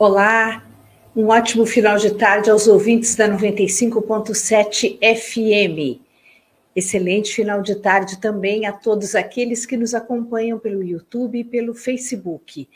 Olá, 0.00 0.64
um 1.16 1.26
ótimo 1.26 1.66
final 1.66 1.98
de 1.98 2.14
tarde 2.14 2.48
aos 2.48 2.68
ouvintes 2.68 3.16
da 3.16 3.28
95.7 3.28 4.96
FM. 4.96 6.00
Excelente 6.76 7.34
final 7.34 7.60
de 7.62 7.74
tarde 7.74 8.20
também 8.20 8.64
a 8.64 8.72
todos 8.72 9.16
aqueles 9.16 9.66
que 9.66 9.76
nos 9.76 9.94
acompanham 9.94 10.56
pelo 10.56 10.84
YouTube 10.84 11.40
e 11.40 11.42
pelo 11.42 11.74
Facebook. 11.74 12.68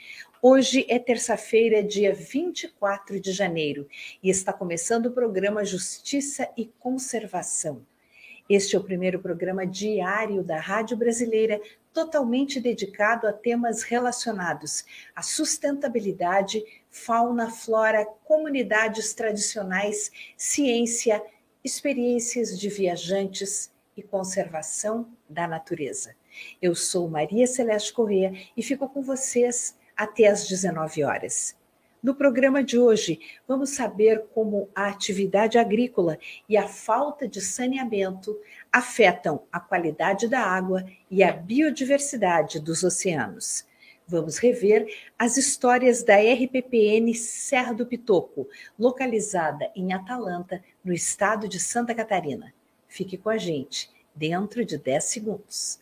Hoje 0.42 0.84
é 0.88 0.98
terça-feira, 0.98 1.80
dia 1.80 2.12
24 2.12 3.20
de 3.20 3.30
janeiro, 3.30 3.86
e 4.20 4.28
está 4.28 4.52
começando 4.52 5.06
o 5.06 5.12
programa 5.12 5.64
Justiça 5.64 6.48
e 6.56 6.72
Conservação. 6.80 7.82
Este 8.50 8.74
é 8.74 8.78
o 8.80 8.82
primeiro 8.82 9.20
programa 9.20 9.64
diário 9.64 10.42
da 10.42 10.58
Rádio 10.58 10.96
Brasileira 10.96 11.60
totalmente 11.92 12.58
dedicado 12.60 13.28
a 13.28 13.32
temas 13.32 13.82
relacionados 13.82 14.84
à 15.14 15.22
sustentabilidade, 15.22 16.64
fauna, 16.92 17.50
flora, 17.50 18.04
comunidades 18.22 19.14
tradicionais, 19.14 20.12
ciência, 20.36 21.20
experiências 21.64 22.56
de 22.58 22.68
viajantes 22.68 23.72
e 23.96 24.02
conservação 24.02 25.08
da 25.28 25.48
natureza. 25.48 26.14
Eu 26.60 26.74
sou 26.74 27.08
Maria 27.08 27.46
Celeste 27.46 27.92
Corrêa 27.92 28.32
e 28.56 28.62
fico 28.62 28.88
com 28.88 29.02
vocês 29.02 29.76
até 29.96 30.26
às 30.26 30.46
19 30.46 31.02
horas. 31.02 31.56
No 32.02 32.14
programa 32.14 32.64
de 32.64 32.78
hoje, 32.78 33.20
vamos 33.46 33.70
saber 33.70 34.26
como 34.34 34.68
a 34.74 34.88
atividade 34.88 35.56
agrícola 35.56 36.18
e 36.48 36.56
a 36.56 36.66
falta 36.66 37.28
de 37.28 37.40
saneamento 37.40 38.36
afetam 38.72 39.44
a 39.52 39.60
qualidade 39.60 40.28
da 40.28 40.40
água 40.40 40.84
e 41.10 41.22
a 41.22 41.32
biodiversidade 41.32 42.58
dos 42.58 42.82
oceanos. 42.82 43.64
Vamos 44.12 44.36
rever 44.36 44.94
as 45.18 45.38
histórias 45.38 46.02
da 46.02 46.16
RPPN 46.16 47.14
Serra 47.14 47.72
do 47.72 47.86
Pitoco, 47.86 48.46
localizada 48.78 49.72
em 49.74 49.94
Atalanta, 49.94 50.62
no 50.84 50.92
estado 50.92 51.48
de 51.48 51.58
Santa 51.58 51.94
Catarina. 51.94 52.52
Fique 52.86 53.16
com 53.16 53.30
a 53.30 53.38
gente, 53.38 53.90
dentro 54.14 54.66
de 54.66 54.76
10 54.76 55.04
segundos. 55.04 55.80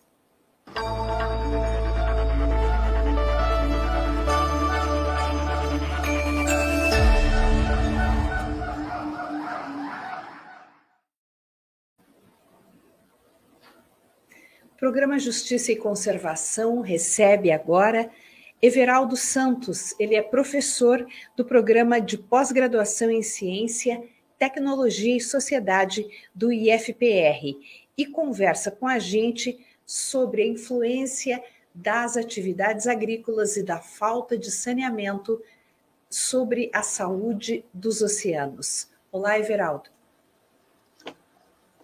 Programa 14.80 15.18
Justiça 15.18 15.72
e 15.72 15.76
Conservação 15.76 16.80
recebe 16.80 17.52
agora 17.52 18.10
Everaldo 18.62 19.14
Santos. 19.14 19.94
Ele 20.00 20.14
é 20.14 20.22
professor 20.22 21.06
do 21.36 21.44
programa 21.44 22.00
de 22.00 22.16
pós-graduação 22.16 23.10
em 23.10 23.22
Ciência, 23.22 24.02
Tecnologia 24.38 25.14
e 25.14 25.20
Sociedade 25.20 26.08
do 26.34 26.50
IFPR 26.50 27.58
e 27.94 28.06
conversa 28.06 28.70
com 28.70 28.86
a 28.86 28.98
gente 28.98 29.62
sobre 29.84 30.40
a 30.40 30.46
influência 30.46 31.44
das 31.74 32.16
atividades 32.16 32.86
agrícolas 32.86 33.58
e 33.58 33.62
da 33.62 33.80
falta 33.80 34.38
de 34.38 34.50
saneamento 34.50 35.42
sobre 36.08 36.70
a 36.72 36.82
saúde 36.82 37.66
dos 37.74 38.00
oceanos. 38.00 38.88
Olá, 39.12 39.38
Everaldo. 39.38 39.90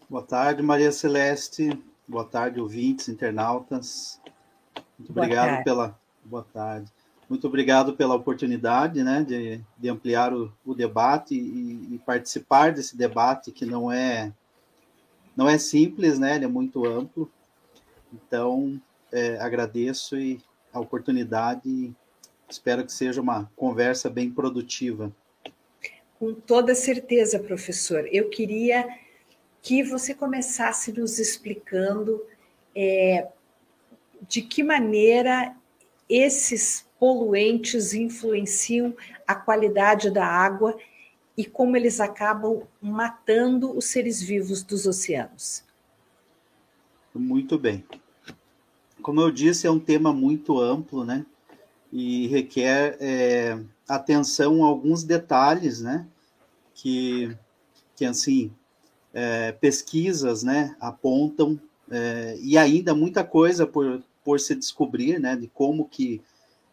Boa 0.09 0.23
tarde, 0.23 0.63
Maria 0.63 0.91
Celeste. 0.91 1.79
Boa 2.09 2.25
tarde, 2.25 2.61
ouvintes, 2.61 3.09
internautas. 3.09 4.21
Muito 4.99 5.13
boa 5.13 5.25
obrigado 5.25 5.49
tarde. 5.49 5.65
pela 5.65 6.01
boa 6.25 6.47
tarde. 6.53 6.93
Muito 7.29 7.47
obrigado 7.49 7.97
pela 7.97 8.15
oportunidade, 8.15 9.03
né, 9.03 9.25
de, 9.25 9.61
de 9.77 9.89
ampliar 9.89 10.33
o, 10.33 10.53
o 10.65 10.75
debate 10.75 11.35
e, 11.35 11.95
e, 11.95 12.01
participar 12.07 12.73
desse 12.73 12.97
debate 12.97 13.51
que 13.51 13.67
não 13.67 13.91
é 13.91 14.33
não 15.37 15.49
é 15.49 15.59
simples, 15.59 16.19
né, 16.19 16.37
ele 16.37 16.45
é 16.45 16.49
muito 16.49 16.87
amplo. 16.87 17.31
Então, 18.13 18.81
é, 19.13 19.39
agradeço 19.39 20.17
e 20.17 20.41
a 20.73 20.79
oportunidade. 20.79 21.69
E 21.69 21.95
espero 22.49 22.87
que 22.87 22.93
seja 22.93 23.21
uma 23.21 23.51
conversa 23.57 24.09
bem 24.09 24.31
produtiva. 24.31 25.13
Com 26.19 26.33
toda 26.33 26.75
certeza, 26.75 27.39
professor. 27.39 28.09
Eu 28.11 28.31
queria 28.31 28.87
que 29.67 29.83
você 29.83 30.15
começasse 30.15 30.93
nos 30.93 31.19
explicando 31.19 32.23
é, 32.73 33.27
de 34.29 34.41
que 34.41 34.63
maneira 34.63 35.57
esses 36.09 36.87
poluentes 37.01 37.93
influenciam 37.93 38.97
a 39.27 39.35
qualidade 39.35 40.09
da 40.09 40.25
água 40.25 40.79
e 41.37 41.45
como 41.45 41.77
eles 41.77 41.99
acabam 41.99 42.63
matando 42.81 43.77
os 43.77 43.87
seres 43.87 44.23
vivos 44.23 44.63
dos 44.63 44.87
oceanos. 44.87 45.65
Muito 47.13 47.59
bem. 47.59 47.85
Como 49.03 49.21
eu 49.21 49.33
disse, 49.33 49.67
é 49.67 49.71
um 49.71 49.81
tema 49.81 50.13
muito 50.13 50.61
amplo, 50.61 51.05
né? 51.05 51.27
E 51.93 52.29
requer 52.29 52.97
é, 53.01 53.61
atenção 53.89 54.65
a 54.65 54.69
alguns 54.69 55.03
detalhes, 55.03 55.81
né? 55.81 56.07
Que, 56.73 57.37
que 57.97 58.05
assim, 58.05 58.55
é, 59.19 59.51
pesquisas 59.53 60.43
né, 60.43 60.77
apontam, 60.79 61.59
é, 61.91 62.37
e 62.43 62.59
ainda 62.59 62.95
muita 62.95 63.25
coisa 63.25 63.67
por, 63.67 64.03
por 64.23 64.39
se 64.39 64.55
descobrir, 64.55 65.19
né, 65.19 65.35
de 65.35 65.49
como 65.49 65.89
que 65.89 66.21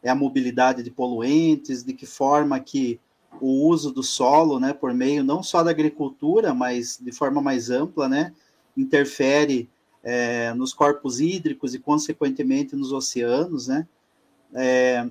é 0.04 0.10
a 0.10 0.16
mobilidade 0.16 0.84
de 0.84 0.92
poluentes, 0.92 1.84
de 1.84 1.94
que 1.94 2.06
forma 2.06 2.60
que 2.60 3.00
o 3.40 3.66
uso 3.70 3.94
do 3.94 4.04
solo, 4.04 4.60
né, 4.60 4.74
por 4.74 4.94
meio 4.94 5.24
não 5.24 5.42
só 5.42 5.64
da 5.64 5.72
agricultura, 5.72 6.54
mas 6.54 7.00
de 7.02 7.14
forma 7.14 7.42
mais 7.42 7.70
ampla, 7.70 8.10
né, 8.10 8.34
interfere 8.76 9.70
é, 10.04 10.54
nos 10.54 10.74
corpos 10.74 11.22
hídricos 11.22 11.74
e, 11.74 11.80
consequentemente, 11.80 12.76
nos 12.76 12.92
oceanos, 12.92 13.70
né. 13.70 13.88
É, 14.54 15.10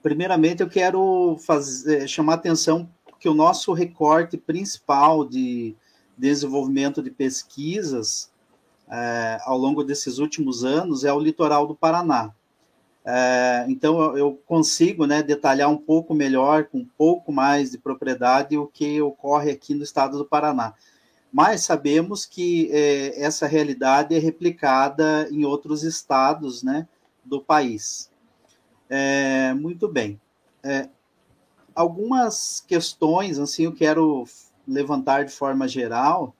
primeiramente, 0.00 0.62
eu 0.62 0.68
quero 0.68 1.36
fazer, 1.44 2.06
chamar 2.06 2.34
atenção 2.34 2.88
que 3.18 3.28
o 3.28 3.34
nosso 3.34 3.72
recorte 3.72 4.36
principal 4.36 5.24
de 5.24 5.74
desenvolvimento 6.16 7.02
de 7.02 7.10
pesquisas 7.10 8.30
é, 8.90 9.38
ao 9.44 9.58
longo 9.58 9.82
desses 9.82 10.18
últimos 10.18 10.64
anos 10.64 11.04
é 11.04 11.12
o 11.12 11.18
litoral 11.18 11.66
do 11.66 11.74
Paraná. 11.74 12.32
É, 13.06 13.66
então, 13.68 14.16
eu 14.16 14.40
consigo 14.46 15.06
né, 15.06 15.22
detalhar 15.22 15.70
um 15.70 15.76
pouco 15.76 16.14
melhor, 16.14 16.64
com 16.64 16.78
um 16.78 16.88
pouco 16.96 17.30
mais 17.30 17.70
de 17.70 17.78
propriedade, 17.78 18.56
o 18.56 18.66
que 18.66 19.00
ocorre 19.02 19.50
aqui 19.50 19.74
no 19.74 19.82
estado 19.82 20.16
do 20.16 20.24
Paraná. 20.24 20.74
Mas 21.30 21.64
sabemos 21.64 22.24
que 22.24 22.70
é, 22.72 23.20
essa 23.22 23.46
realidade 23.46 24.14
é 24.14 24.18
replicada 24.18 25.28
em 25.30 25.44
outros 25.44 25.82
estados 25.82 26.62
né, 26.62 26.88
do 27.24 27.40
país. 27.40 28.10
É, 28.88 29.52
muito 29.54 29.88
bem. 29.88 30.20
É, 30.62 30.88
algumas 31.74 32.64
questões, 32.66 33.38
assim, 33.38 33.64
eu 33.64 33.72
quero 33.72 34.24
levantar 34.66 35.24
de 35.24 35.32
forma 35.32 35.68
geral, 35.68 36.34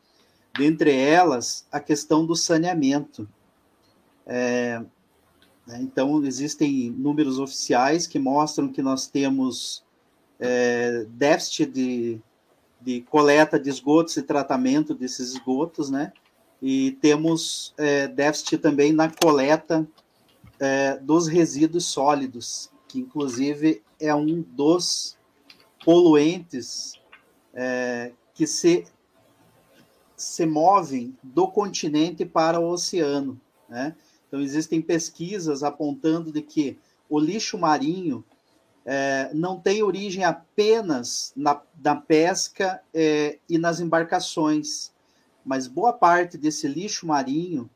dentre 0.57 0.95
elas, 0.95 1.67
a 1.71 1.81
questão 1.81 2.25
do 2.25 2.37
saneamento. 2.37 3.29
É, 4.27 4.81
né, 5.67 5.81
então, 5.81 6.25
existem 6.25 6.91
números 6.91 7.39
oficiais 7.39 8.07
que 8.07 8.19
mostram 8.19 8.69
que 8.69 8.83
nós 8.83 9.07
temos 9.07 9.85
é, 10.39 11.05
déficit 11.09 11.67
de, 11.67 12.21
de 12.81 13.01
coleta 13.03 13.59
de 13.59 13.69
esgotos 13.71 14.17
e 14.17 14.23
tratamento 14.23 14.95
desses 14.95 15.33
esgotos, 15.33 15.91
né? 15.91 16.13
E 16.63 16.93
temos 17.01 17.75
é, 17.77 18.09
déficit 18.09 18.59
também 18.59 18.93
na 18.93 19.11
coleta 19.11 19.87
é, 20.59 20.97
dos 20.97 21.27
resíduos 21.27 21.87
sólidos, 21.87 22.71
que 22.89 22.99
inclusive 23.01 23.83
é 24.01 24.15
um 24.15 24.41
dos 24.41 25.17
poluentes 25.85 26.95
é, 27.55 28.13
que 28.35 28.47
se, 28.47 28.85
se 30.17 30.45
movem 30.45 31.17
do 31.23 31.49
continente 31.49 32.25
para 32.25 32.61
o 32.61 32.69
oceano. 32.69 33.41
Né? 33.69 33.95
Então, 34.27 34.41
existem 34.41 34.83
pesquisas 34.83 35.63
apontando 35.63 36.33
de 36.33 36.43
que 36.43 36.77
o 37.09 37.19
lixo 37.19 37.57
marinho 37.57 38.25
é, 38.85 39.31
não 39.33 39.59
tem 39.59 39.83
origem 39.83 40.25
apenas 40.25 41.33
na, 41.37 41.61
na 41.83 41.97
pesca 41.97 42.83
é, 42.93 43.39
e 43.49 43.57
nas 43.57 43.81
embarcações, 43.81 44.93
mas 45.45 45.67
boa 45.67 45.93
parte 45.93 46.37
desse 46.37 46.67
lixo 46.67 47.07
marinho 47.07 47.71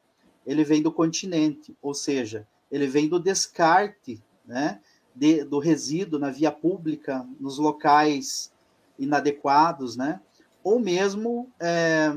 ele 0.45 0.65
vem 0.65 0.83
do 0.83 0.91
continente, 0.91 1.77
ou 1.81 1.93
seja, 1.93 2.47
ele 2.71 2.87
vem 2.87 3.09
do 3.09 3.21
descarte 3.21 4.23
né, 4.47 4.81
de, 5.15 5.45
do 5.45 5.59
resíduo 5.59 6.19
na 6.19 6.31
via 6.31 6.51
pública, 6.51 7.27
nos 7.39 7.59
locais 7.59 8.51
inadequados, 8.99 9.97
né? 9.97 10.21
Ou 10.63 10.81
mesmo 10.81 11.51
é, 11.61 12.15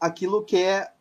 aquilo 0.00 0.44
que 0.44 0.56
é 0.56 0.92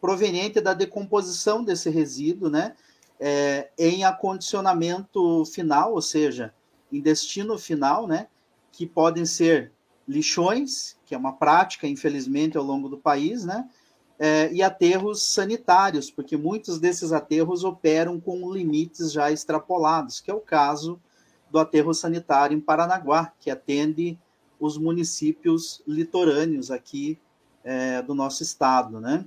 proveniente 0.00 0.60
da 0.60 0.74
decomposição 0.74 1.64
desse 1.64 1.90
resíduo, 1.90 2.48
né? 2.50 2.76
É, 3.20 3.70
em 3.76 4.04
acondicionamento 4.04 5.44
final, 5.46 5.94
ou 5.94 6.02
seja, 6.02 6.54
em 6.92 7.00
destino 7.00 7.58
final, 7.58 8.06
né, 8.06 8.28
que 8.72 8.86
podem 8.86 9.26
ser 9.26 9.72
lixões, 10.06 10.96
que 11.04 11.14
é 11.14 11.18
uma 11.18 11.32
prática, 11.32 11.86
infelizmente, 11.86 12.56
ao 12.56 12.64
longo 12.64 12.88
do 12.88 12.96
país, 12.96 13.44
né, 13.44 13.68
é, 14.18 14.52
e 14.52 14.62
aterros 14.62 15.22
sanitários, 15.22 16.10
porque 16.10 16.36
muitos 16.36 16.78
desses 16.78 17.12
aterros 17.12 17.62
operam 17.62 18.18
com 18.18 18.52
limites 18.52 19.12
já 19.12 19.30
extrapolados, 19.30 20.20
que 20.20 20.30
é 20.30 20.34
o 20.34 20.40
caso 20.40 21.00
do 21.50 21.58
aterro 21.58 21.94
sanitário 21.94 22.56
em 22.56 22.60
Paranaguá, 22.60 23.32
que 23.40 23.50
atende 23.50 24.18
os 24.60 24.76
municípios 24.76 25.82
litorâneos 25.86 26.70
aqui 26.70 27.18
é, 27.64 28.02
do 28.02 28.14
nosso 28.14 28.42
estado, 28.42 29.00
né? 29.00 29.24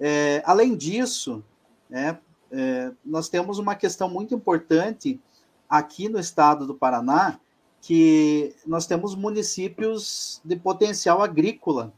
É, 0.00 0.42
além 0.44 0.76
disso, 0.76 1.42
né, 1.90 2.18
é, 2.50 2.92
nós 3.04 3.28
temos 3.28 3.58
uma 3.58 3.74
questão 3.74 4.08
muito 4.08 4.34
importante 4.34 5.20
aqui 5.68 6.08
no 6.08 6.18
estado 6.18 6.66
do 6.66 6.74
Paraná, 6.74 7.40
que 7.80 8.54
nós 8.66 8.86
temos 8.86 9.14
municípios 9.14 10.40
de 10.44 10.56
potencial 10.56 11.22
agrícola 11.22 11.92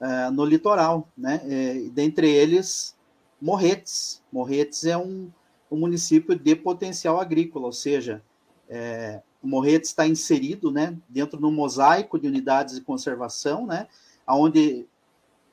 é, 0.00 0.30
no 0.30 0.44
litoral, 0.44 1.08
né? 1.16 1.40
É, 1.44 1.74
dentre 1.90 2.30
eles, 2.30 2.96
Morretes. 3.40 4.22
Morretes 4.32 4.84
é 4.84 4.96
um, 4.96 5.30
um 5.70 5.78
município 5.78 6.36
de 6.36 6.56
potencial 6.56 7.20
agrícola, 7.20 7.66
ou 7.66 7.72
seja, 7.72 8.22
é, 8.68 9.22
o 9.42 9.46
Morretes 9.48 9.90
está 9.90 10.06
inserido 10.06 10.70
né, 10.70 10.96
dentro 11.08 11.38
do 11.38 11.50
mosaico 11.50 12.18
de 12.18 12.26
unidades 12.26 12.74
de 12.74 12.80
conservação, 12.80 13.66
né, 13.66 13.86
onde 14.26 14.86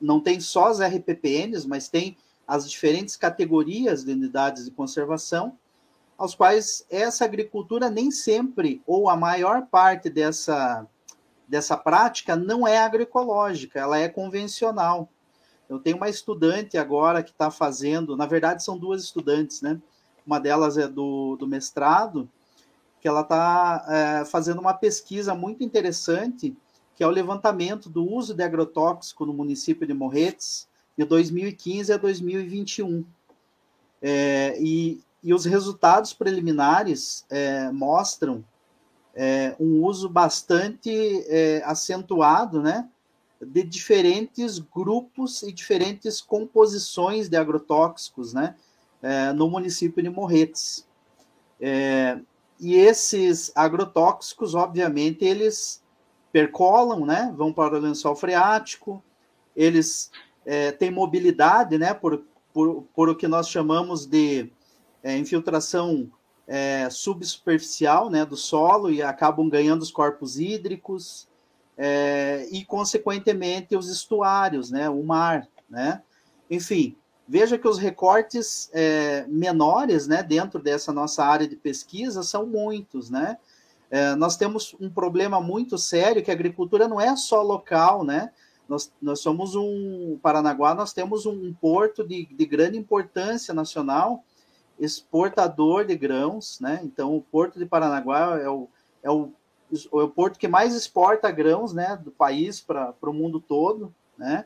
não 0.00 0.20
tem 0.20 0.40
só 0.40 0.66
as 0.66 0.80
RPPNs, 0.80 1.66
mas 1.66 1.88
tem 1.88 2.16
as 2.46 2.70
diferentes 2.70 3.16
categorias 3.16 4.04
de 4.04 4.12
unidades 4.12 4.64
de 4.64 4.70
conservação, 4.70 5.58
aos 6.16 6.34
quais 6.34 6.86
essa 6.88 7.24
agricultura 7.24 7.90
nem 7.90 8.10
sempre, 8.10 8.80
ou 8.86 9.08
a 9.08 9.16
maior 9.16 9.66
parte 9.66 10.08
dessa, 10.08 10.86
dessa 11.46 11.76
prática, 11.76 12.36
não 12.36 12.66
é 12.66 12.78
agroecológica, 12.78 13.78
ela 13.78 13.98
é 13.98 14.08
convencional. 14.08 15.08
Eu 15.68 15.78
tenho 15.78 15.96
uma 15.96 16.08
estudante 16.08 16.78
agora 16.78 17.22
que 17.22 17.30
está 17.30 17.50
fazendo, 17.50 18.16
na 18.16 18.26
verdade 18.26 18.62
são 18.62 18.78
duas 18.78 19.02
estudantes, 19.02 19.60
né? 19.60 19.80
Uma 20.24 20.38
delas 20.38 20.78
é 20.78 20.88
do, 20.88 21.36
do 21.36 21.46
mestrado, 21.46 22.28
que 23.06 23.08
ela 23.08 23.20
está 23.20 23.86
é, 23.88 24.24
fazendo 24.24 24.60
uma 24.60 24.74
pesquisa 24.74 25.32
muito 25.32 25.62
interessante, 25.62 26.56
que 26.96 27.04
é 27.04 27.06
o 27.06 27.10
levantamento 27.10 27.88
do 27.88 28.04
uso 28.04 28.34
de 28.34 28.42
agrotóxico 28.42 29.24
no 29.24 29.32
município 29.32 29.86
de 29.86 29.94
Morretes, 29.94 30.66
de 30.98 31.04
2015 31.04 31.92
a 31.92 31.98
2021. 31.98 33.06
É, 34.02 34.60
e, 34.60 35.00
e 35.22 35.32
os 35.32 35.44
resultados 35.44 36.12
preliminares 36.12 37.24
é, 37.30 37.70
mostram 37.70 38.44
é, 39.14 39.54
um 39.60 39.84
uso 39.84 40.08
bastante 40.08 40.90
é, 41.28 41.62
acentuado, 41.64 42.60
né, 42.60 42.88
de 43.40 43.62
diferentes 43.62 44.58
grupos 44.58 45.44
e 45.44 45.52
diferentes 45.52 46.20
composições 46.20 47.28
de 47.28 47.36
agrotóxicos, 47.36 48.34
né, 48.34 48.56
é, 49.00 49.32
no 49.32 49.48
município 49.48 50.02
de 50.02 50.10
Morretes. 50.10 50.84
E 52.58 52.74
esses 52.74 53.52
agrotóxicos, 53.54 54.54
obviamente, 54.54 55.24
eles 55.24 55.82
percolam, 56.32 57.04
né? 57.04 57.32
Vão 57.36 57.52
para 57.52 57.76
o 57.76 57.78
lençol 57.78 58.16
freático, 58.16 59.02
eles 59.54 60.10
é, 60.44 60.72
têm 60.72 60.90
mobilidade, 60.90 61.78
né? 61.78 61.92
Por, 61.92 62.24
por, 62.52 62.84
por 62.94 63.08
o 63.08 63.16
que 63.16 63.28
nós 63.28 63.48
chamamos 63.48 64.06
de 64.06 64.50
é, 65.02 65.16
infiltração 65.16 66.10
é, 66.46 66.88
subsuperficial, 66.90 68.10
né? 68.10 68.24
Do 68.24 68.36
solo 68.36 68.90
e 68.90 69.02
acabam 69.02 69.48
ganhando 69.48 69.82
os 69.82 69.90
corpos 69.90 70.38
hídricos 70.38 71.28
é, 71.76 72.46
e, 72.50 72.64
consequentemente, 72.64 73.76
os 73.76 73.90
estuários, 73.90 74.70
né? 74.70 74.88
O 74.88 75.02
mar, 75.02 75.46
né? 75.68 76.02
Enfim, 76.50 76.96
Veja 77.28 77.58
que 77.58 77.66
os 77.66 77.78
recortes 77.78 78.70
é, 78.72 79.26
menores, 79.28 80.06
né, 80.06 80.22
dentro 80.22 80.60
dessa 80.60 80.92
nossa 80.92 81.24
área 81.24 81.48
de 81.48 81.56
pesquisa, 81.56 82.22
são 82.22 82.46
muitos, 82.46 83.10
né? 83.10 83.36
É, 83.90 84.14
nós 84.14 84.36
temos 84.36 84.76
um 84.80 84.90
problema 84.90 85.40
muito 85.40 85.78
sério 85.78 86.22
que 86.22 86.30
a 86.30 86.34
agricultura 86.34 86.88
não 86.88 87.00
é 87.00 87.14
só 87.16 87.42
local, 87.42 88.04
né? 88.04 88.32
Nós, 88.68 88.92
nós 89.00 89.20
somos 89.20 89.54
um 89.54 90.18
Paranaguá, 90.20 90.74
nós 90.74 90.92
temos 90.92 91.24
um 91.24 91.52
porto 91.54 92.06
de, 92.06 92.26
de 92.26 92.46
grande 92.46 92.76
importância 92.76 93.54
nacional, 93.54 94.24
exportador 94.78 95.84
de 95.84 95.96
grãos, 95.96 96.60
né? 96.60 96.80
Então, 96.82 97.16
o 97.16 97.22
porto 97.22 97.58
de 97.58 97.66
Paranaguá 97.66 98.38
é 98.40 98.48
o, 98.48 98.68
é 99.02 99.10
o, 99.10 99.32
é 99.72 100.02
o 100.02 100.08
porto 100.08 100.38
que 100.38 100.48
mais 100.48 100.74
exporta 100.74 101.30
grãos, 101.30 101.72
né, 101.72 101.96
do 101.96 102.10
país 102.10 102.60
para 102.60 102.94
o 103.02 103.12
mundo 103.12 103.40
todo, 103.40 103.94
né? 104.18 104.44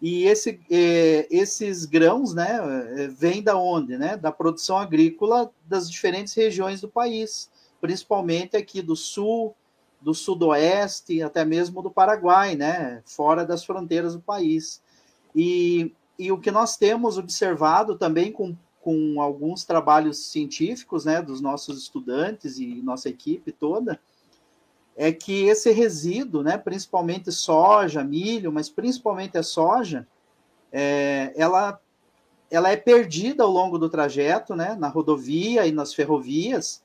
E 0.00 0.24
esse, 0.24 0.60
é, 0.70 1.26
esses 1.30 1.86
grãos, 1.86 2.34
né, 2.34 2.58
é, 2.96 3.08
vêm 3.08 3.42
da 3.42 3.56
onde, 3.56 3.96
né? 3.96 4.16
Da 4.16 4.30
produção 4.30 4.76
agrícola 4.76 5.50
das 5.64 5.90
diferentes 5.90 6.34
regiões 6.34 6.80
do 6.80 6.88
país, 6.88 7.50
principalmente 7.80 8.56
aqui 8.56 8.82
do 8.82 8.94
sul, 8.94 9.54
do 10.00 10.12
sudoeste, 10.12 11.22
até 11.22 11.44
mesmo 11.44 11.82
do 11.82 11.90
Paraguai, 11.90 12.54
né? 12.54 13.02
Fora 13.06 13.44
das 13.44 13.64
fronteiras 13.64 14.14
do 14.14 14.20
país. 14.20 14.82
E, 15.34 15.92
e 16.18 16.30
o 16.30 16.38
que 16.38 16.50
nós 16.50 16.76
temos 16.76 17.18
observado 17.18 17.96
também 17.96 18.30
com, 18.30 18.54
com 18.80 19.20
alguns 19.20 19.64
trabalhos 19.64 20.30
científicos, 20.30 21.04
né, 21.04 21.20
dos 21.20 21.40
nossos 21.40 21.82
estudantes 21.82 22.58
e 22.58 22.82
nossa 22.82 23.08
equipe 23.08 23.50
toda, 23.50 24.00
é 24.96 25.12
que 25.12 25.44
esse 25.44 25.70
resíduo, 25.70 26.42
né, 26.42 26.56
principalmente 26.56 27.30
soja, 27.30 28.02
milho, 28.02 28.50
mas 28.50 28.70
principalmente 28.70 29.36
a 29.36 29.42
soja, 29.42 30.08
é, 30.72 31.34
ela, 31.36 31.78
ela 32.50 32.70
é 32.70 32.76
perdida 32.76 33.44
ao 33.44 33.50
longo 33.50 33.78
do 33.78 33.90
trajeto, 33.90 34.56
né, 34.56 34.74
na 34.74 34.88
rodovia 34.88 35.66
e 35.66 35.72
nas 35.72 35.92
ferrovias, 35.92 36.82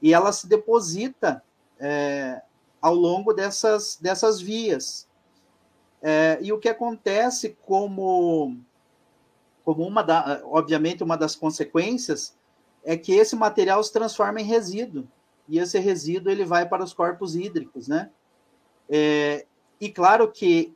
e 0.00 0.14
ela 0.14 0.32
se 0.32 0.46
deposita 0.46 1.42
é, 1.80 2.40
ao 2.80 2.94
longo 2.94 3.32
dessas, 3.32 3.98
dessas 4.00 4.40
vias. 4.40 5.08
É, 6.00 6.38
e 6.40 6.52
o 6.52 6.60
que 6.60 6.68
acontece 6.68 7.58
como, 7.66 8.56
como 9.64 9.84
uma 9.84 10.02
da, 10.02 10.42
obviamente, 10.44 11.02
uma 11.02 11.16
das 11.16 11.34
consequências 11.34 12.36
é 12.84 12.96
que 12.96 13.12
esse 13.12 13.34
material 13.34 13.82
se 13.82 13.92
transforma 13.92 14.40
em 14.40 14.44
resíduo 14.44 15.08
e 15.48 15.58
esse 15.58 15.78
resíduo 15.78 16.30
ele 16.30 16.44
vai 16.44 16.68
para 16.68 16.84
os 16.84 16.92
corpos 16.92 17.34
hídricos, 17.34 17.88
né? 17.88 18.10
É, 18.88 19.46
e 19.80 19.88
claro 19.88 20.30
que 20.30 20.74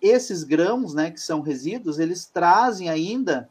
esses 0.00 0.44
grãos, 0.44 0.94
né, 0.94 1.10
que 1.10 1.20
são 1.20 1.40
resíduos, 1.40 1.98
eles 1.98 2.26
trazem 2.26 2.88
ainda 2.88 3.48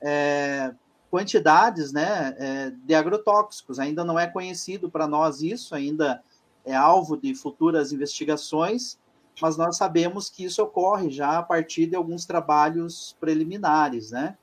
é, 0.00 0.72
quantidades, 1.10 1.92
né, 1.92 2.34
é, 2.38 2.70
de 2.70 2.94
agrotóxicos. 2.94 3.78
Ainda 3.78 4.04
não 4.04 4.18
é 4.18 4.26
conhecido 4.26 4.90
para 4.90 5.06
nós 5.06 5.42
isso, 5.42 5.74
ainda 5.74 6.22
é 6.64 6.74
alvo 6.74 7.16
de 7.16 7.34
futuras 7.34 7.92
investigações, 7.92 8.98
mas 9.40 9.56
nós 9.56 9.76
sabemos 9.76 10.30
que 10.30 10.44
isso 10.44 10.62
ocorre 10.62 11.10
já 11.10 11.38
a 11.38 11.42
partir 11.42 11.86
de 11.86 11.96
alguns 11.96 12.24
trabalhos 12.24 13.16
preliminares, 13.18 14.10
né? 14.10 14.36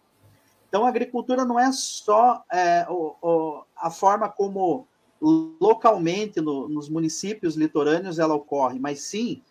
Então, 0.67 0.85
a 0.85 0.89
agricultura 0.89 1.45
não 1.45 1.59
é 1.59 1.71
só 1.71 2.43
é, 2.51 2.85
o, 2.89 3.15
o, 3.21 3.63
a 3.75 3.89
forma 3.89 4.29
como 4.29 4.87
localmente 5.21 6.39
no, 6.39 6.69
nos 6.69 6.89
municípios 6.89 7.55
litorâneos 7.55 8.19
ela 8.19 8.33
ocorre, 8.33 8.79
mas 8.79 9.01
sim, 9.01 9.41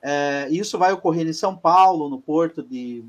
é, 0.00 0.48
isso 0.50 0.78
vai 0.78 0.92
ocorrer 0.92 1.26
em 1.26 1.32
São 1.32 1.56
Paulo, 1.56 2.08
no 2.08 2.20
porto 2.20 2.62
de, 2.62 3.04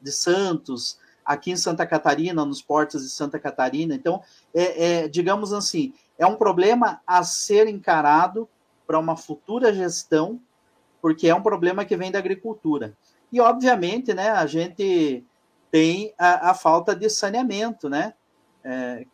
de 0.00 0.12
Santos, 0.12 0.98
aqui 1.24 1.50
em 1.50 1.56
Santa 1.56 1.86
Catarina, 1.86 2.44
nos 2.44 2.62
portos 2.62 3.02
de 3.02 3.10
Santa 3.10 3.38
Catarina. 3.38 3.94
Então, 3.94 4.22
é, 4.54 5.02
é 5.02 5.08
digamos 5.08 5.52
assim, 5.52 5.92
é 6.18 6.26
um 6.26 6.36
problema 6.36 7.00
a 7.06 7.22
ser 7.22 7.68
encarado 7.68 8.48
para 8.86 8.98
uma 8.98 9.16
futura 9.16 9.72
gestão, 9.72 10.40
porque 11.00 11.28
é 11.28 11.34
um 11.34 11.42
problema 11.42 11.84
que 11.84 11.96
vem 11.96 12.10
da 12.10 12.18
agricultura. 12.18 12.96
E, 13.30 13.40
obviamente, 13.40 14.14
né, 14.14 14.30
a 14.30 14.46
gente 14.46 15.24
tem 15.70 16.14
a, 16.18 16.50
a 16.50 16.54
falta 16.54 16.96
de 16.96 17.08
saneamento, 17.10 17.88
né? 17.88 18.14
É, 18.64 19.06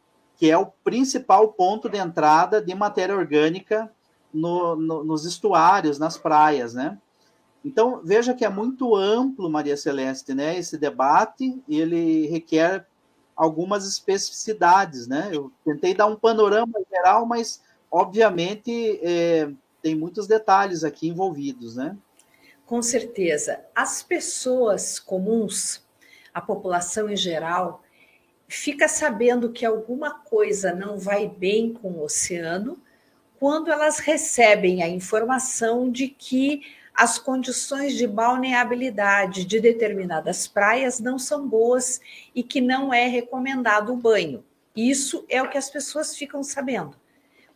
que 0.45 0.51
é 0.51 0.59
o 0.59 0.67
principal 0.67 1.55
ponto 1.55 1.89
de 1.89 1.97
entrada 1.97 2.61
de 2.61 2.75
matéria 2.75 3.17
orgânica 3.17 3.91
no, 4.31 4.77
no, 4.77 5.03
nos 5.03 5.25
estuários, 5.25 5.99
nas 5.99 6.19
praias, 6.19 6.75
né? 6.75 6.99
Então, 7.65 8.03
veja 8.05 8.35
que 8.35 8.45
é 8.45 8.51
muito 8.51 8.95
amplo, 8.95 9.49
Maria 9.49 9.75
Celeste, 9.75 10.35
né? 10.35 10.59
Esse 10.59 10.77
debate, 10.77 11.63
ele 11.67 12.27
requer 12.27 12.87
algumas 13.35 13.89
especificidades, 13.89 15.07
né? 15.07 15.31
Eu 15.33 15.51
tentei 15.65 15.95
dar 15.95 16.05
um 16.05 16.17
panorama 16.17 16.79
geral, 16.91 17.25
mas, 17.25 17.63
obviamente, 17.91 19.01
é, 19.03 19.51
tem 19.81 19.95
muitos 19.95 20.27
detalhes 20.27 20.85
aqui 20.85 21.09
envolvidos, 21.09 21.75
né? 21.75 21.97
Com 22.67 22.83
certeza. 22.83 23.65
As 23.75 24.03
pessoas 24.03 24.99
comuns, 24.99 25.83
a 26.35 26.41
população 26.43 27.09
em 27.09 27.17
geral, 27.17 27.83
fica 28.57 28.89
sabendo 28.89 29.51
que 29.51 29.65
alguma 29.65 30.19
coisa 30.19 30.75
não 30.75 30.99
vai 30.99 31.29
bem 31.29 31.73
com 31.73 31.89
o 31.93 32.03
oceano 32.03 32.79
quando 33.39 33.71
elas 33.71 33.99
recebem 33.99 34.83
a 34.83 34.89
informação 34.89 35.91
de 35.91 36.09
que 36.09 36.63
as 36.95 37.19
condições 37.19 37.95
de 37.95 38.07
balneabilidade 38.07 39.45
de 39.45 39.61
determinadas 39.61 40.47
praias 40.47 41.01
não 41.01 41.19
são 41.19 41.47
boas 41.47 42.01
e 42.35 42.43
que 42.43 42.61
não 42.61 42.95
é 42.95 43.07
recomendado 43.09 43.93
o 43.93 43.97
banho. 43.97 44.45
Isso 44.77 45.25
é 45.29 45.43
o 45.43 45.49
que 45.51 45.59
as 45.59 45.69
pessoas 45.69 46.17
ficam 46.17 46.43
sabendo. 46.43 46.97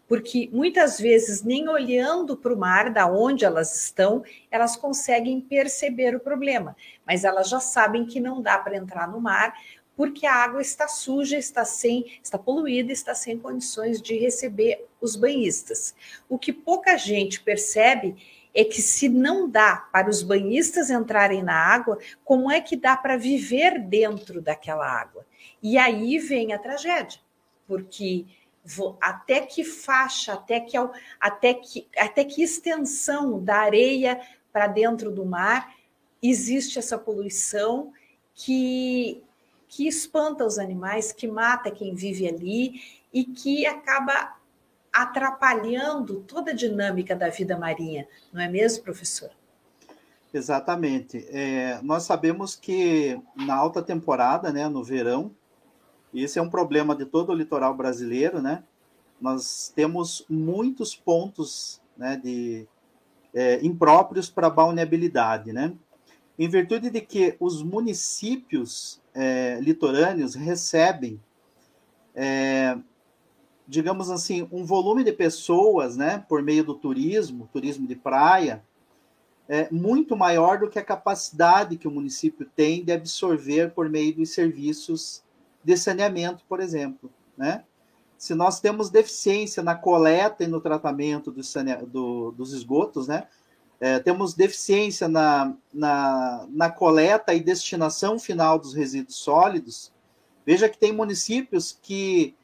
Porque 0.08 0.48
muitas 0.50 0.98
vezes, 0.98 1.42
nem 1.42 1.68
olhando 1.68 2.34
para 2.34 2.52
o 2.52 2.56
mar, 2.56 2.90
da 2.90 3.06
onde 3.06 3.44
elas 3.44 3.84
estão, 3.84 4.24
elas 4.50 4.74
conseguem 4.74 5.38
perceber 5.38 6.16
o 6.16 6.20
problema, 6.20 6.74
mas 7.06 7.24
elas 7.24 7.50
já 7.50 7.60
sabem 7.60 8.06
que 8.06 8.18
não 8.18 8.40
dá 8.40 8.58
para 8.58 8.76
entrar 8.76 9.06
no 9.06 9.20
mar, 9.20 9.54
porque 9.98 10.26
a 10.26 10.32
água 10.32 10.62
está 10.62 10.86
suja, 10.86 11.36
está 11.36 11.64
sem, 11.64 12.20
está 12.22 12.38
poluída, 12.38 12.92
está 12.92 13.16
sem 13.16 13.36
condições 13.36 14.00
de 14.00 14.16
receber 14.16 14.86
os 15.00 15.16
banhistas. 15.16 15.92
O 16.28 16.38
que 16.38 16.52
pouca 16.52 16.96
gente 16.96 17.40
percebe 17.40 18.14
é 18.54 18.62
que 18.62 18.80
se 18.80 19.08
não 19.08 19.50
dá 19.50 19.88
para 19.92 20.08
os 20.08 20.22
banhistas 20.22 20.88
entrarem 20.88 21.42
na 21.42 21.56
água, 21.56 21.98
como 22.24 22.48
é 22.48 22.60
que 22.60 22.76
dá 22.76 22.96
para 22.96 23.16
viver 23.16 23.80
dentro 23.80 24.40
daquela 24.40 24.88
água? 24.88 25.26
E 25.60 25.76
aí 25.76 26.16
vem 26.20 26.52
a 26.52 26.60
tragédia, 26.60 27.20
porque 27.66 28.24
até 29.00 29.40
que 29.40 29.64
faixa, 29.64 30.34
até 30.34 30.60
que, 30.60 30.76
até 31.18 31.54
que, 31.54 31.88
até 31.96 32.24
que 32.24 32.40
extensão 32.40 33.42
da 33.42 33.56
areia 33.56 34.20
para 34.52 34.68
dentro 34.68 35.10
do 35.10 35.26
mar 35.26 35.74
existe 36.22 36.78
essa 36.78 36.96
poluição 36.96 37.92
que, 38.32 39.24
que 39.68 39.86
espanta 39.86 40.44
os 40.44 40.58
animais, 40.58 41.12
que 41.12 41.28
mata 41.28 41.70
quem 41.70 41.94
vive 41.94 42.26
ali 42.26 42.80
e 43.12 43.24
que 43.24 43.66
acaba 43.66 44.36
atrapalhando 44.92 46.20
toda 46.20 46.50
a 46.50 46.54
dinâmica 46.54 47.14
da 47.14 47.28
vida 47.28 47.56
marinha, 47.56 48.08
não 48.32 48.40
é 48.40 48.48
mesmo, 48.48 48.82
professor? 48.82 49.30
Exatamente. 50.32 51.26
É, 51.30 51.80
nós 51.82 52.02
sabemos 52.02 52.56
que 52.56 53.20
na 53.34 53.54
alta 53.54 53.82
temporada, 53.82 54.52
né, 54.52 54.68
no 54.68 54.82
verão, 54.82 55.30
esse 56.12 56.38
é 56.38 56.42
um 56.42 56.50
problema 56.50 56.94
de 56.94 57.04
todo 57.04 57.30
o 57.30 57.34
litoral 57.34 57.74
brasileiro, 57.74 58.40
né? 58.40 58.64
Nós 59.20 59.72
temos 59.74 60.24
muitos 60.28 60.94
pontos 60.94 61.80
né, 61.96 62.16
de, 62.16 62.66
é, 63.34 63.64
impróprios 63.64 64.30
para 64.30 64.48
balneabilidade, 64.48 65.52
né? 65.52 65.72
Em 66.38 66.48
virtude 66.48 66.90
de 66.90 67.00
que 67.00 67.36
os 67.40 67.62
municípios 67.62 69.00
é, 69.14 69.58
litorâneos 69.60 70.34
recebem 70.34 71.20
é, 72.14 72.76
digamos 73.68 74.10
assim, 74.10 74.48
um 74.50 74.64
volume 74.64 75.04
de 75.04 75.12
pessoas, 75.12 75.94
né, 75.94 76.24
por 76.26 76.42
meio 76.42 76.64
do 76.64 76.74
turismo, 76.74 77.48
turismo 77.52 77.86
de 77.86 77.94
praia, 77.94 78.64
é 79.46 79.68
muito 79.70 80.16
maior 80.16 80.58
do 80.58 80.68
que 80.68 80.78
a 80.78 80.84
capacidade 80.84 81.76
que 81.76 81.86
o 81.86 81.90
município 81.90 82.48
tem 82.56 82.82
de 82.82 82.92
absorver 82.92 83.70
por 83.72 83.88
meio 83.88 84.16
dos 84.16 84.30
serviços 84.30 85.22
de 85.62 85.76
saneamento, 85.76 86.44
por 86.48 86.60
exemplo, 86.60 87.10
né? 87.36 87.64
Se 88.16 88.34
nós 88.34 88.60
temos 88.60 88.90
deficiência 88.90 89.62
na 89.62 89.74
coleta 89.74 90.42
e 90.44 90.48
no 90.48 90.60
tratamento 90.60 91.30
do 91.30 91.40
do, 91.86 92.32
dos 92.32 92.52
esgotos, 92.52 93.06
né? 93.06 93.26
É, 93.80 93.98
temos 94.00 94.34
deficiência 94.34 95.06
na, 95.06 95.54
na, 95.72 96.46
na 96.50 96.70
coleta 96.70 97.32
e 97.32 97.40
destinação 97.40 98.18
final 98.18 98.58
dos 98.58 98.74
resíduos 98.74 99.16
sólidos. 99.16 99.92
Veja 100.44 100.68
que 100.68 100.78
tem 100.78 100.92
municípios 100.92 101.78
que 101.80 102.34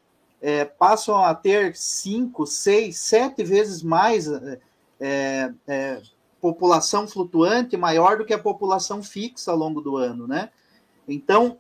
é, 0.41 0.65
passam 0.65 1.17
a 1.25 1.35
ter 1.35 1.75
cinco, 1.75 2.47
seis, 2.47 2.99
sete 2.99 3.43
vezes 3.43 3.83
mais 3.83 4.29
é, 4.29 4.61
é, 5.01 5.53
é, 5.67 6.03
população 6.41 7.09
flutuante 7.09 7.77
maior 7.77 8.19
do 8.19 8.25
que 8.25 8.35
a 8.35 8.39
população 8.39 9.03
fixa 9.03 9.51
ao 9.51 9.57
longo 9.57 9.81
do 9.81 9.97
ano, 9.97 10.29
né? 10.29 10.51
Então, 11.09 11.59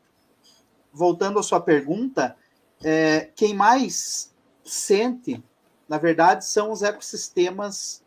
voltando 0.92 1.38
à 1.38 1.42
sua 1.42 1.60
pergunta, 1.60 2.36
é, 2.82 3.30
quem 3.34 3.54
mais 3.54 4.30
sente, 4.62 5.42
na 5.88 5.96
verdade, 5.96 6.44
são 6.44 6.70
os 6.70 6.82
ecossistemas 6.82 8.03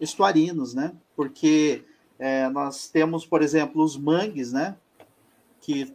estuarinos, 0.00 0.74
né? 0.74 0.92
Porque 1.14 1.84
é, 2.18 2.48
nós 2.48 2.88
temos, 2.88 3.26
por 3.26 3.42
exemplo, 3.42 3.82
os 3.82 3.96
mangues, 3.96 4.52
né? 4.52 4.76
Que 5.60 5.94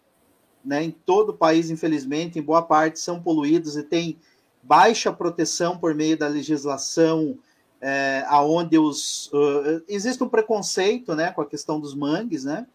né, 0.63 0.83
em 0.83 0.91
todo 0.91 1.29
o 1.29 1.37
país, 1.37 1.69
infelizmente, 1.69 2.39
em 2.39 2.41
boa 2.41 2.61
parte, 2.61 2.99
são 2.99 3.21
poluídos 3.21 3.75
e 3.75 3.83
tem 3.83 4.17
baixa 4.61 5.11
proteção 5.11 5.77
por 5.77 5.95
meio 5.95 6.17
da 6.17 6.27
legislação, 6.27 7.37
é, 7.79 8.23
aonde 8.27 8.77
os 8.77 9.27
uh, 9.33 9.83
existe 9.87 10.23
um 10.23 10.29
preconceito, 10.29 11.15
né, 11.15 11.31
com 11.31 11.41
a 11.41 11.47
questão 11.47 11.79
dos 11.79 11.95
mangues, 11.95 12.43
né, 12.43 12.67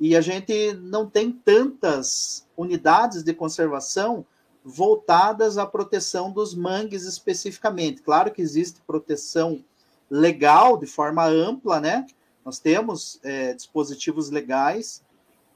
e 0.00 0.16
a 0.16 0.20
gente 0.20 0.72
não 0.74 1.06
tem 1.06 1.30
tantas 1.30 2.46
unidades 2.56 3.22
de 3.22 3.34
conservação 3.34 4.24
voltadas 4.64 5.58
à 5.58 5.66
proteção 5.66 6.30
dos 6.30 6.54
mangues 6.54 7.04
especificamente. 7.04 8.02
Claro 8.02 8.30
que 8.30 8.40
existe 8.40 8.80
proteção 8.86 9.62
legal 10.10 10.76
de 10.76 10.86
forma 10.86 11.24
ampla, 11.26 11.80
né? 11.80 12.06
Nós 12.44 12.58
temos 12.58 13.20
é, 13.22 13.54
dispositivos 13.54 14.30
legais 14.30 15.02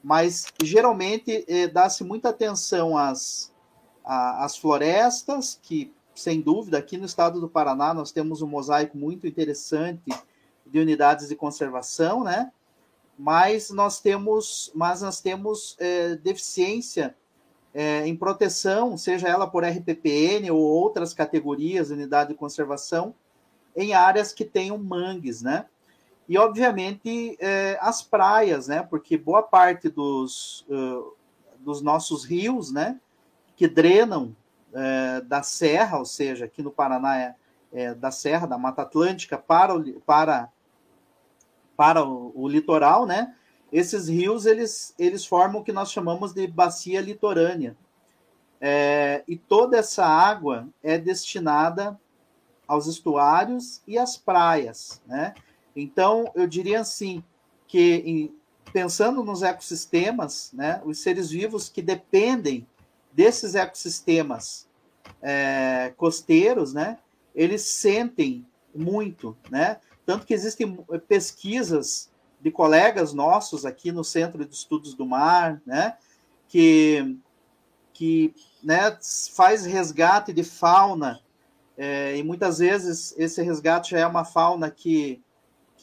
mas 0.03 0.47
geralmente 0.61 1.45
eh, 1.47 1.67
dá-se 1.67 2.03
muita 2.03 2.29
atenção 2.29 2.97
às, 2.97 3.53
às 4.03 4.57
florestas, 4.57 5.57
que 5.63 5.93
sem 6.13 6.41
dúvida 6.41 6.77
aqui 6.77 6.97
no 6.97 7.05
estado 7.05 7.39
do 7.39 7.47
Paraná 7.47 7.93
nós 7.93 8.11
temos 8.11 8.41
um 8.41 8.47
mosaico 8.47 8.97
muito 8.97 9.25
interessante 9.25 10.11
de 10.67 10.79
unidades 10.79 11.29
de 11.29 11.35
conservação, 11.35 12.23
né? 12.23 12.51
Mas 13.17 13.69
nós 13.69 14.01
temos, 14.01 14.71
mas 14.75 15.01
nós 15.01 15.21
temos 15.21 15.77
eh, 15.79 16.15
deficiência 16.17 17.15
eh, 17.73 18.05
em 18.05 18.15
proteção, 18.15 18.97
seja 18.97 19.29
ela 19.29 19.47
por 19.47 19.63
RPPN 19.63 20.51
ou 20.51 20.59
outras 20.59 21.13
categorias 21.13 21.87
de 21.87 21.93
unidade 21.93 22.31
de 22.31 22.35
conservação, 22.35 23.15
em 23.75 23.93
áreas 23.93 24.33
que 24.33 24.45
tenham 24.45 24.77
mangues, 24.77 25.41
né? 25.41 25.65
E, 26.27 26.37
obviamente, 26.37 27.35
é, 27.39 27.77
as 27.81 28.01
praias, 28.01 28.67
né? 28.67 28.81
Porque 28.83 29.17
boa 29.17 29.43
parte 29.43 29.89
dos, 29.89 30.65
uh, 30.69 31.13
dos 31.59 31.81
nossos 31.81 32.23
rios, 32.23 32.71
né? 32.71 32.99
Que 33.55 33.67
drenam 33.67 34.35
é, 34.73 35.21
da 35.21 35.43
serra, 35.43 35.99
ou 35.99 36.05
seja, 36.05 36.45
aqui 36.45 36.61
no 36.63 36.71
Paraná 36.71 37.17
é, 37.17 37.35
é, 37.71 37.93
da 37.93 38.11
serra, 38.11 38.47
da 38.47 38.57
Mata 38.57 38.83
Atlântica, 38.83 39.37
para 39.37 39.75
o, 39.75 40.01
para, 40.01 40.49
para 41.75 42.03
o, 42.03 42.31
o 42.35 42.47
litoral, 42.47 43.05
né? 43.05 43.35
Esses 43.71 44.07
rios, 44.07 44.45
eles, 44.45 44.93
eles 44.97 45.25
formam 45.25 45.61
o 45.61 45.63
que 45.63 45.71
nós 45.71 45.91
chamamos 45.91 46.33
de 46.33 46.45
bacia 46.47 47.01
litorânea. 47.01 47.75
É, 48.61 49.23
e 49.27 49.35
toda 49.35 49.77
essa 49.77 50.05
água 50.05 50.69
é 50.81 50.97
destinada 50.97 51.99
aos 52.73 52.87
estuários 52.87 53.81
e 53.87 53.97
às 53.97 54.17
praias, 54.17 55.01
né? 55.05 55.33
Então, 55.75 56.31
eu 56.35 56.47
diria 56.47 56.81
assim, 56.81 57.23
que 57.67 58.03
em, 58.05 58.35
pensando 58.71 59.23
nos 59.23 59.41
ecossistemas, 59.41 60.51
né, 60.53 60.81
os 60.85 60.99
seres 60.99 61.29
vivos 61.29 61.69
que 61.69 61.81
dependem 61.81 62.67
desses 63.11 63.55
ecossistemas 63.55 64.67
é, 65.21 65.93
costeiros, 65.97 66.73
né, 66.73 66.97
eles 67.35 67.61
sentem 67.61 68.45
muito, 68.75 69.37
né? 69.49 69.79
Tanto 70.05 70.25
que 70.25 70.33
existem 70.33 70.77
pesquisas 71.07 72.09
de 72.41 72.51
colegas 72.51 73.13
nossos 73.13 73.65
aqui 73.65 73.91
no 73.91 74.03
Centro 74.03 74.43
de 74.43 74.53
Estudos 74.53 74.93
do 74.93 75.05
Mar, 75.05 75.61
né, 75.65 75.95
que, 76.49 77.17
que 77.93 78.33
né, 78.61 78.97
faz 79.33 79.65
resgate 79.65 80.33
de 80.33 80.43
fauna, 80.43 81.22
é, 81.77 82.17
e 82.17 82.23
muitas 82.23 82.59
vezes 82.59 83.13
esse 83.17 83.41
resgate 83.41 83.91
já 83.91 83.99
é 83.99 84.07
uma 84.07 84.23
fauna 84.23 84.69
que 84.69 85.21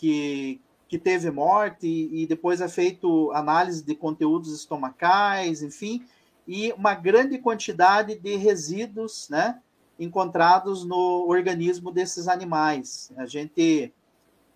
que, 0.00 0.59
que 0.88 0.98
teve 0.98 1.31
morte 1.31 1.87
e, 1.87 2.22
e 2.22 2.26
depois 2.26 2.62
é 2.62 2.68
feito 2.68 3.31
análise 3.33 3.85
de 3.85 3.94
conteúdos 3.94 4.53
estomacais, 4.55 5.62
enfim, 5.62 6.03
e 6.48 6.72
uma 6.72 6.94
grande 6.94 7.38
quantidade 7.38 8.18
de 8.18 8.37
resíduos, 8.37 9.29
né, 9.29 9.61
encontrados 9.98 10.85
no 10.85 11.29
organismo 11.29 11.92
desses 11.92 12.26
animais. 12.26 13.12
A 13.18 13.26
gente 13.26 13.92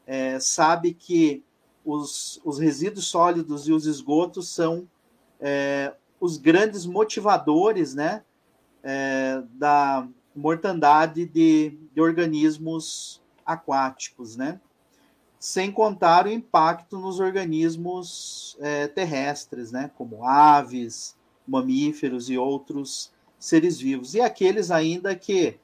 é, 0.06 0.40
sabe 0.40 0.94
que 0.94 1.44
os, 1.84 2.40
os 2.42 2.58
resíduos 2.58 3.06
sólidos 3.06 3.68
e 3.68 3.72
os 3.72 3.84
esgotos 3.84 4.48
são 4.48 4.88
é, 5.38 5.92
os 6.18 6.38
grandes 6.38 6.86
motivadores, 6.86 7.94
né, 7.94 8.24
é, 8.82 9.42
da 9.52 10.08
mortandade 10.34 11.26
de, 11.26 11.78
de 11.94 12.00
organismos 12.00 13.22
aquáticos, 13.44 14.36
né? 14.36 14.60
sem 15.44 15.70
contar 15.70 16.26
o 16.26 16.30
impacto 16.30 16.98
nos 16.98 17.20
organismos 17.20 18.56
é, 18.60 18.88
terrestres, 18.88 19.70
né, 19.70 19.90
como 19.94 20.24
aves, 20.24 21.14
mamíferos 21.46 22.30
e 22.30 22.38
outros 22.38 23.12
seres 23.38 23.78
vivos, 23.78 24.14
e 24.14 24.22
aqueles 24.22 24.70
ainda 24.70 25.14
que 25.14 25.58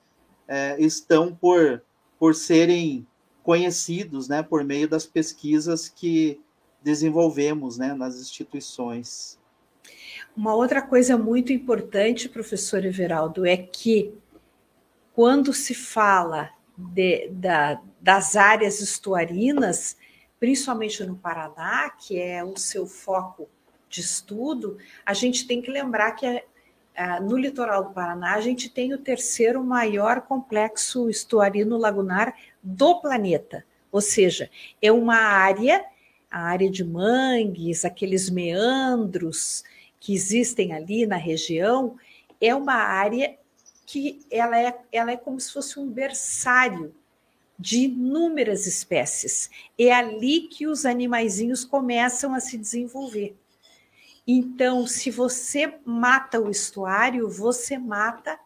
é, 0.46 0.76
estão 0.78 1.34
por 1.34 1.82
por 2.18 2.34
serem 2.34 3.06
conhecidos, 3.42 4.28
né, 4.28 4.42
por 4.42 4.62
meio 4.62 4.86
das 4.86 5.06
pesquisas 5.06 5.88
que 5.88 6.38
desenvolvemos, 6.82 7.78
né, 7.78 7.94
nas 7.94 8.20
instituições. 8.20 9.38
Uma 10.36 10.54
outra 10.54 10.82
coisa 10.82 11.16
muito 11.16 11.50
importante, 11.54 12.28
professor 12.28 12.84
Everaldo, 12.84 13.46
é 13.46 13.56
que 13.56 14.12
quando 15.14 15.52
se 15.52 15.74
fala 15.74 16.50
de, 16.76 17.28
da, 17.30 17.80
das 18.00 18.36
áreas 18.36 18.80
estuarinas, 18.80 19.96
principalmente 20.38 21.04
no 21.04 21.16
Paraná, 21.16 21.90
que 21.90 22.18
é 22.18 22.42
o 22.42 22.56
seu 22.56 22.86
foco 22.86 23.48
de 23.88 24.00
estudo, 24.00 24.78
a 25.04 25.12
gente 25.12 25.46
tem 25.46 25.60
que 25.60 25.70
lembrar 25.70 26.12
que 26.12 26.26
é, 26.26 27.20
no 27.20 27.36
litoral 27.36 27.84
do 27.84 27.90
Paraná 27.90 28.34
a 28.34 28.40
gente 28.40 28.68
tem 28.68 28.92
o 28.92 28.98
terceiro 28.98 29.62
maior 29.62 30.22
complexo 30.22 31.10
estuarino 31.10 31.76
lagunar 31.76 32.34
do 32.62 33.00
planeta. 33.00 33.64
Ou 33.90 34.00
seja, 34.00 34.48
é 34.80 34.92
uma 34.92 35.16
área, 35.16 35.84
a 36.30 36.42
área 36.42 36.70
de 36.70 36.84
mangues, 36.84 37.84
aqueles 37.84 38.30
meandros 38.30 39.64
que 39.98 40.14
existem 40.14 40.72
ali 40.72 41.06
na 41.06 41.16
região, 41.16 41.96
é 42.40 42.54
uma 42.54 42.74
área 42.74 43.36
que 43.90 44.24
ela 44.30 44.56
é, 44.56 44.78
ela 44.92 45.10
é 45.10 45.16
como 45.16 45.40
se 45.40 45.52
fosse 45.52 45.76
um 45.80 45.88
berçário 45.88 46.94
de 47.58 47.86
inúmeras 47.86 48.64
espécies. 48.64 49.50
É 49.76 49.92
ali 49.92 50.42
que 50.42 50.64
os 50.68 50.86
animaizinhos 50.86 51.64
começam 51.64 52.32
a 52.32 52.38
se 52.38 52.56
desenvolver. 52.56 53.36
Então, 54.24 54.86
se 54.86 55.10
você 55.10 55.74
mata 55.84 56.40
o 56.40 56.48
estuário, 56.48 57.28
você 57.28 57.78
mata 57.78 58.38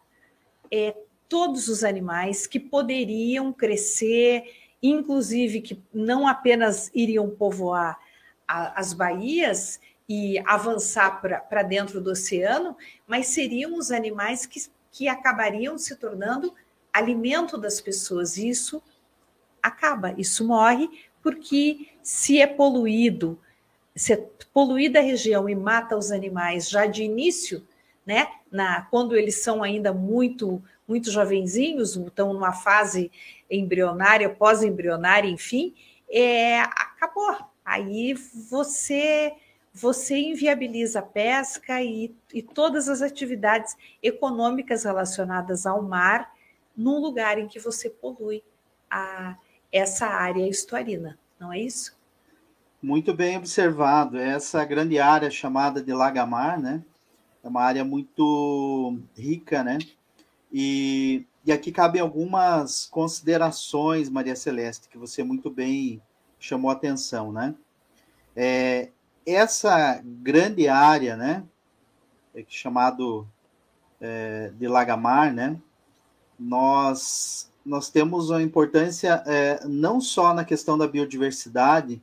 é, 0.71 0.95
todos 1.29 1.67
os 1.67 1.83
animais 1.83 2.47
que 2.47 2.59
poderiam 2.59 3.53
crescer, 3.53 4.51
inclusive 4.81 5.61
que 5.61 5.79
não 5.93 6.27
apenas 6.27 6.89
iriam 6.91 7.29
povoar 7.29 7.99
a, 8.47 8.79
as 8.79 8.93
baías 8.93 9.79
e 10.09 10.39
avançar 10.39 11.21
para 11.21 11.61
dentro 11.61 12.01
do 12.01 12.11
oceano, 12.11 12.75
mas 13.05 13.27
seriam 13.27 13.77
os 13.77 13.91
animais 13.91 14.47
que, 14.47 14.59
que 14.95 15.09
acabariam 15.09 15.77
se 15.77 15.97
tornando 15.97 16.53
alimento 16.93 17.57
das 17.57 17.81
pessoas. 17.81 18.37
Isso 18.37 18.81
acaba, 19.61 20.15
isso 20.17 20.47
morre, 20.47 20.89
porque 21.21 21.89
se 22.01 22.39
é 22.39 22.47
poluído, 22.47 23.37
se 23.93 24.13
é 24.13 24.29
poluída 24.53 24.99
a 24.99 25.03
região 25.03 25.49
e 25.49 25.55
mata 25.55 25.97
os 25.97 26.13
animais 26.13 26.69
já 26.69 26.85
de 26.85 27.03
início, 27.03 27.67
né? 28.05 28.25
Na, 28.49 28.83
quando 28.83 29.17
eles 29.17 29.43
são 29.43 29.61
ainda 29.61 29.91
muito 29.91 30.63
muito 30.87 31.11
jovenzinhos, 31.11 31.97
estão 31.97 32.31
numa 32.31 32.53
fase 32.53 33.11
embrionária, 33.49 34.29
pós-embrionária, 34.29 35.27
enfim, 35.27 35.73
é, 36.09 36.61
acabou. 36.61 37.35
Aí 37.65 38.13
você 38.13 39.33
você 39.77 40.17
inviabiliza 40.17 40.99
a 40.99 41.01
pesca 41.01 41.83
e, 41.83 42.15
e 42.33 42.41
todas 42.41 42.87
as 42.87 43.01
atividades 43.01 43.75
econômicas 44.01 44.85
relacionadas 44.85 45.65
ao 45.65 45.81
mar 45.81 46.33
num 46.77 47.01
lugar 47.01 47.37
em 47.37 47.45
que 47.45 47.59
você 47.59 47.89
polui 47.89 48.41
a, 48.89 49.35
essa 49.69 50.07
área 50.07 50.47
estuarina, 50.47 51.19
não 51.37 51.51
é 51.51 51.59
isso? 51.59 51.93
Muito 52.81 53.13
bem 53.13 53.35
observado. 53.35 54.17
Essa 54.17 54.63
grande 54.63 54.97
área 54.97 55.29
chamada 55.29 55.83
de 55.83 55.91
Lagamar, 55.91 56.57
né? 56.57 56.81
É 57.43 57.47
uma 57.47 57.61
área 57.61 57.83
muito 57.83 58.97
rica, 59.17 59.61
né? 59.61 59.77
E, 60.53 61.25
e 61.45 61.51
aqui 61.51 61.69
cabem 61.69 62.01
algumas 62.01 62.85
considerações, 62.85 64.09
Maria 64.09 64.37
Celeste, 64.37 64.87
que 64.87 64.97
você 64.97 65.21
muito 65.21 65.49
bem 65.49 66.01
chamou 66.39 66.71
atenção, 66.71 67.33
né? 67.33 67.53
É, 68.35 68.89
essa 69.25 70.01
grande 70.03 70.67
área, 70.67 71.15
né? 71.15 71.43
É 72.33 72.43
chamado 72.47 73.27
é, 73.99 74.51
de 74.55 74.67
Lagamar, 74.67 75.33
né? 75.33 75.59
Nós 76.39 77.49
nós 77.65 77.89
temos 77.89 78.29
uma 78.29 78.43
importância 78.43 79.23
é, 79.25 79.65
não 79.65 79.99
só 79.99 80.35
na 80.35 80.45
questão 80.45 80.77
da 80.77 80.87
biodiversidade, 80.87 81.99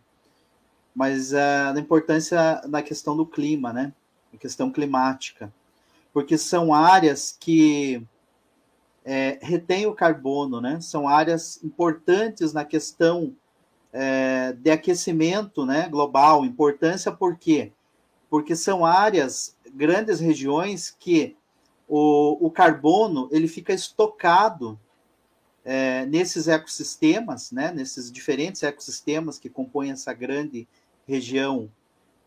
mas 0.92 1.32
é, 1.32 1.72
na 1.72 1.78
importância 1.78 2.60
na 2.66 2.82
questão 2.82 3.16
do 3.16 3.24
clima, 3.24 3.72
né? 3.72 3.92
A 4.34 4.36
questão 4.36 4.72
climática. 4.72 5.52
Porque 6.12 6.36
são 6.36 6.74
áreas 6.74 7.36
que 7.38 8.04
é, 9.04 9.38
retêm 9.40 9.86
o 9.86 9.94
carbono, 9.94 10.60
né? 10.60 10.80
São 10.80 11.08
áreas 11.08 11.62
importantes 11.62 12.52
na 12.52 12.64
questão 12.64 13.34
é, 13.92 14.52
de 14.52 14.70
aquecimento 14.70 15.66
né, 15.66 15.88
global. 15.88 16.44
Importância 16.44 17.12
por 17.12 17.36
quê? 17.36 17.72
Porque 18.30 18.56
são 18.56 18.84
áreas, 18.84 19.56
grandes 19.74 20.20
regiões 20.20 20.96
que 20.98 21.36
o, 21.86 22.46
o 22.46 22.50
carbono 22.50 23.28
ele 23.30 23.46
fica 23.46 23.72
estocado 23.72 24.78
é, 25.64 26.06
nesses 26.06 26.48
ecossistemas, 26.48 27.52
né, 27.52 27.72
nesses 27.72 28.10
diferentes 28.10 28.62
ecossistemas 28.62 29.38
que 29.38 29.48
compõem 29.48 29.90
essa 29.90 30.12
grande 30.12 30.66
região 31.06 31.70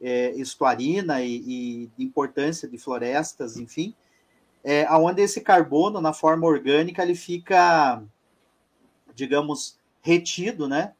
é, 0.01 0.31
estuarina 0.35 1.21
e, 1.21 1.89
importância 1.97 2.67
de 2.67 2.77
florestas, 2.77 3.57
enfim, 3.57 3.95
é, 4.63 4.87
onde 4.95 5.21
esse 5.21 5.41
carbono, 5.41 6.01
na 6.01 6.13
forma 6.13 6.47
orgânica, 6.47 7.03
ele 7.03 7.15
fica, 7.15 8.01
digamos, 9.13 9.79
retido, 10.01 10.67
né? 10.67 10.93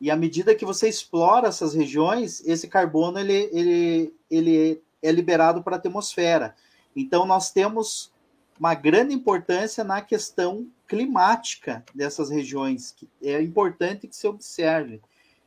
E 0.00 0.10
à 0.10 0.16
medida 0.16 0.54
que 0.54 0.64
você 0.64 0.88
explora 0.88 1.48
essas 1.48 1.74
regiões, 1.74 2.42
esse 2.46 2.66
carbono 2.66 3.18
ele, 3.18 3.50
ele, 3.52 4.14
ele 4.30 4.82
é 5.02 5.12
liberado 5.12 5.62
para 5.62 5.76
a 5.76 5.78
atmosfera. 5.78 6.54
Então, 6.96 7.26
nós 7.26 7.50
temos 7.50 8.12
uma 8.58 8.74
grande 8.74 9.14
importância 9.14 9.84
na 9.84 10.00
questão 10.00 10.66
climática 10.88 11.84
dessas 11.94 12.30
regiões, 12.30 12.92
que 12.92 13.08
é 13.22 13.40
importante 13.42 14.08
que 14.08 14.16
se 14.16 14.26
observe. 14.26 15.00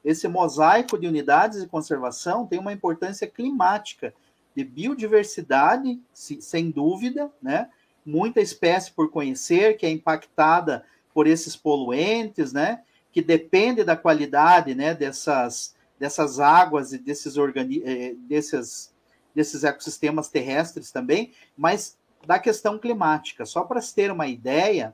Esse 0.04 0.28
mosaico 0.28 0.98
de 0.98 1.08
unidades 1.08 1.62
de 1.62 1.68
conservação 1.68 2.46
tem 2.46 2.60
uma 2.60 2.74
importância 2.74 3.28
climática, 3.28 4.14
de 4.56 4.64
biodiversidade, 4.64 6.00
sem 6.14 6.70
dúvida, 6.70 7.32
né? 7.42 7.70
Muita 8.06 8.40
espécie 8.40 8.92
por 8.92 9.10
conhecer, 9.10 9.78
que 9.78 9.86
é 9.86 9.90
impactada 9.90 10.86
por 11.14 11.26
esses 11.26 11.56
poluentes, 11.56 12.54
né? 12.54 12.82
Que 13.14 13.22
depende 13.22 13.84
da 13.86 13.96
qualidade, 13.96 14.76
né? 14.76 14.94
Dessas, 14.94 15.74
dessas 15.98 16.40
águas 16.40 16.92
e 16.92 16.98
desses, 16.98 17.38
organi 17.38 17.82
eh, 17.86 18.16
desses, 18.28 18.94
desses 19.34 19.64
ecossistemas 19.64 20.28
terrestres 20.28 20.92
também, 20.92 21.32
mas 21.56 21.98
da 22.26 22.40
questão 22.40 22.78
climática. 22.78 23.46
Só 23.46 23.64
para 23.64 23.82
se 23.82 23.94
ter 23.94 24.12
uma 24.12 24.28
ideia, 24.28 24.94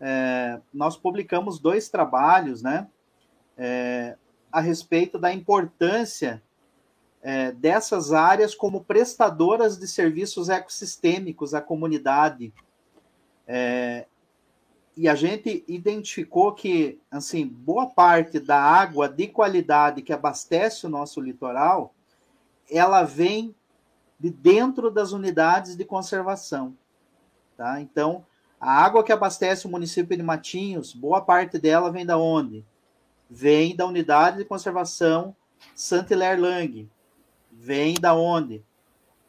é, 0.00 0.60
nós 0.72 0.96
publicamos 0.96 1.58
dois 1.58 1.88
trabalhos 1.88 2.62
né, 2.62 2.86
é, 3.56 4.16
a 4.52 4.60
respeito 4.60 5.18
da 5.18 5.32
importância 5.32 6.42
é, 7.22 7.52
dessas 7.52 8.12
áreas 8.12 8.54
como 8.54 8.84
prestadoras 8.84 9.78
de 9.78 9.88
serviços 9.88 10.50
ecossistêmicos 10.50 11.54
à 11.54 11.60
comunidade. 11.60 12.52
É, 13.46 14.06
e 14.96 15.08
a 15.08 15.14
gente 15.14 15.64
identificou 15.66 16.52
que, 16.52 17.00
assim, 17.10 17.46
boa 17.46 17.86
parte 17.86 18.38
da 18.38 18.60
água 18.60 19.08
de 19.08 19.26
qualidade 19.26 20.02
que 20.02 20.12
abastece 20.12 20.86
o 20.86 20.90
nosso 20.90 21.20
litoral, 21.20 21.92
ela 22.70 23.02
vem 23.02 23.54
de 24.18 24.30
dentro 24.30 24.90
das 24.90 25.12
unidades 25.12 25.76
de 25.76 25.84
conservação. 25.84 26.76
Tá? 27.56 27.80
Então, 27.80 28.24
a 28.60 28.84
água 28.84 29.02
que 29.02 29.12
abastece 29.12 29.66
o 29.66 29.70
município 29.70 30.16
de 30.16 30.22
Matinhos, 30.22 30.94
boa 30.94 31.20
parte 31.20 31.58
dela 31.58 31.90
vem 31.90 32.06
da 32.06 32.16
onde? 32.16 32.64
Vem 33.28 33.74
da 33.74 33.86
unidade 33.86 34.38
de 34.38 34.44
conservação 34.44 35.34
Santa 35.74 36.14
Lang. 36.16 36.88
Vem 37.50 37.94
da 37.94 38.14
onde? 38.14 38.64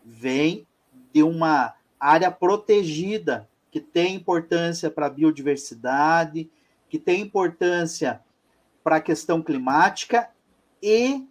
Vem 0.04 0.67
de 1.12 1.23
uma 1.23 1.73
área 1.99 2.30
protegida 2.30 3.49
que 3.75 3.81
tem 3.81 4.15
importância 4.15 4.89
para 4.89 5.07
a 5.07 5.09
biodiversidade, 5.09 6.49
que 6.88 6.97
tem 6.97 7.19
importância 7.19 8.21
para 8.81 8.95
a 8.95 9.01
questão 9.01 9.41
climática 9.41 10.29
e 10.81 11.27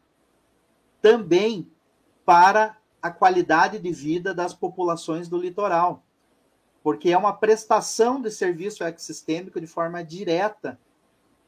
também 1.00 1.66
para 2.22 2.76
a 3.00 3.10
qualidade 3.10 3.78
de 3.78 3.90
vida 3.90 4.34
das 4.34 4.52
populações 4.52 5.26
do 5.26 5.38
litoral, 5.38 6.02
porque 6.82 7.12
é 7.12 7.16
uma 7.16 7.32
prestação 7.32 8.20
de 8.20 8.30
serviço 8.30 8.84
ecossistêmico 8.84 9.58
de 9.58 9.66
forma 9.66 10.04
direta 10.04 10.78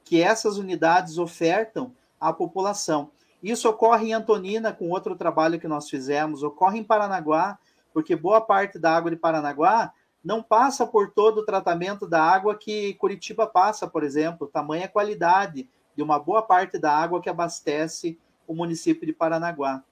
que 0.03 0.23
essas 0.23 0.57
unidades 0.57 1.19
ofertam 1.19 1.93
à 2.19 2.33
população. 2.33 3.11
Isso 3.43 3.69
ocorre 3.69 4.09
em 4.09 4.15
Antonina, 4.15 4.73
com 4.73 4.89
outro 4.89 5.15
trabalho 5.15 5.61
que 5.61 5.69
nós 5.69 5.91
fizemos, 5.91 6.43
ocorre 6.43 6.79
em 6.79 6.85
Paranaguá, 6.85 7.59
porque 7.93 8.17
boa 8.17 8.41
parte 8.41 8.79
da 8.79 8.97
água 8.97 9.11
de 9.11 9.19
Paranaguá 9.19 9.93
não 10.27 10.43
passa 10.43 10.85
por 10.85 11.13
todo 11.13 11.39
o 11.39 11.45
tratamento 11.45 12.05
da 12.05 12.21
água 12.21 12.57
que 12.57 12.95
Curitiba 12.95 13.47
passa, 13.47 13.87
por 13.87 14.03
exemplo, 14.03 14.49
tamanha 14.49 14.89
qualidade 14.89 15.69
de 15.95 16.03
uma 16.03 16.19
boa 16.19 16.43
parte 16.43 16.81
da 16.81 16.93
água 16.93 17.23
que 17.23 17.31
abastece 17.31 18.19
o 18.45 18.53
município 18.53 19.07
de 19.07 19.13
Paranaguá. 19.13 19.85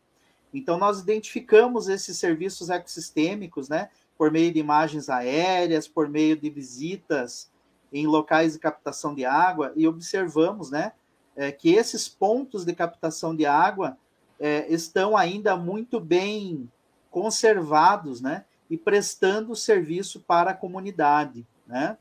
Então, 0.53 0.77
nós 0.77 0.99
identificamos 0.99 1.89
esses 1.89 2.19
serviços 2.19 2.69
ecossistêmicos, 2.69 3.69
né, 3.69 3.91
por 4.19 4.33
meio 4.33 4.53
de 4.53 4.59
imagens 4.59 5.09
aéreas, 5.09 5.87
por 5.87 6.09
meio 6.09 6.37
de 6.37 6.51
visitas 6.51 7.49
em 7.93 8.05
locais 8.05 8.55
de 8.55 8.59
captação 8.59 9.15
de 9.15 9.25
água, 9.25 9.73
e 9.77 9.87
observamos, 9.87 10.69
né, 10.69 10.95
é, 11.37 11.53
que 11.53 11.75
esses 11.75 12.09
pontos 12.09 12.65
de 12.65 12.75
captação 12.75 13.37
de 13.37 13.47
água 13.47 13.97
é, 14.41 14.67
estão 14.69 15.17
ainda 15.17 15.57
muito 15.57 16.01
bem 16.01 16.69
conservados, 17.09 18.21
né, 18.21 18.45
e 18.75 18.77
prestando 18.77 19.55
serviço 19.55 20.19
para 20.19 20.51
a 20.51 20.55
comunidade, 20.55 21.47
né. 21.65 21.97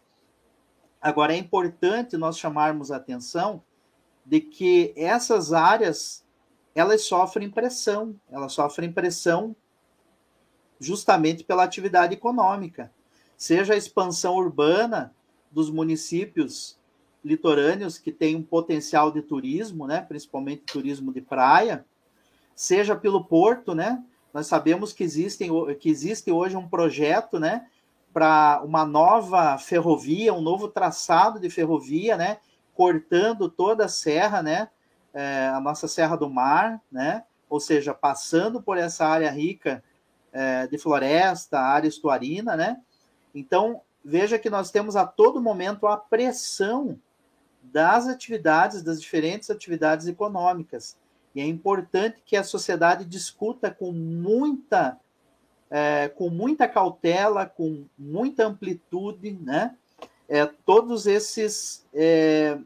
Agora, 0.99 1.31
é 1.31 1.37
importante 1.37 2.17
nós 2.17 2.39
chamarmos 2.39 2.91
a 2.91 2.95
atenção 2.95 3.61
de 4.25 4.41
que 4.41 4.91
essas 4.97 5.53
áreas 5.53 6.25
elas 6.73 7.03
sofrem 7.03 7.47
pressão, 7.47 8.19
elas 8.31 8.53
sofrem 8.53 8.91
pressão 8.91 9.55
justamente 10.79 11.43
pela 11.43 11.63
atividade 11.63 12.15
econômica, 12.15 12.91
seja 13.37 13.75
a 13.75 13.77
expansão 13.77 14.33
urbana 14.33 15.13
dos 15.51 15.69
municípios 15.69 16.79
litorâneos 17.23 17.99
que 17.99 18.11
têm 18.11 18.35
um 18.35 18.41
potencial 18.41 19.11
de 19.11 19.21
turismo, 19.21 19.85
né, 19.85 20.01
principalmente 20.01 20.63
turismo 20.63 21.13
de 21.13 21.21
praia, 21.21 21.85
seja 22.55 22.95
pelo 22.95 23.23
porto, 23.23 23.75
né? 23.75 24.03
Nós 24.33 24.47
sabemos 24.47 24.91
que 24.91 25.03
existem 25.03 25.51
que 25.75 25.89
existe 25.89 26.31
hoje 26.31 26.57
um 26.57 26.67
projeto, 26.67 27.39
né, 27.39 27.67
para 28.11 28.61
uma 28.63 28.85
nova 28.85 29.57
ferrovia, 29.57 30.33
um 30.33 30.41
novo 30.41 30.67
traçado 30.67 31.39
de 31.39 31.49
ferrovia, 31.49 32.17
né, 32.17 32.39
cortando 32.73 33.47
toda 33.47 33.85
a 33.85 33.89
serra, 33.89 34.41
né, 34.41 34.69
é, 35.13 35.47
a 35.47 35.59
nossa 35.59 35.87
Serra 35.87 36.15
do 36.15 36.29
Mar, 36.29 36.81
né, 36.91 37.23
ou 37.47 37.59
seja, 37.59 37.93
passando 37.93 38.61
por 38.61 38.77
essa 38.77 39.05
área 39.05 39.29
rica 39.29 39.83
é, 40.31 40.65
de 40.65 40.77
floresta, 40.79 41.59
área 41.59 41.87
estuarina, 41.87 42.55
né? 42.57 42.81
Então, 43.35 43.81
veja 44.03 44.39
que 44.39 44.49
nós 44.49 44.71
temos 44.71 44.95
a 44.95 45.05
todo 45.05 45.39
momento 45.39 45.85
a 45.85 45.95
pressão 45.95 46.99
das 47.61 48.07
atividades, 48.07 48.81
das 48.81 48.99
diferentes 48.99 49.51
atividades 49.51 50.07
econômicas. 50.07 50.97
E 51.35 51.41
é 51.41 51.45
importante 51.45 52.21
que 52.25 52.35
a 52.35 52.43
sociedade 52.43 53.05
discuta 53.05 53.71
com 53.71 53.91
muita, 53.91 54.99
é, 55.69 56.07
com 56.09 56.29
muita 56.29 56.67
cautela, 56.67 57.45
com 57.45 57.85
muita 57.97 58.45
amplitude, 58.45 59.31
né? 59.41 59.75
É, 60.29 60.45
todos 60.45 61.07
esses, 61.07 61.85
é, 61.93 62.57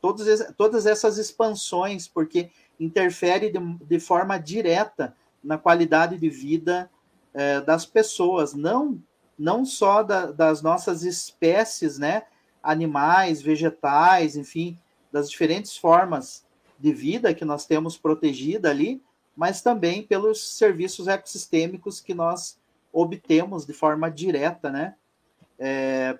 todos, 0.00 0.26
todas 0.56 0.86
essas 0.86 1.18
expansões, 1.18 2.06
porque 2.06 2.50
interfere 2.78 3.50
de, 3.50 3.58
de 3.84 4.00
forma 4.00 4.38
direta 4.38 5.14
na 5.42 5.58
qualidade 5.58 6.16
de 6.16 6.30
vida 6.30 6.88
é, 7.34 7.60
das 7.60 7.84
pessoas, 7.84 8.54
não, 8.54 9.02
não 9.36 9.64
só 9.64 10.02
da, 10.02 10.26
das 10.26 10.62
nossas 10.62 11.02
espécies, 11.02 11.98
né? 11.98 12.22
Animais, 12.62 13.42
vegetais, 13.42 14.36
enfim, 14.36 14.78
das 15.10 15.28
diferentes 15.28 15.76
formas 15.76 16.44
de 16.82 16.92
vida 16.92 17.32
que 17.32 17.44
nós 17.44 17.64
temos 17.64 17.96
protegida 17.96 18.68
ali, 18.68 19.00
mas 19.36 19.62
também 19.62 20.02
pelos 20.02 20.56
serviços 20.56 21.06
ecossistêmicos 21.06 22.00
que 22.00 22.12
nós 22.12 22.58
obtemos 22.92 23.64
de 23.64 23.72
forma 23.72 24.10
direta, 24.10 24.68
né? 24.68 24.96
É, 25.58 26.18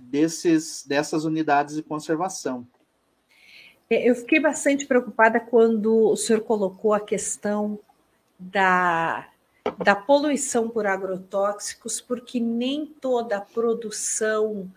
desses, 0.00 0.84
dessas 0.86 1.26
unidades 1.26 1.76
de 1.76 1.82
conservação. 1.82 2.66
É, 3.90 4.08
eu 4.08 4.14
fiquei 4.14 4.40
bastante 4.40 4.86
preocupada 4.86 5.38
quando 5.38 6.10
o 6.10 6.16
senhor 6.16 6.40
colocou 6.40 6.94
a 6.94 7.00
questão 7.00 7.78
da 8.38 9.28
da 9.76 9.94
poluição 9.94 10.66
por 10.70 10.86
agrotóxicos, 10.86 12.00
porque 12.00 12.40
nem 12.40 12.86
toda 12.86 13.36
a 13.36 13.40
produção 13.40 14.70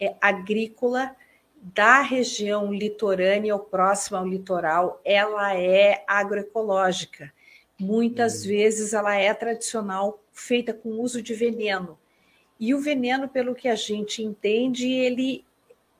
é, 0.00 0.16
agrícola 0.20 1.14
da 1.62 2.02
região 2.02 2.72
litorânea 2.72 3.54
ou 3.54 3.60
próxima 3.60 4.18
ao 4.18 4.26
litoral, 4.26 5.00
ela 5.04 5.56
é 5.56 6.04
agroecológica. 6.06 7.32
Muitas 7.78 8.42
uhum. 8.42 8.48
vezes 8.48 8.92
ela 8.92 9.14
é 9.14 9.32
tradicional, 9.32 10.20
feita 10.32 10.74
com 10.74 11.00
uso 11.00 11.22
de 11.22 11.34
veneno. 11.34 11.98
E 12.58 12.74
o 12.74 12.80
veneno, 12.80 13.28
pelo 13.28 13.54
que 13.54 13.68
a 13.68 13.74
gente 13.74 14.22
entende, 14.22 14.88
ele, 14.88 15.44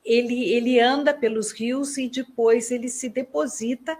ele, 0.04 0.52
ele 0.52 0.80
anda 0.80 1.14
pelos 1.14 1.52
rios 1.52 1.96
e 1.96 2.08
depois 2.08 2.70
ele 2.70 2.88
se 2.88 3.08
deposita 3.08 3.96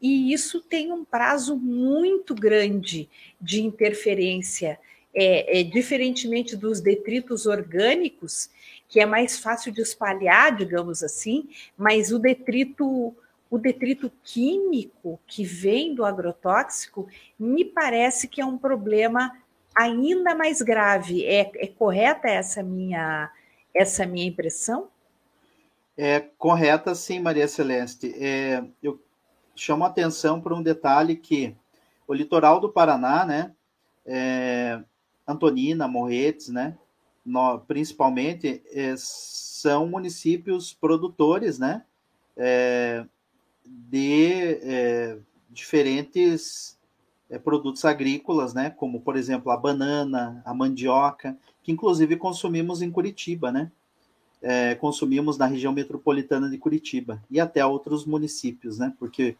e 0.00 0.32
isso 0.32 0.60
tem 0.60 0.92
um 0.92 1.04
prazo 1.04 1.56
muito 1.56 2.34
grande 2.34 3.08
de 3.40 3.62
interferência, 3.62 4.78
é, 5.14 5.60
é, 5.60 5.62
diferentemente 5.64 6.56
dos 6.56 6.80
detritos 6.80 7.46
orgânicos, 7.46 8.48
que 8.88 9.00
é 9.00 9.06
mais 9.06 9.38
fácil 9.38 9.70
de 9.70 9.82
espalhar, 9.82 10.56
digamos 10.56 11.02
assim, 11.02 11.48
mas 11.76 12.10
o 12.10 12.18
detrito 12.18 13.14
o 13.50 13.56
detrito 13.56 14.12
químico 14.22 15.18
que 15.26 15.42
vem 15.42 15.94
do 15.94 16.04
agrotóxico 16.04 17.08
me 17.38 17.64
parece 17.64 18.28
que 18.28 18.42
é 18.42 18.44
um 18.44 18.58
problema 18.58 19.34
ainda 19.74 20.34
mais 20.34 20.60
grave. 20.60 21.24
É, 21.24 21.50
é 21.56 21.66
correta 21.66 22.28
essa 22.28 22.62
minha 22.62 23.30
essa 23.74 24.04
minha 24.04 24.26
impressão? 24.26 24.88
É 25.96 26.20
correta, 26.20 26.94
sim, 26.94 27.20
Maria 27.20 27.48
Celeste. 27.48 28.14
É, 28.18 28.64
eu 28.82 29.00
chamo 29.54 29.84
a 29.84 29.88
atenção 29.88 30.40
para 30.40 30.54
um 30.54 30.62
detalhe 30.62 31.16
que 31.16 31.56
o 32.06 32.14
litoral 32.14 32.60
do 32.60 32.68
Paraná, 32.68 33.24
né, 33.24 33.52
é, 34.06 34.80
Antonina, 35.26 35.88
Morretes, 35.88 36.48
né, 36.48 36.76
no, 37.28 37.60
principalmente, 37.60 38.62
é, 38.72 38.94
são 38.96 39.86
municípios 39.86 40.72
produtores, 40.72 41.58
né, 41.58 41.84
é, 42.36 43.04
de 43.64 44.32
é, 44.62 45.18
diferentes 45.50 46.78
é, 47.28 47.38
produtos 47.38 47.84
agrícolas, 47.84 48.54
né, 48.54 48.70
como, 48.70 49.00
por 49.00 49.16
exemplo, 49.16 49.52
a 49.52 49.56
banana, 49.56 50.42
a 50.44 50.54
mandioca, 50.54 51.36
que 51.62 51.70
inclusive 51.70 52.16
consumimos 52.16 52.80
em 52.80 52.90
Curitiba, 52.90 53.52
né, 53.52 53.70
é, 54.40 54.74
consumimos 54.76 55.36
na 55.36 55.46
região 55.46 55.72
metropolitana 55.72 56.48
de 56.48 56.58
Curitiba 56.58 57.22
e 57.30 57.40
até 57.40 57.64
outros 57.64 58.06
municípios, 58.06 58.78
né? 58.78 58.94
Porque 58.98 59.36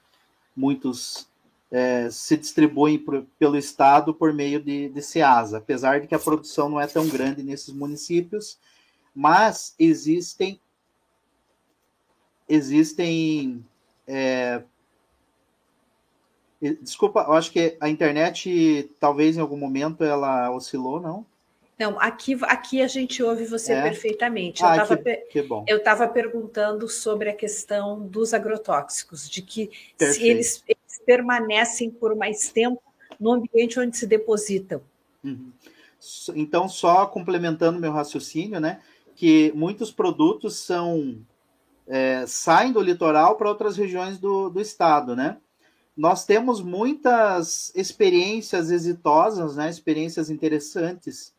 muitos 0.57 1.28
é, 1.71 2.09
se 2.11 2.37
distribuem 2.37 2.99
por, 2.99 3.25
pelo 3.39 3.57
Estado 3.57 4.15
por 4.15 4.33
meio 4.33 4.61
de, 4.61 4.89
de 4.89 5.03
SEASA, 5.03 5.59
apesar 5.59 6.01
de 6.01 6.07
que 6.07 6.15
a 6.15 6.19
produção 6.19 6.69
não 6.69 6.81
é 6.81 6.87
tão 6.87 7.07
grande 7.09 7.43
nesses 7.43 7.73
municípios, 7.73 8.59
mas 9.15 9.75
existem 9.79 10.61
existem 12.49 13.65
é, 14.07 14.63
desculpa, 16.81 17.25
eu 17.29 17.35
acho 17.35 17.53
que 17.53 17.77
a 17.81 17.89
internet 17.89 18.91
talvez 18.99 19.37
em 19.37 19.41
algum 19.41 19.57
momento 19.57 20.03
ela 20.03 20.51
oscilou, 20.51 21.01
não? 21.01 21.27
Não, 21.79 22.01
aqui, 22.01 22.37
aqui 22.43 22.83
a 22.83 22.89
gente 22.89 23.23
ouve 23.23 23.45
você 23.45 23.73
é? 23.73 23.83
perfeitamente. 23.83 24.65
Eu 25.69 25.77
estava 25.77 26.05
ah, 26.05 26.09
perguntando 26.09 26.89
sobre 26.89 27.31
a 27.31 27.35
questão 27.35 28.05
dos 28.05 28.35
agrotóxicos, 28.35 29.31
de 29.31 29.43
que 29.43 29.71
se 29.97 30.27
eles, 30.27 30.65
permanecem 31.09 31.91
por 31.91 32.15
mais 32.15 32.51
tempo 32.51 32.83
no 33.19 33.33
ambiente 33.33 33.81
onde 33.81 33.97
se 33.97 34.07
depositam. 34.07 34.83
Uhum. 35.25 35.51
Então, 36.35 36.69
só 36.69 37.07
complementando 37.07 37.81
meu 37.81 37.91
raciocínio, 37.91 38.61
né, 38.61 38.83
que 39.17 39.51
muitos 39.57 39.91
produtos 39.91 40.57
são 40.57 41.19
é, 41.87 42.27
saem 42.27 42.73
do 42.73 42.83
litoral 42.83 43.37
para 43.37 43.49
outras 43.49 43.79
regiões 43.79 44.19
do, 44.19 44.51
do 44.51 44.61
estado, 44.61 45.17
né? 45.17 45.39
Nós 45.97 46.27
temos 46.27 46.61
muitas 46.61 47.73
experiências 47.75 48.71
exitosas, 48.71 49.57
né, 49.57 49.71
experiências 49.71 50.29
interessantes 50.29 51.33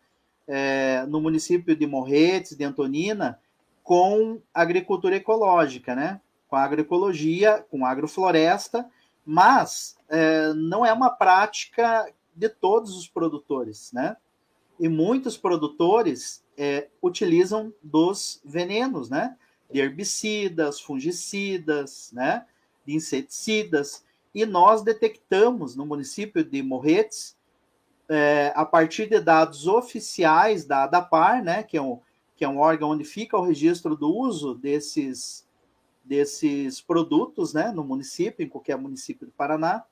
é, 0.47 1.05
no 1.07 1.21
município 1.21 1.75
de 1.75 1.85
Morretes, 1.85 2.57
de 2.57 2.63
Antonina, 2.63 3.39
com 3.83 4.41
agricultura 4.51 5.15
ecológica, 5.15 5.95
né? 5.95 6.19
com 6.49 6.55
agroecologia, 6.55 7.63
com 7.69 7.85
agrofloresta, 7.85 8.85
mas 9.31 9.95
é, 10.09 10.51
não 10.55 10.83
é 10.83 10.91
uma 10.91 11.11
prática 11.11 12.11
de 12.35 12.49
todos 12.49 12.97
os 12.97 13.07
produtores, 13.07 13.91
né? 13.93 14.17
E 14.79 14.89
muitos 14.89 15.37
produtores 15.37 16.43
é, 16.57 16.87
utilizam 16.99 17.71
dos 17.83 18.41
venenos, 18.43 19.07
né? 19.07 19.37
De 19.71 19.79
herbicidas, 19.79 20.81
fungicidas, 20.81 22.09
né? 22.11 22.43
De 22.83 22.95
inseticidas. 22.95 24.03
E 24.33 24.47
nós 24.47 24.81
detectamos 24.81 25.75
no 25.75 25.85
município 25.85 26.43
de 26.43 26.63
Morretes 26.63 27.37
é, 28.09 28.51
a 28.55 28.65
partir 28.65 29.07
de 29.07 29.19
dados 29.19 29.67
oficiais 29.67 30.65
da 30.65 30.85
ADAPAR, 30.85 31.43
né, 31.43 31.61
que 31.61 31.77
é, 31.77 31.81
um, 31.81 31.99
que 32.35 32.43
é 32.43 32.49
um 32.49 32.57
órgão 32.57 32.89
onde 32.89 33.03
fica 33.03 33.37
o 33.37 33.43
registro 33.43 33.95
do 33.95 34.11
uso 34.11 34.55
desses, 34.55 35.45
desses 36.09 36.81
produtos 36.81 37.53
né, 37.53 37.71
no 37.71 37.83
município, 37.83 38.43
em 38.43 38.49
qualquer 38.49 38.75
município 38.75 39.27
do 39.27 39.31
Paraná, 39.31 39.85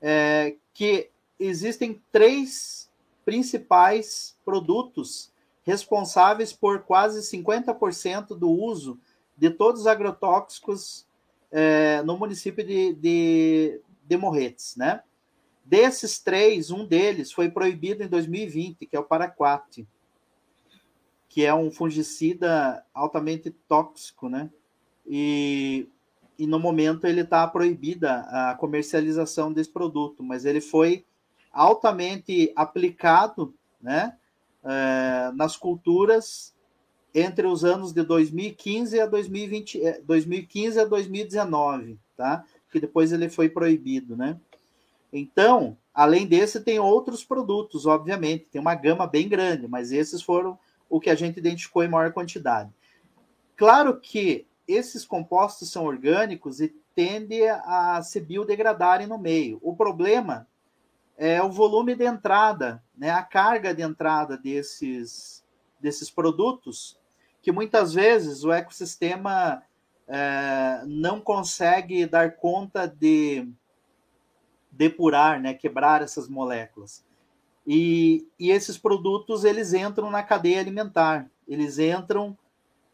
é, 0.00 0.56
que 0.72 1.10
existem 1.38 2.00
três 2.10 2.90
principais 3.26 4.38
produtos 4.42 5.30
responsáveis 5.62 6.50
por 6.50 6.80
quase 6.80 7.20
50% 7.20 8.28
do 8.28 8.50
uso 8.50 8.98
de 9.36 9.50
todos 9.50 9.82
os 9.82 9.86
agrotóxicos 9.86 11.06
é, 11.52 12.02
no 12.02 12.16
município 12.16 12.64
de, 12.66 12.94
de, 12.94 13.80
de 14.02 14.16
Morretes, 14.16 14.76
né? 14.76 15.02
Desses 15.62 16.18
três, 16.18 16.70
um 16.70 16.86
deles 16.86 17.32
foi 17.32 17.50
proibido 17.50 18.02
em 18.02 18.08
2020, 18.08 18.86
que 18.86 18.96
é 18.96 18.98
o 19.00 19.04
paraquat, 19.04 19.86
que 21.28 21.44
é 21.44 21.54
um 21.54 21.70
fungicida 21.70 22.84
altamente 22.94 23.50
tóxico, 23.50 24.28
né? 24.28 24.50
E, 25.06 25.88
e 26.38 26.46
no 26.46 26.58
momento 26.58 27.06
ele 27.06 27.20
está 27.20 27.46
proibida 27.46 28.20
a 28.20 28.54
comercialização 28.54 29.52
desse 29.52 29.70
produto, 29.70 30.22
mas 30.22 30.44
ele 30.44 30.60
foi 30.60 31.04
altamente 31.52 32.52
aplicado, 32.56 33.54
né? 33.80 34.16
É, 34.64 35.30
nas 35.34 35.56
culturas 35.56 36.54
entre 37.14 37.46
os 37.46 37.64
anos 37.64 37.92
de 37.92 38.02
2015 38.02 38.98
a 38.98 39.06
2020, 39.06 40.02
2015 40.04 40.78
é, 40.78 40.82
a 40.82 40.84
2019, 40.84 41.98
tá? 42.16 42.44
Que 42.72 42.80
depois 42.80 43.12
ele 43.12 43.28
foi 43.28 43.48
proibido, 43.48 44.16
né? 44.16 44.40
Então, 45.12 45.76
além 45.94 46.26
desse, 46.26 46.60
tem 46.60 46.80
outros 46.80 47.22
produtos, 47.22 47.86
obviamente, 47.86 48.48
tem 48.50 48.60
uma 48.60 48.74
gama 48.74 49.06
bem 49.06 49.28
grande, 49.28 49.68
mas 49.68 49.92
esses 49.92 50.20
foram 50.20 50.58
o 50.90 50.98
que 50.98 51.08
a 51.08 51.14
gente 51.14 51.38
identificou 51.38 51.84
em 51.84 51.88
maior 51.88 52.12
quantidade. 52.12 52.70
Claro 53.56 54.00
que 54.00 54.44
esses 54.66 55.04
compostos 55.04 55.70
são 55.70 55.84
orgânicos 55.84 56.60
e 56.60 56.68
tendem 56.94 57.48
a 57.48 58.00
se 58.02 58.20
biodegradarem 58.20 59.06
no 59.06 59.18
meio. 59.18 59.58
O 59.62 59.74
problema 59.74 60.46
é 61.16 61.42
o 61.42 61.50
volume 61.50 61.94
de 61.94 62.04
entrada, 62.04 62.82
né, 62.96 63.10
a 63.10 63.22
carga 63.22 63.74
de 63.74 63.82
entrada 63.82 64.36
desses, 64.36 65.44
desses 65.80 66.10
produtos, 66.10 66.98
que 67.42 67.52
muitas 67.52 67.92
vezes 67.92 68.42
o 68.44 68.52
ecossistema 68.52 69.62
é, 70.08 70.82
não 70.86 71.20
consegue 71.20 72.06
dar 72.06 72.36
conta 72.36 72.86
de 72.86 73.48
depurar, 74.70 75.40
né, 75.40 75.54
quebrar 75.54 76.02
essas 76.02 76.28
moléculas. 76.28 77.04
E, 77.66 78.26
e 78.38 78.50
esses 78.50 78.76
produtos 78.76 79.44
eles 79.44 79.72
entram 79.72 80.10
na 80.10 80.22
cadeia 80.22 80.60
alimentar, 80.60 81.30
eles 81.46 81.78
entram 81.78 82.36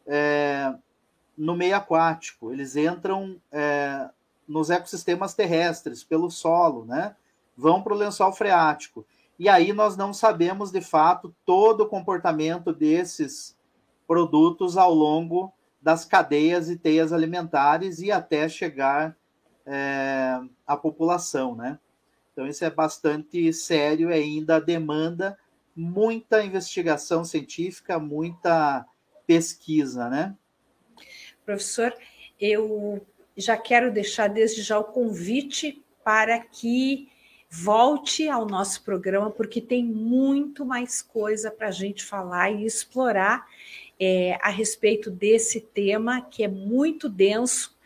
é, 0.07 0.75
no 1.41 1.57
meio 1.57 1.75
aquático, 1.75 2.53
eles 2.53 2.77
entram 2.77 3.41
é, 3.51 4.11
nos 4.47 4.69
ecossistemas 4.69 5.33
terrestres, 5.33 6.05
pelo 6.05 6.31
solo, 6.31 6.85
né? 6.85 7.17
vão 7.57 7.83
para 7.83 7.95
o 7.95 7.97
lençol 7.97 8.33
freático. 8.33 9.07
E 9.39 9.49
aí 9.49 9.73
nós 9.73 9.97
não 9.97 10.13
sabemos 10.13 10.71
de 10.71 10.83
fato 10.83 11.35
todo 11.47 11.83
o 11.83 11.89
comportamento 11.89 12.73
desses 12.75 13.57
produtos 14.07 14.77
ao 14.77 14.93
longo 14.93 15.53
das 15.81 16.05
cadeias 16.05 16.69
e 16.69 16.77
teias 16.77 17.13
alimentares 17.13 18.01
e 18.01 18.13
até 18.13 18.49
chegar 18.49 19.17
é, 19.65 20.39
a 20.67 20.77
população, 20.77 21.55
né? 21.55 21.79
Então 22.33 22.47
isso 22.47 22.65
é 22.65 22.71
bastante 22.71 23.51
sério 23.53 24.11
e 24.11 24.15
ainda 24.15 24.61
demanda 24.61 25.39
muita 25.75 26.45
investigação 26.45 27.25
científica, 27.25 27.99
muita 27.99 28.85
pesquisa, 29.27 30.09
né? 30.11 30.37
Professor, 31.51 31.93
eu 32.41 33.05
já 33.37 33.57
quero 33.57 33.93
deixar 33.93 34.29
desde 34.29 34.63
já 34.63 34.79
o 34.79 34.85
convite 34.85 35.83
para 36.05 36.39
que 36.39 37.09
volte 37.51 38.29
ao 38.29 38.47
nosso 38.47 38.85
programa, 38.85 39.33
porque 39.33 39.61
tem 39.61 39.85
muito 39.85 40.65
mais 40.65 41.03
coisa 41.03 41.51
para 41.51 41.67
a 41.67 41.73
gente 41.73 42.05
falar 42.05 42.53
e 42.53 42.65
explorar 42.65 43.45
é, 43.99 44.39
a 44.41 44.49
respeito 44.49 45.11
desse 45.11 45.61
tema 45.61 46.23
que 46.23 46.45
é 46.45 46.49
muito 46.49 47.09
denso 47.09 47.77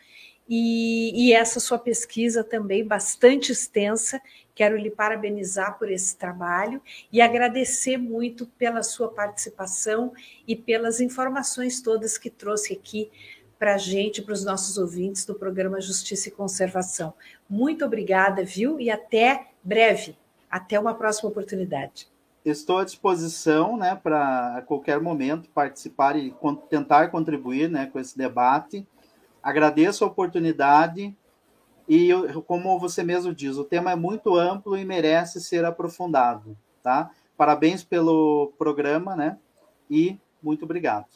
e, 0.47 1.11
e, 1.15 1.33
essa 1.33 1.59
sua 1.59 1.79
pesquisa 1.79 2.43
também 2.43 2.85
bastante 2.85 3.51
extensa. 3.51 4.21
Quero 4.53 4.77
lhe 4.77 4.91
parabenizar 4.91 5.79
por 5.79 5.91
esse 5.91 6.15
trabalho 6.15 6.79
e 7.11 7.19
agradecer 7.19 7.97
muito 7.97 8.45
pela 8.45 8.83
sua 8.83 9.09
participação 9.09 10.13
e 10.47 10.55
pelas 10.55 11.01
informações 11.01 11.81
todas 11.81 12.15
que 12.15 12.29
trouxe 12.29 12.73
aqui 12.73 13.09
para 13.65 13.73
a 13.73 13.77
gente, 13.79 14.21
para 14.21 14.31
os 14.35 14.45
nossos 14.45 14.77
ouvintes 14.77 15.25
do 15.25 15.33
programa 15.33 15.81
Justiça 15.81 16.29
e 16.29 16.31
Conservação. 16.31 17.15
Muito 17.49 17.83
obrigada, 17.83 18.45
viu? 18.45 18.79
E 18.79 18.91
até 18.91 19.47
breve. 19.63 20.15
Até 20.47 20.79
uma 20.79 20.93
próxima 20.93 21.31
oportunidade. 21.31 22.07
Estou 22.45 22.77
à 22.77 22.85
disposição, 22.85 23.75
né, 23.75 23.99
para 24.03 24.57
a 24.57 24.61
qualquer 24.61 24.99
momento 24.99 25.49
participar 25.49 26.15
e 26.15 26.31
tentar 26.69 27.07
contribuir, 27.07 27.67
né, 27.67 27.87
com 27.87 27.99
esse 27.99 28.15
debate 28.15 28.87
Agradeço 29.41 30.03
a 30.03 30.07
oportunidade 30.07 31.15
e, 31.89 32.09
como 32.45 32.79
você 32.79 33.03
mesmo 33.03 33.33
diz, 33.33 33.57
o 33.57 33.63
tema 33.63 33.91
é 33.91 33.95
muito 33.95 34.35
amplo 34.35 34.77
e 34.77 34.85
merece 34.85 35.41
ser 35.41 35.65
aprofundado, 35.65 36.55
tá? 36.83 37.09
Parabéns 37.35 37.83
pelo 37.83 38.53
programa, 38.59 39.15
né? 39.15 39.39
E 39.89 40.19
muito 40.41 40.65
obrigado. 40.65 41.07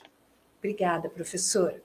Obrigada, 0.59 1.09
professor. 1.09 1.79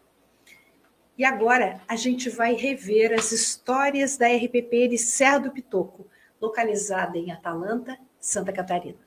E 1.17 1.25
agora 1.25 1.81
a 1.87 1.97
gente 1.97 2.29
vai 2.29 2.55
rever 2.55 3.13
as 3.13 3.31
histórias 3.33 4.17
da 4.17 4.27
RPP 4.27 4.89
de 4.89 4.99
Serra 4.99 5.39
do 5.39 5.53
Pitoco, 5.53 6.07
localizada 6.41 7.17
em 7.17 7.31
Atalanta, 7.31 7.99
Santa 8.19 8.53
Catarina 8.53 9.05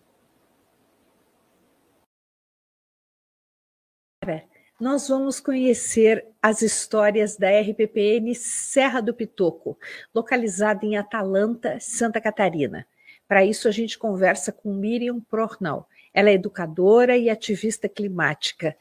nós 4.79 5.07
vamos 5.07 5.39
conhecer 5.39 6.27
as 6.39 6.61
histórias 6.61 7.35
da 7.35 7.49
RPPN 7.49 8.33
Serra 8.35 9.01
do 9.01 9.11
Pitoco, 9.11 9.77
localizada 10.13 10.85
em 10.85 10.95
Atalanta, 10.95 11.79
Santa 11.79 12.21
Catarina. 12.21 12.85
Para 13.27 13.43
isso, 13.43 13.67
a 13.67 13.71
gente 13.71 13.97
conversa 13.97 14.51
com 14.51 14.73
Miriam 14.73 15.19
Prornal. 15.19 15.89
Ela 16.13 16.29
é 16.29 16.33
educadora 16.33 17.17
e 17.17 17.27
ativista 17.27 17.89
climática. 17.89 18.77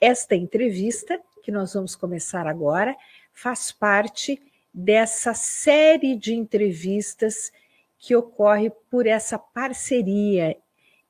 Esta 0.00 0.36
entrevista, 0.36 1.20
que 1.50 1.52
nós 1.52 1.74
vamos 1.74 1.96
começar 1.96 2.46
agora, 2.46 2.96
faz 3.32 3.72
parte 3.72 4.40
dessa 4.72 5.34
série 5.34 6.14
de 6.14 6.32
entrevistas 6.32 7.50
que 7.98 8.14
ocorre 8.14 8.70
por 8.88 9.04
essa 9.04 9.36
parceria 9.36 10.56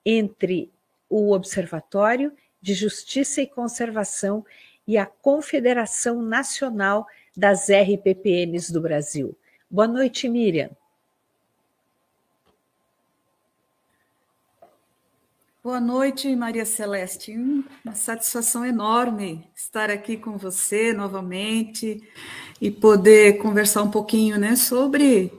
entre 0.05 0.72
o 1.11 1.33
Observatório 1.33 2.33
de 2.59 2.72
Justiça 2.72 3.42
e 3.42 3.46
Conservação 3.46 4.42
e 4.87 4.96
a 4.96 5.05
Confederação 5.05 6.22
Nacional 6.22 7.07
das 7.37 7.68
RPPNs 7.68 8.72
do 8.72 8.81
Brasil. 8.81 9.37
Boa 9.70 9.87
noite, 9.87 10.26
Miriam. 10.26 10.70
Boa 15.62 15.79
noite, 15.79 16.35
Maria 16.35 16.64
Celeste. 16.64 17.37
Uma 17.85 17.94
satisfação 17.94 18.64
enorme 18.64 19.46
estar 19.55 19.90
aqui 19.90 20.16
com 20.16 20.38
você 20.38 20.94
novamente 20.94 22.03
e 22.59 22.70
poder 22.70 23.37
conversar 23.37 23.83
um 23.83 23.90
pouquinho, 23.90 24.38
né, 24.38 24.57
sobre, 24.57 25.31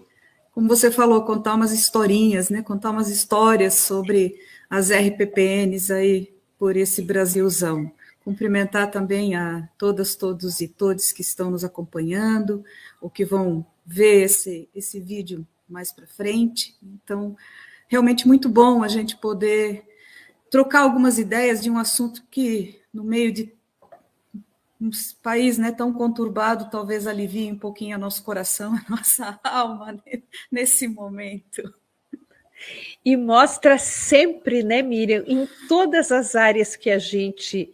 como 0.54 0.68
você 0.68 0.92
falou, 0.92 1.24
contar 1.24 1.56
umas 1.56 1.72
historinhas, 1.72 2.52
né, 2.52 2.62
contar 2.62 2.92
umas 2.92 3.10
histórias 3.10 3.74
sobre 3.74 4.40
as 4.70 4.92
RPPNs 4.92 5.92
aí 5.92 6.32
por 6.56 6.78
esse 6.78 7.02
Brasilzão. 7.02 7.92
Cumprimentar 8.24 8.92
também 8.92 9.34
a 9.34 9.68
todas, 9.76 10.16
todos 10.16 10.62
e 10.62 10.68
todos 10.68 11.12
que 11.12 11.24
estão 11.24 11.50
nos 11.50 11.64
acompanhando, 11.64 12.64
ou 13.02 13.10
que 13.10 13.26
vão 13.26 13.66
ver 13.84 14.26
esse, 14.26 14.70
esse 14.76 15.00
vídeo 15.00 15.48
mais 15.68 15.92
para 15.92 16.06
frente. 16.06 16.78
Então, 16.84 17.36
realmente 17.88 18.28
muito 18.28 18.48
bom 18.48 18.84
a 18.84 18.88
gente 18.88 19.18
poder 19.18 19.90
trocar 20.52 20.82
algumas 20.82 21.18
ideias 21.18 21.64
de 21.64 21.72
um 21.72 21.78
assunto 21.80 22.22
que, 22.30 22.82
no 22.94 23.06
meio 23.06 23.32
de 23.32 23.56
um 24.80 24.92
país 25.24 25.58
né, 25.58 25.72
tão 25.72 25.94
conturbado, 25.94 26.70
talvez 26.70 27.08
alivie 27.08 27.52
um 27.52 27.58
pouquinho 27.58 27.96
a 27.96 28.00
nosso 28.00 28.22
coração, 28.24 28.76
a 28.86 28.90
nossa 28.90 29.40
alma 29.44 29.98
nesse 30.52 30.88
momento. 30.88 31.74
E 33.04 33.16
mostra 33.16 33.78
sempre, 33.80 34.62
né, 34.62 34.82
Miriam, 34.82 35.24
em 35.26 35.48
todas 35.68 36.12
as 36.12 36.36
áreas 36.36 36.76
que 36.76 36.92
a 36.92 37.00
gente 37.00 37.72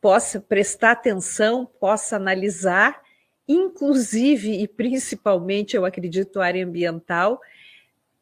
possa 0.00 0.40
prestar 0.40 0.92
atenção, 0.92 1.66
possa 1.78 2.16
analisar, 2.16 3.00
inclusive 3.46 4.60
e 4.60 4.66
principalmente, 4.66 5.76
eu 5.76 5.84
acredito, 5.84 6.40
a 6.40 6.46
área 6.46 6.66
ambiental, 6.66 7.40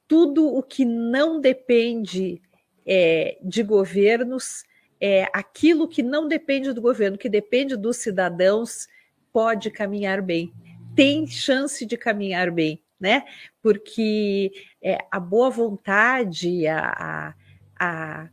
tudo 0.06 0.46
o 0.46 0.62
que 0.62 0.84
não 0.84 1.40
depende 1.40 2.40
é, 2.86 3.38
de 3.42 3.62
governos, 3.62 4.64
é, 5.00 5.28
aquilo 5.32 5.88
que 5.88 6.02
não 6.02 6.28
depende 6.28 6.72
do 6.72 6.80
governo, 6.80 7.18
que 7.18 7.28
depende 7.28 7.76
dos 7.76 7.96
cidadãos, 7.98 8.88
pode 9.32 9.70
caminhar 9.70 10.22
bem, 10.22 10.52
tem 10.94 11.26
chance 11.26 11.84
de 11.84 11.96
caminhar 11.96 12.50
bem, 12.50 12.82
né? 12.98 13.24
Porque 13.60 14.50
é, 14.80 14.98
a 15.10 15.20
boa 15.20 15.50
vontade, 15.50 16.66
a, 16.66 17.34
a, 17.78 18.28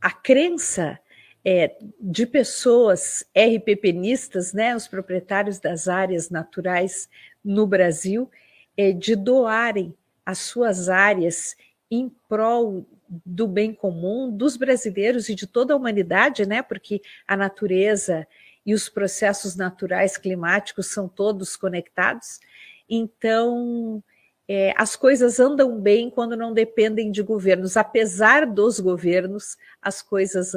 a 0.00 0.10
crença 0.10 0.98
é, 1.44 1.76
de 2.00 2.26
pessoas 2.26 3.24
RPPnistas, 3.36 4.54
né, 4.54 4.74
os 4.74 4.88
proprietários 4.88 5.60
das 5.60 5.88
áreas 5.88 6.30
naturais 6.30 7.08
no 7.44 7.66
Brasil, 7.66 8.30
é, 8.76 8.92
de 8.92 9.14
doarem 9.14 9.94
as 10.24 10.38
suas 10.38 10.88
áreas 10.88 11.54
em 11.94 12.08
prol 12.28 12.86
do 13.24 13.46
bem 13.46 13.72
comum 13.72 14.30
dos 14.30 14.56
brasileiros 14.56 15.28
e 15.28 15.34
de 15.34 15.46
toda 15.46 15.74
a 15.74 15.76
humanidade, 15.76 16.46
né? 16.46 16.62
Porque 16.62 17.00
a 17.26 17.36
natureza 17.36 18.26
e 18.66 18.74
os 18.74 18.88
processos 18.88 19.56
naturais 19.56 20.16
climáticos 20.16 20.86
são 20.86 21.06
todos 21.06 21.56
conectados. 21.56 22.40
Então, 22.88 24.02
é, 24.48 24.72
as 24.76 24.96
coisas 24.96 25.38
andam 25.38 25.80
bem 25.80 26.10
quando 26.10 26.36
não 26.36 26.52
dependem 26.52 27.10
de 27.10 27.22
governos. 27.22 27.76
Apesar 27.76 28.46
dos 28.46 28.80
governos, 28.80 29.56
as 29.80 30.02
coisas 30.02 30.52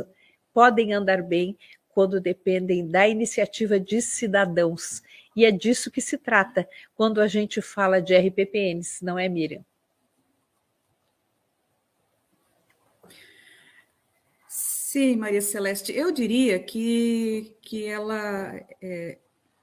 podem 0.53 0.93
andar 0.93 1.21
bem 1.21 1.57
quando 1.89 2.19
dependem 2.19 2.87
da 2.87 3.07
iniciativa 3.07 3.79
de 3.79 4.01
cidadãos. 4.01 5.01
E 5.35 5.45
é 5.45 5.51
disso 5.51 5.91
que 5.91 6.01
se 6.01 6.17
trata 6.17 6.67
quando 6.95 7.21
a 7.21 7.27
gente 7.27 7.61
fala 7.61 8.01
de 8.01 8.15
RPPNs, 8.15 9.03
não 9.03 9.19
é, 9.19 9.29
Miriam? 9.29 9.63
Sim, 14.97 15.15
Maria 15.15 15.41
Celeste, 15.41 15.91
eu 15.95 16.11
diria 16.11 16.57
que, 16.57 17.55
que 17.61 17.85
ela 17.85 18.51
é, 18.81 19.19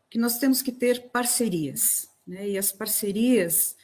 que 0.09 0.17
nós 0.17 0.39
temos 0.39 0.63
que 0.63 0.71
ter 0.71 1.09
parcerias, 1.11 2.09
né? 2.25 2.51
E 2.51 2.57
as 2.57 2.71
parcerias 2.71 3.75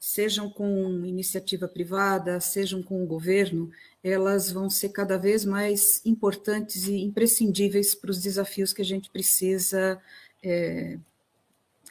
sejam 0.00 0.48
com 0.48 1.04
iniciativa 1.04 1.68
privada, 1.68 2.40
sejam 2.40 2.82
com 2.82 3.04
o 3.04 3.06
governo, 3.06 3.70
elas 4.02 4.50
vão 4.50 4.70
ser 4.70 4.88
cada 4.92 5.18
vez 5.18 5.44
mais 5.44 6.00
importantes 6.06 6.88
e 6.88 7.02
imprescindíveis 7.02 7.94
para 7.94 8.10
os 8.10 8.22
desafios 8.22 8.72
que 8.72 8.80
a 8.80 8.86
gente 8.86 9.10
precisa 9.10 10.00
é, 10.42 10.96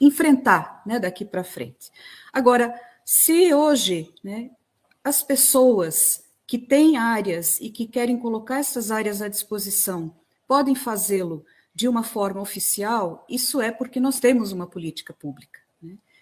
enfrentar 0.01 0.82
né, 0.88 0.99
daqui 0.99 1.24
para 1.24 1.43
frente. 1.43 1.91
Agora, 2.34 2.74
se 3.05 3.53
hoje 3.53 4.11
né, 4.24 4.49
as 5.03 5.22
pessoas 5.22 6.24
que 6.54 6.60
têm 6.60 6.97
áreas 6.97 7.60
e 7.60 7.68
que 7.68 7.88
querem 7.88 8.16
colocar 8.16 8.60
essas 8.60 8.91
áreas 8.91 9.24
à 9.24 9.28
disposição 9.28 10.14
podem 10.47 10.76
fazê-lo 10.76 11.43
de 11.74 11.88
uma 11.88 12.04
forma 12.04 12.39
oficial, 12.39 13.26
isso 13.28 13.60
é 13.60 13.72
porque 13.72 13.99
nós 13.99 14.20
temos 14.20 14.51
uma 14.51 14.68
política 14.68 15.14
pública. 15.14 15.60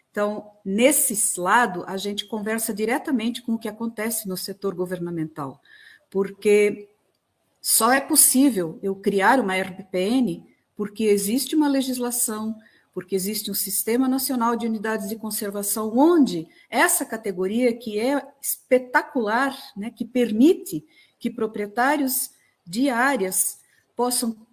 Então, 0.10 0.50
nesse 0.64 1.38
lado, 1.38 1.84
a 1.86 1.98
gente 1.98 2.26
conversa 2.28 2.74
diretamente 2.74 3.42
com 3.42 3.56
o 3.56 3.60
que 3.60 3.68
acontece 3.68 4.26
no 4.26 4.38
setor 4.38 4.74
governamental, 4.74 5.62
porque 6.10 6.88
só 7.62 7.92
é 7.92 8.00
possível 8.00 8.80
eu 8.82 8.96
criar 8.96 9.38
uma 9.38 9.58
RPPN 9.58 10.48
porque 10.78 11.04
existe 11.04 11.58
uma 11.58 11.68
legislação, 11.68 12.56
porque 12.94 13.16
existe 13.16 13.50
um 13.50 13.54
Sistema 13.54 14.08
Nacional 14.08 14.56
de 14.56 14.66
Unidades 14.66 15.08
de 15.08 15.16
Conservação, 15.16 15.92
onde 15.98 16.48
essa 16.70 17.06
categoria, 17.06 17.74
que 17.74 18.00
é 18.00 18.22
espetacular, 18.42 19.58
né, 19.76 19.90
que 19.90 20.04
permite 20.04 20.86
que 21.18 21.30
proprietários 21.30 22.32
de 22.66 22.90
áreas 22.90 23.60
possam 23.96 24.46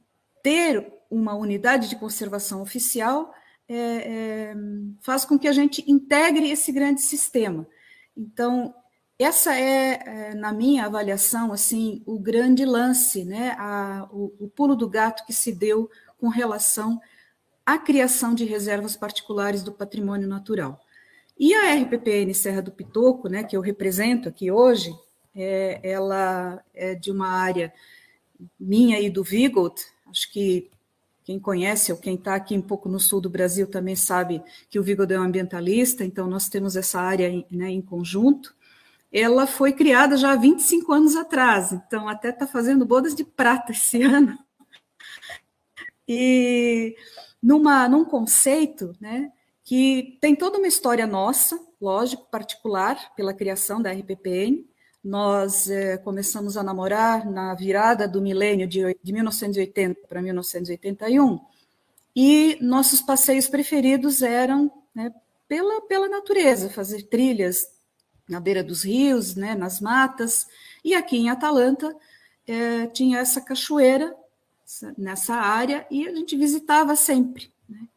ter 0.43 0.93
uma 1.11 1.35
unidade 1.35 1.89
de 1.89 1.97
conservação 1.97 2.63
oficial, 2.63 3.33
é, 3.69 3.77
é, 3.77 4.55
faz 5.01 5.25
com 5.25 5.39
que 5.39 5.49
a 5.49 5.53
gente 5.53 5.85
integre 5.91 6.51
esse 6.51 6.71
grande 6.71 7.01
sistema. 7.01 7.67
Então, 8.17 8.75
essa 9.19 9.55
é, 9.57 10.01
é, 10.31 10.35
na 10.35 10.53
minha 10.53 10.87
avaliação, 10.87 11.53
assim, 11.53 12.03
o 12.07 12.19
grande 12.19 12.65
lance, 12.65 13.25
né, 13.25 13.57
a, 13.59 14.09
o, 14.13 14.33
o 14.39 14.49
pulo 14.49 14.77
do 14.77 14.89
gato 14.89 15.27
que 15.27 15.33
se 15.33 15.53
deu 15.53 15.91
com 16.19 16.29
relação 16.29 17.01
à 17.69 17.77
criação 17.77 18.35
de 18.35 18.47
reservas 18.47 18.97
particulares 18.97 19.63
do 19.63 19.71
patrimônio 19.71 20.27
natural. 20.27 20.81
E 21.39 21.53
a 21.53 21.75
RPPN 21.75 22.33
Serra 22.33 22.63
do 22.63 22.73
Pitoco, 22.73 23.29
né, 23.29 23.45
que 23.45 23.55
eu 23.55 23.61
represento 23.61 24.27
aqui 24.27 24.51
hoje, 24.51 24.91
é, 25.37 25.79
ela 25.83 26.65
é 26.73 26.95
de 26.95 27.11
uma 27.11 27.29
área 27.29 27.71
minha 28.59 28.99
e 28.99 29.11
do 29.11 29.23
Vigold, 29.23 29.79
acho 30.07 30.33
que 30.33 30.71
quem 31.23 31.39
conhece 31.39 31.93
ou 31.93 31.99
quem 31.99 32.15
está 32.15 32.37
aqui 32.37 32.57
um 32.57 32.63
pouco 32.63 32.89
no 32.89 32.99
sul 32.99 33.21
do 33.21 33.29
Brasil 33.29 33.67
também 33.67 33.95
sabe 33.95 34.43
que 34.71 34.79
o 34.79 34.83
Vigold 34.83 35.13
é 35.13 35.21
um 35.21 35.25
ambientalista, 35.25 36.03
então 36.03 36.27
nós 36.27 36.49
temos 36.49 36.75
essa 36.75 36.99
área 36.99 37.29
né, 37.51 37.69
em 37.69 37.83
conjunto. 37.83 38.57
Ela 39.13 39.47
foi 39.47 39.75
criada 39.75 40.17
já 40.17 40.33
há 40.33 40.37
25 40.37 40.91
anos 40.91 41.17
atrás, 41.17 41.71
então 41.71 42.09
até 42.09 42.31
está 42.31 42.47
fazendo 42.47 42.87
bodas 42.87 43.15
de 43.15 43.25
prata 43.25 43.73
esse 43.73 44.01
ano. 44.01 44.39
E 46.09 46.97
numa, 47.43 47.89
num 47.89 48.05
conceito 48.05 48.95
né, 49.01 49.33
que 49.65 50.19
tem 50.21 50.35
toda 50.35 50.59
uma 50.59 50.67
história 50.67 51.07
nossa, 51.07 51.59
lógico, 51.81 52.27
particular, 52.31 53.15
pela 53.15 53.35
criação 53.35 53.81
da 53.81 53.93
RPPN, 53.93 54.65
nós 55.03 55.71
é, 55.71 55.97
começamos 55.97 56.57
a 56.57 56.63
namorar 56.63 57.31
na 57.31 57.55
virada 57.55 58.09
do 58.09 58.21
milênio 58.21 58.67
de, 58.67 58.97
de 59.03 59.13
1980 59.13 60.09
para 60.09 60.21
1981, 60.21 61.41
e 62.15 62.59
nossos 62.61 63.01
passeios 63.01 63.47
preferidos 63.47 64.23
eram 64.23 64.73
né, 64.95 65.13
pela, 65.47 65.81
pela 65.83 66.09
natureza, 66.09 66.69
fazer 66.69 67.05
trilhas 67.05 67.71
na 68.29 68.41
beira 68.41 68.63
dos 68.63 68.83
rios, 68.85 69.35
né, 69.35 69.55
nas 69.55 69.81
matas, 69.81 70.47
e 70.85 70.95
aqui 70.95 71.17
em 71.17 71.31
Atalanta 71.31 71.95
é, 72.47 72.87
tinha 72.89 73.19
essa 73.19 73.41
cachoeira 73.41 74.15
nessa 74.97 75.35
área 75.35 75.87
e 75.91 76.07
a 76.07 76.15
gente 76.15 76.37
visitava 76.37 76.95
sempre. 76.97 77.51
Né? 77.69 77.89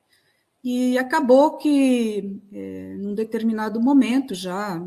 E 0.63 0.97
acabou 0.97 1.57
que, 1.57 2.41
é, 2.51 2.95
num 2.97 3.13
determinado 3.13 3.79
momento, 3.81 4.33
já 4.33 4.81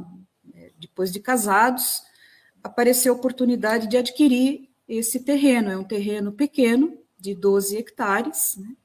depois 0.84 1.10
de 1.10 1.20
casados, 1.20 2.02
apareceu 2.62 3.12
a 3.12 3.16
oportunidade 3.16 3.88
de 3.88 3.96
adquirir 3.96 4.68
esse 4.88 5.20
terreno. 5.20 5.70
É 5.70 5.76
um 5.76 5.84
terreno 5.84 6.32
pequeno, 6.32 6.98
de 7.18 7.34
12 7.34 7.78
hectares, 7.78 8.56
né? 8.58 8.76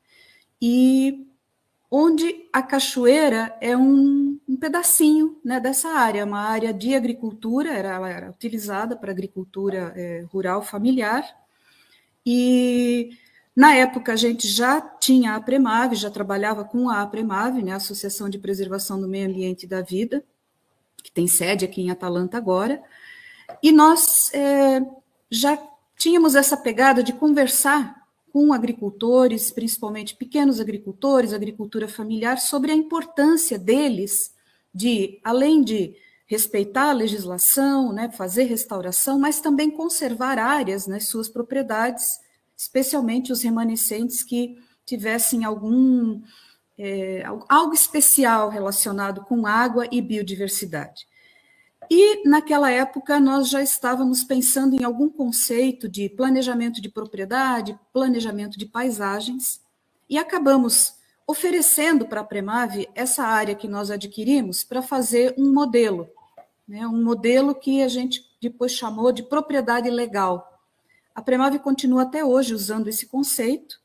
e 0.61 1.27
onde 1.91 2.47
a 2.53 2.61
cachoeira 2.61 3.53
é 3.59 3.75
um, 3.75 4.39
um 4.47 4.55
pedacinho 4.55 5.37
né, 5.43 5.59
dessa 5.59 5.89
área, 5.89 6.23
uma 6.23 6.39
área 6.39 6.73
de 6.73 6.95
agricultura, 6.95 7.69
era, 7.69 7.95
ela 7.95 8.09
era 8.09 8.29
utilizada 8.29 8.95
para 8.95 9.11
agricultura 9.11 9.91
é, 9.95 10.25
rural 10.31 10.61
familiar, 10.61 11.25
e 12.31 13.17
na 13.55 13.73
época 13.73 14.13
a 14.13 14.15
gente 14.15 14.47
já 14.47 14.79
tinha 14.79 15.31
a 15.31 15.37
APREMAV, 15.37 15.95
já 15.95 16.11
trabalhava 16.11 16.63
com 16.63 16.87
a 16.87 17.01
APREMAV, 17.01 17.63
né, 17.63 17.71
Associação 17.71 18.29
de 18.29 18.37
Preservação 18.37 19.01
do 19.01 19.07
Meio 19.07 19.27
Ambiente 19.27 19.63
e 19.63 19.67
da 19.67 19.81
Vida, 19.81 20.23
que 21.03 21.11
tem 21.11 21.27
sede 21.27 21.65
aqui 21.65 21.81
em 21.81 21.89
Atalanta 21.89 22.37
agora, 22.37 22.83
e 23.63 23.71
nós 23.71 24.31
é, 24.31 24.79
já 25.31 25.57
tínhamos 25.97 26.35
essa 26.35 26.55
pegada 26.55 27.01
de 27.01 27.13
conversar 27.13 27.95
com 28.31 28.53
agricultores, 28.53 29.49
principalmente 29.49 30.15
pequenos 30.15 30.59
agricultores, 30.59 31.33
agricultura 31.33 31.87
familiar, 31.87 32.37
sobre 32.37 32.71
a 32.71 32.75
importância 32.75 33.57
deles 33.57 34.35
de, 34.71 35.19
além 35.23 35.63
de 35.63 35.95
respeitar 36.29 36.91
a 36.91 36.93
legislação, 36.93 37.91
né, 37.91 38.11
fazer 38.11 38.43
restauração, 38.43 39.17
mas 39.17 39.41
também 39.41 39.71
conservar 39.71 40.37
áreas 40.37 40.85
nas 40.85 41.05
suas 41.05 41.27
propriedades, 41.27 42.19
especialmente 42.55 43.31
os 43.31 43.41
remanescentes 43.41 44.21
que 44.21 44.55
tivessem 44.85 45.43
algum 45.43 46.21
é, 46.77 47.23
algo 47.49 47.73
especial 47.73 48.49
relacionado 48.49 49.21
com 49.25 49.45
água 49.45 49.87
e 49.91 50.01
biodiversidade. 50.01 51.07
E 51.89 52.27
naquela 52.29 52.69
época 52.69 53.19
nós 53.19 53.49
já 53.49 53.63
estávamos 53.63 54.23
pensando 54.23 54.79
em 54.79 54.83
algum 54.83 55.09
conceito 55.09 55.89
de 55.89 56.07
planejamento 56.09 56.79
de 56.79 56.89
propriedade, 56.89 57.77
planejamento 57.91 58.57
de 58.57 58.67
paisagens, 58.67 59.61
e 60.07 60.17
acabamos 60.17 60.93
oferecendo 61.25 62.05
para 62.05 62.21
a 62.21 62.23
Premave 62.23 62.87
essa 62.93 63.23
área 63.23 63.55
que 63.55 63.67
nós 63.67 63.89
adquirimos 63.91 64.63
para 64.63 64.81
fazer 64.81 65.33
um 65.37 65.51
modelo, 65.51 66.07
né, 66.69 66.85
um 66.85 67.03
modelo 67.03 67.55
que 67.55 67.81
a 67.81 67.87
gente 67.87 68.23
depois 68.39 68.71
chamou 68.71 69.11
de 69.11 69.23
propriedade 69.23 69.89
legal. 69.89 70.61
A 71.15 71.21
Premave 71.21 71.57
continua 71.57 72.03
até 72.03 72.23
hoje 72.23 72.53
usando 72.53 72.87
esse 72.87 73.07
conceito, 73.07 73.81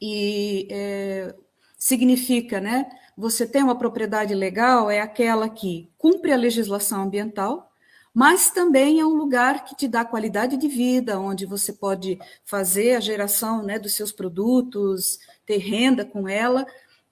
e 0.00 0.66
é, 0.70 1.34
significa, 1.78 2.60
né? 2.60 2.90
Você 3.16 3.46
tem 3.46 3.62
uma 3.62 3.78
propriedade 3.78 4.34
legal, 4.34 4.90
é 4.90 5.00
aquela 5.00 5.48
que 5.50 5.90
cumpre 5.98 6.32
a 6.32 6.36
legislação 6.36 7.02
ambiental, 7.02 7.70
mas 8.12 8.50
também 8.50 8.98
é 8.98 9.06
um 9.06 9.14
lugar 9.14 9.64
que 9.66 9.76
te 9.76 9.86
dá 9.86 10.02
qualidade 10.02 10.56
de 10.56 10.68
vida, 10.68 11.20
onde 11.20 11.44
você 11.44 11.74
pode 11.74 12.18
fazer 12.44 12.96
a 12.96 13.00
geração 13.00 13.62
né, 13.62 13.78
dos 13.78 13.94
seus 13.94 14.12
produtos, 14.12 15.18
ter 15.44 15.58
renda 15.58 16.04
com 16.04 16.26
ela, 16.26 16.66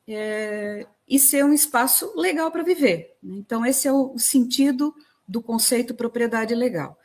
é, 0.08 0.86
e 1.14 1.18
ser 1.20 1.44
um 1.44 1.52
espaço 1.52 2.12
legal 2.16 2.50
para 2.50 2.64
viver. 2.64 3.16
Então, 3.22 3.64
esse 3.64 3.86
é 3.86 3.92
o 3.92 4.18
sentido 4.18 4.92
do 5.28 5.40
conceito 5.40 5.94
propriedade 5.94 6.56
legal. 6.56 6.98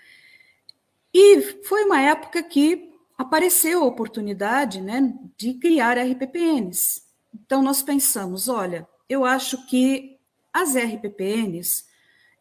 E 1.14 1.40
foi 1.64 1.84
uma 1.84 2.02
época 2.02 2.42
que 2.42 2.92
apareceu 3.16 3.84
a 3.84 3.86
oportunidade 3.86 4.82
né, 4.82 5.14
de 5.38 5.54
criar 5.54 5.96
RPPNs. 6.00 7.04
Então, 7.32 7.62
nós 7.62 7.84
pensamos: 7.84 8.48
olha, 8.48 8.88
eu 9.08 9.24
acho 9.24 9.64
que 9.68 10.18
as 10.52 10.76
RPPNs 10.76 11.86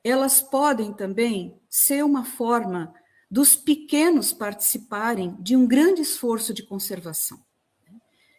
elas 0.02 0.40
podem 0.40 0.94
também 0.94 1.54
ser 1.68 2.02
uma 2.02 2.24
forma 2.24 2.94
dos 3.30 3.54
pequenos 3.54 4.32
participarem 4.32 5.36
de 5.38 5.54
um 5.54 5.66
grande 5.66 6.00
esforço 6.00 6.54
de 6.54 6.62
conservação. 6.62 7.38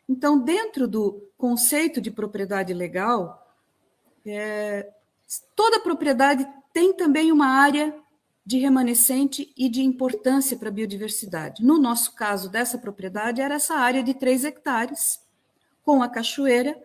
Então, 0.09 0.39
dentro 0.39 0.87
do 0.87 1.21
conceito 1.37 2.01
de 2.01 2.09
propriedade 2.09 2.73
legal, 2.73 3.47
é, 4.25 4.89
toda 5.55 5.79
propriedade 5.79 6.47
tem 6.73 6.91
também 6.93 7.31
uma 7.31 7.45
área 7.45 7.95
de 8.43 8.57
remanescente 8.57 9.53
e 9.55 9.69
de 9.69 9.83
importância 9.83 10.57
para 10.57 10.69
a 10.69 10.71
biodiversidade. 10.71 11.63
No 11.63 11.77
nosso 11.77 12.15
caso, 12.15 12.49
dessa 12.49 12.79
propriedade, 12.79 13.39
era 13.39 13.53
essa 13.53 13.75
área 13.75 14.01
de 14.01 14.15
3 14.15 14.45
hectares, 14.45 15.21
com 15.85 16.01
a 16.01 16.09
cachoeira 16.09 16.75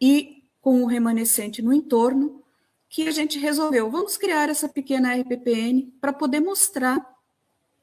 e 0.00 0.44
com 0.62 0.80
o 0.80 0.86
remanescente 0.86 1.60
no 1.60 1.72
entorno, 1.72 2.44
que 2.88 3.08
a 3.08 3.10
gente 3.10 3.40
resolveu, 3.40 3.90
vamos 3.90 4.16
criar 4.16 4.48
essa 4.48 4.68
pequena 4.68 5.14
RPPN 5.14 5.92
para 6.00 6.12
poder 6.12 6.40
mostrar 6.40 7.04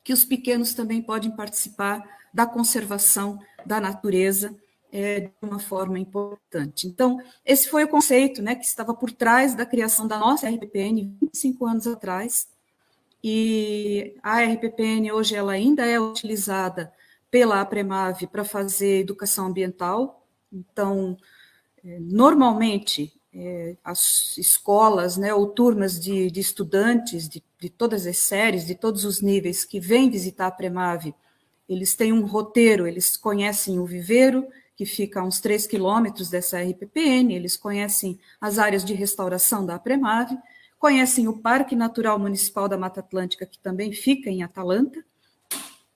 que 0.03 0.13
os 0.13 0.23
pequenos 0.23 0.73
também 0.73 1.01
podem 1.01 1.31
participar 1.31 2.01
da 2.33 2.45
conservação 2.45 3.39
da 3.65 3.79
natureza 3.79 4.55
é, 4.95 5.19
de 5.19 5.31
uma 5.41 5.59
forma 5.59 5.99
importante. 5.99 6.87
Então, 6.87 7.21
esse 7.45 7.67
foi 7.67 7.83
o 7.83 7.87
conceito 7.89 8.41
né, 8.41 8.55
que 8.55 8.63
estava 8.63 8.93
por 8.93 9.11
trás 9.11 9.53
da 9.53 9.65
criação 9.65 10.07
da 10.07 10.17
nossa 10.17 10.49
RPPN 10.49 11.17
25 11.21 11.65
anos 11.65 11.85
atrás, 11.85 12.47
e 13.21 14.15
a 14.23 14.41
RPPN 14.41 15.11
hoje 15.11 15.35
ela 15.35 15.51
ainda 15.51 15.85
é 15.85 15.99
utilizada 15.99 16.93
pela 17.29 17.59
Apremave 17.59 18.25
para 18.25 18.45
fazer 18.45 19.01
educação 19.01 19.47
ambiental, 19.47 20.25
então, 20.49 21.17
é, 21.83 21.99
normalmente, 21.99 23.11
é, 23.33 23.75
as 23.83 24.37
escolas 24.37 25.17
né, 25.17 25.33
ou 25.33 25.47
turmas 25.47 25.99
de, 25.99 26.31
de 26.31 26.39
estudantes 26.39 27.27
de, 27.27 27.43
de, 27.59 27.69
todas 27.69 28.07
as 28.07 28.17
séries, 28.19 28.65
de 28.65 28.75
todos 28.75 29.03
os 29.03 29.19
níveis 29.19 29.65
que 29.65 29.77
vêm 29.77 30.09
visitar 30.09 30.47
a 30.47 30.51
Premave, 30.51 31.13
eles 31.67 31.95
têm 31.95 32.13
um 32.13 32.25
roteiro, 32.25 32.87
eles 32.87 33.17
conhecem 33.17 33.77
o 33.77 33.85
viveiro, 33.85 34.47
que 34.75 34.85
fica 34.85 35.21
a 35.21 35.23
uns 35.23 35.39
3 35.39 35.65
quilômetros 35.67 36.29
dessa 36.29 36.61
RPPN, 36.61 37.33
eles 37.33 37.55
conhecem 37.55 38.19
as 38.39 38.59
áreas 38.59 38.83
de 38.83 38.93
restauração 38.93 39.65
da 39.65 39.79
Premave, 39.79 40.37
conhecem 40.77 41.27
o 41.27 41.37
Parque 41.37 41.75
Natural 41.75 42.19
Municipal 42.19 42.67
da 42.67 42.77
Mata 42.77 42.99
Atlântica, 42.99 43.45
que 43.45 43.57
também 43.57 43.91
fica 43.93 44.29
em 44.29 44.43
Atalanta, 44.43 45.03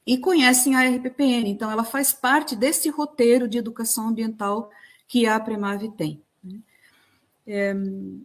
e 0.08 0.18
conhecem 0.18 0.76
a 0.76 0.90
RPPN. 0.90 1.50
Então, 1.50 1.70
ela 1.70 1.84
faz 1.84 2.12
parte 2.14 2.56
desse 2.56 2.90
roteiro 2.90 3.48
de 3.48 3.58
educação 3.58 4.08
ambiental 4.08 4.72
que 5.08 5.28
a 5.28 5.40
Premave 5.40 5.92
tem. 5.92 6.24
É, 7.46 7.74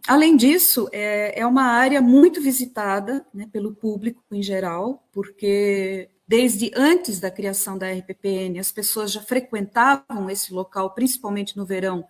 além 0.07 0.37
disso, 0.37 0.87
é, 0.91 1.39
é, 1.39 1.45
uma 1.47 1.63
área 1.63 1.99
muito 1.99 2.39
visitada 2.39 3.25
né, 3.33 3.47
pelo 3.51 3.73
público 3.73 4.23
em 4.31 4.41
geral, 4.41 5.03
porque 5.11 6.09
desde 6.27 6.71
antes 6.75 7.19
da 7.19 7.29
criação 7.29 7.77
da 7.77 7.91
RPPN, 7.91 8.59
as 8.59 8.71
pessoas 8.71 9.11
já 9.11 9.21
frequentavam 9.21 10.29
esse 10.29 10.53
local, 10.53 10.93
principalmente 10.93 11.55
no 11.55 11.65
verão, 11.65 12.07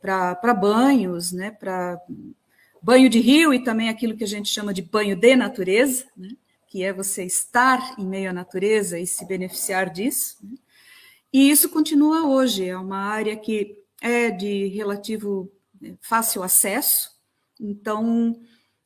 para 0.00 0.52
banhos, 0.52 1.32
né, 1.32 1.50
para 1.50 1.98
banho 2.82 3.08
de 3.08 3.20
rio 3.20 3.54
e 3.54 3.64
também 3.64 3.88
aquilo 3.88 4.16
que 4.16 4.24
a 4.24 4.28
gente 4.28 4.50
chama 4.50 4.74
de 4.74 4.82
banho 4.82 5.16
de 5.16 5.34
natureza, 5.34 6.04
né, 6.14 6.28
que 6.68 6.82
é 6.82 6.92
você 6.92 7.24
estar 7.24 7.94
em 7.98 8.04
meio 8.04 8.28
à 8.28 8.32
natureza 8.32 8.98
e 8.98 9.06
se 9.06 9.24
beneficiar 9.24 9.88
disso. 9.88 10.36
Né. 10.42 10.56
E 11.32 11.50
isso 11.50 11.70
continua 11.70 12.26
hoje, 12.26 12.68
é 12.68 12.76
uma 12.76 12.98
área 12.98 13.34
que 13.34 13.82
é 14.02 14.30
de 14.30 14.68
relativo 14.68 15.50
fácil 16.00 16.42
acesso. 16.42 17.10
Então, 17.58 18.38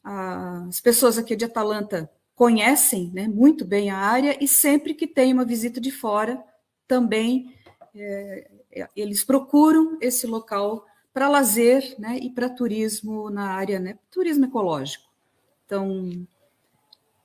as 0.04 0.80
pessoas 0.80 1.18
aqui 1.18 1.34
de 1.34 1.44
Atalanta 1.44 2.08
conhecem 2.38 3.10
né, 3.12 3.26
muito 3.26 3.64
bem 3.64 3.90
a 3.90 3.98
área 3.98 4.38
e 4.40 4.46
sempre 4.46 4.94
que 4.94 5.08
tem 5.08 5.32
uma 5.32 5.44
visita 5.44 5.80
de 5.80 5.90
fora, 5.90 6.40
também 6.86 7.52
é, 7.92 8.48
eles 8.94 9.24
procuram 9.24 9.98
esse 10.00 10.24
local 10.24 10.86
para 11.12 11.28
lazer 11.28 11.96
né, 11.98 12.16
e 12.16 12.30
para 12.30 12.48
turismo 12.48 13.28
na 13.28 13.50
área, 13.50 13.80
né, 13.80 13.98
turismo 14.08 14.44
ecológico. 14.44 15.04
Então, 15.66 16.12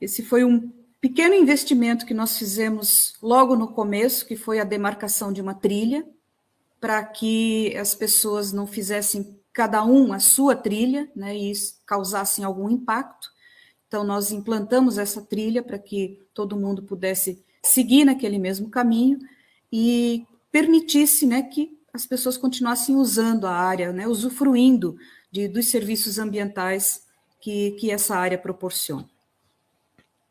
esse 0.01 0.24
foi 0.24 0.43
um 0.43 0.72
pequeno 0.99 1.36
investimento 1.36 2.07
que 2.07 2.14
nós 2.14 2.36
fizemos 2.36 3.14
logo 3.22 3.55
no 3.55 3.68
começo, 3.68 4.26
que 4.26 4.36
foi 4.36 4.59
a 4.59 4.64
demarcação 4.64 5.32
de 5.32 5.41
uma 5.41 5.53
trilha, 5.53 6.03
para 6.82 7.03
que 7.03 7.78
as 7.78 7.93
pessoas 7.93 8.51
não 8.51 8.66
fizessem 8.66 9.39
cada 9.53 9.86
um 9.86 10.11
a 10.11 10.20
sua 10.20 10.55
trilha, 10.55 11.07
né, 11.16 11.38
e 11.38 11.53
causassem 11.86 12.43
algum 12.43 12.68
impacto. 12.68 13.33
Então, 13.94 14.04
nós 14.04 14.32
implantamos 14.32 14.98
essa 14.98 15.22
trilha 15.22 15.62
para 15.62 15.78
que 15.78 16.20
todo 16.34 16.58
mundo 16.58 16.82
pudesse 16.82 17.46
seguir 17.62 18.06
naquele 18.06 18.39
mesmo 18.39 18.68
caminho 18.68 19.20
e 19.72 20.26
permitisse 20.52 21.28
né, 21.28 21.44
que 21.44 21.78
as 21.94 22.04
pessoas 22.04 22.36
continuassem 22.36 22.96
usando 22.96 23.46
a 23.46 23.52
área, 23.52 23.94
né, 23.94 24.08
usufruindo 24.08 24.98
de, 25.32 25.48
dos 25.48 25.68
serviços 25.68 26.18
ambientais 26.18 27.06
que, 27.39 27.74
que 27.74 27.91
essa 27.91 28.16
área 28.16 28.36
proporciona. 28.36 29.08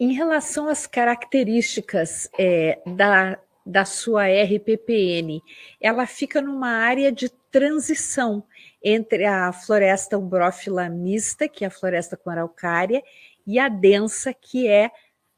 Em 0.00 0.12
relação 0.12 0.68
às 0.68 0.84
características 0.84 2.28
é, 2.36 2.82
da, 2.84 3.38
da 3.64 3.84
sua 3.84 4.24
RPPN, 4.26 5.40
ela 5.80 6.04
fica 6.04 6.42
numa 6.42 6.70
área 6.70 7.12
de 7.12 7.28
transição 7.52 8.42
entre 8.82 9.24
a 9.24 9.52
floresta 9.52 10.18
umbrófila 10.18 10.88
mista, 10.88 11.48
que 11.48 11.64
é 11.64 11.68
a 11.68 11.70
floresta 11.70 12.16
com 12.16 12.30
araucária, 12.30 13.00
e 13.46 13.58
a 13.58 13.68
densa, 13.68 14.32
que 14.32 14.68
é 14.68 14.90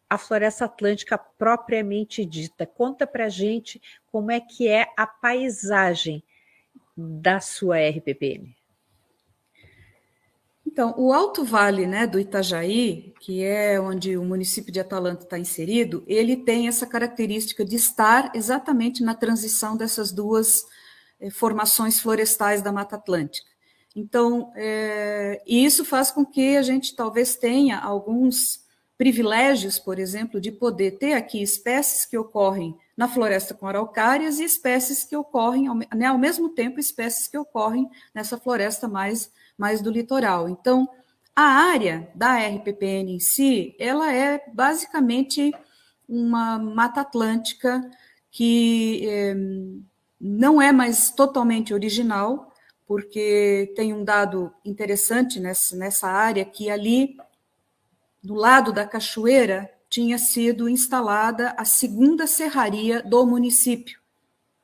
a 0.08 0.18
floresta 0.18 0.64
atlântica 0.64 1.18
propriamente 1.18 2.24
dita. 2.24 2.66
Conta 2.66 3.06
para 3.06 3.28
gente 3.28 3.80
como 4.10 4.30
é 4.30 4.40
que 4.40 4.68
é 4.68 4.86
a 4.96 5.06
paisagem 5.06 6.22
da 6.96 7.40
sua 7.40 7.78
RPPM. 7.78 8.54
Então, 10.66 10.94
o 10.96 11.12
Alto 11.12 11.44
Vale 11.44 11.86
né, 11.86 12.06
do 12.06 12.18
Itajaí, 12.18 13.14
que 13.20 13.44
é 13.44 13.78
onde 13.80 14.16
o 14.16 14.24
município 14.24 14.72
de 14.72 14.80
Atalanta 14.80 15.22
está 15.22 15.38
inserido, 15.38 16.02
ele 16.06 16.36
tem 16.36 16.66
essa 16.66 16.86
característica 16.86 17.64
de 17.64 17.76
estar 17.76 18.32
exatamente 18.34 19.02
na 19.02 19.14
transição 19.14 19.76
dessas 19.76 20.10
duas 20.10 20.64
é, 21.20 21.30
formações 21.30 22.00
florestais 22.00 22.60
da 22.60 22.72
Mata 22.72 22.96
Atlântica. 22.96 23.53
Então, 23.94 24.52
é, 24.56 25.42
isso 25.46 25.84
faz 25.84 26.10
com 26.10 26.24
que 26.24 26.56
a 26.56 26.62
gente 26.62 26.96
talvez 26.96 27.36
tenha 27.36 27.78
alguns 27.78 28.64
privilégios, 28.98 29.78
por 29.78 29.98
exemplo, 29.98 30.40
de 30.40 30.50
poder 30.50 30.92
ter 30.92 31.14
aqui 31.14 31.42
espécies 31.42 32.04
que 32.04 32.16
ocorrem 32.16 32.76
na 32.96 33.08
floresta 33.08 33.54
com 33.54 33.66
araucárias 33.66 34.38
e 34.38 34.44
espécies 34.44 35.04
que 35.04 35.16
ocorrem, 35.16 35.68
né, 35.94 36.06
ao 36.06 36.18
mesmo 36.18 36.48
tempo, 36.50 36.78
espécies 36.78 37.28
que 37.28 37.36
ocorrem 37.36 37.88
nessa 38.14 38.38
floresta 38.38 38.86
mais, 38.86 39.32
mais 39.58 39.80
do 39.80 39.90
litoral. 39.90 40.48
Então, 40.48 40.88
a 41.34 41.42
área 41.42 42.08
da 42.14 42.36
RPPN 42.38 43.16
em 43.16 43.20
si, 43.20 43.74
ela 43.78 44.12
é 44.12 44.40
basicamente 44.52 45.52
uma 46.08 46.58
mata 46.58 47.00
atlântica 47.00 47.82
que 48.30 49.06
é, 49.08 49.34
não 50.20 50.62
é 50.62 50.70
mais 50.70 51.10
totalmente 51.10 51.74
original, 51.74 52.53
porque 52.86 53.72
tem 53.74 53.92
um 53.92 54.04
dado 54.04 54.52
interessante 54.64 55.40
nessa, 55.40 55.76
nessa 55.76 56.08
área 56.08 56.44
que 56.44 56.68
ali, 56.68 57.16
do 58.22 58.34
lado 58.34 58.72
da 58.72 58.86
cachoeira, 58.86 59.70
tinha 59.88 60.18
sido 60.18 60.68
instalada 60.68 61.54
a 61.56 61.64
segunda 61.64 62.26
serraria 62.26 63.02
do 63.02 63.24
município. 63.24 64.00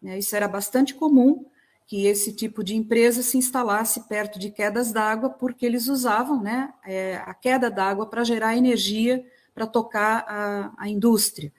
Né? 0.03 0.19
Isso 0.19 0.35
era 0.35 0.49
bastante 0.49 0.95
comum, 0.95 1.47
que 1.87 2.07
esse 2.07 2.33
tipo 2.33 2.63
de 2.63 2.77
empresa 2.77 3.23
se 3.23 3.37
instalasse 3.37 4.09
perto 4.09 4.39
de 4.39 4.51
quedas 4.51 4.93
d'água, 4.93 5.31
porque 5.31 5.67
eles 5.67 5.89
usavam 5.89 6.41
né, 6.41 6.73
é, 6.85 7.17
a 7.25 7.35
queda 7.35 7.71
d'água 7.71 8.07
para 8.07 8.25
gerar 8.25 8.57
energia 8.57 9.25
para 9.55 9.67
tocar 9.67 10.25
a, 10.29 10.73
a 10.79 10.89
indústria. 10.89 11.53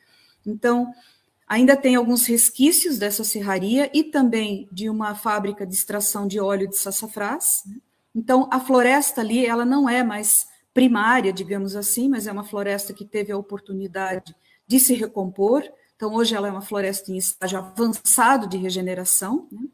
Então, 0.46 0.92
Ainda 1.52 1.76
tem 1.76 1.96
alguns 1.96 2.26
resquícios 2.26 2.98
dessa 2.98 3.26
serraria 3.26 3.92
e 3.94 4.06
também 4.06 4.70
de 4.72 4.90
uma 4.90 5.14
fábrica 5.14 5.68
de 5.68 5.74
extração 5.74 6.26
de 6.26 6.40
óleo 6.40 6.66
de 6.66 6.78
sassafrás. 6.78 7.64
Né? 7.66 7.76
Então, 8.16 8.48
a 8.50 8.58
floresta 8.58 9.20
ali, 9.20 9.46
ela 9.46 9.66
não 9.66 9.90
é 9.90 10.02
mais 10.02 10.48
primária, 10.74 11.34
digamos 11.34 11.76
assim, 11.76 12.08
mas 12.08 12.26
é 12.26 12.32
uma 12.32 12.46
floresta 12.46 12.94
que 12.94 13.04
teve 13.04 13.34
a 13.34 13.38
oportunidade 13.38 14.34
de 14.66 14.80
se 14.80 14.94
recompor. 14.94 15.62
Então, 15.94 16.14
hoje 16.14 16.34
ela 16.34 16.48
é 16.48 16.52
uma 16.52 16.62
floresta 16.62 17.12
em 17.12 17.18
estágio 17.18 17.60
avançado 17.60 18.48
de 18.48 18.56
regeneração, 18.56 19.50
né? 19.52 19.68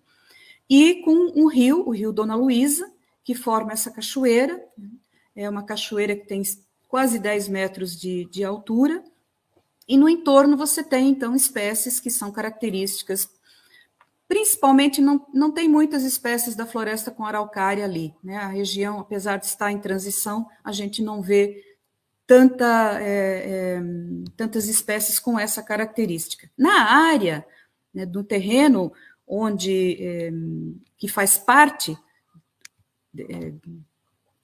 e 0.67 1.03
com 1.03 1.31
um 1.39 1.45
rio, 1.45 1.87
o 1.87 1.91
rio 1.91 2.11
Dona 2.11 2.33
Luísa, 2.33 2.91
que 3.23 3.35
forma 3.35 3.71
essa 3.71 3.91
cachoeira. 3.91 4.59
Né? 4.75 4.89
É 5.35 5.47
uma 5.47 5.61
cachoeira 5.61 6.15
que 6.15 6.25
tem 6.25 6.41
quase 6.87 7.19
10 7.19 7.49
metros 7.49 7.95
de, 7.95 8.25
de 8.31 8.43
altura, 8.43 9.03
e 9.87 9.97
no 9.97 10.09
entorno 10.09 10.57
você 10.57 10.83
tem, 10.83 11.09
então, 11.09 11.35
espécies 11.35 11.99
que 11.99 12.09
são 12.09 12.31
características 12.31 13.29
Principalmente, 14.27 14.99
não, 14.99 15.25
não 15.33 15.51
tem 15.51 15.69
muitas 15.69 16.03
espécies 16.03 16.53
da 16.53 16.65
floresta 16.65 17.09
com 17.09 17.23
araucária 17.23 17.85
ali. 17.85 18.13
Né? 18.21 18.35
A 18.35 18.47
região, 18.47 18.99
apesar 18.99 19.37
de 19.37 19.45
estar 19.45 19.71
em 19.71 19.79
transição, 19.79 20.49
a 20.61 20.73
gente 20.73 21.01
não 21.01 21.21
vê 21.21 21.63
tanta, 22.25 22.99
é, 23.01 23.77
é, 23.77 23.81
tantas 24.35 24.67
espécies 24.67 25.17
com 25.17 25.39
essa 25.39 25.63
característica. 25.63 26.51
Na 26.57 26.91
área 27.07 27.45
né, 27.93 28.05
do 28.05 28.21
terreno 28.21 28.91
onde 29.25 29.97
é, 30.03 30.31
que 30.97 31.07
faz 31.07 31.37
parte, 31.37 31.97
é, 33.17 33.53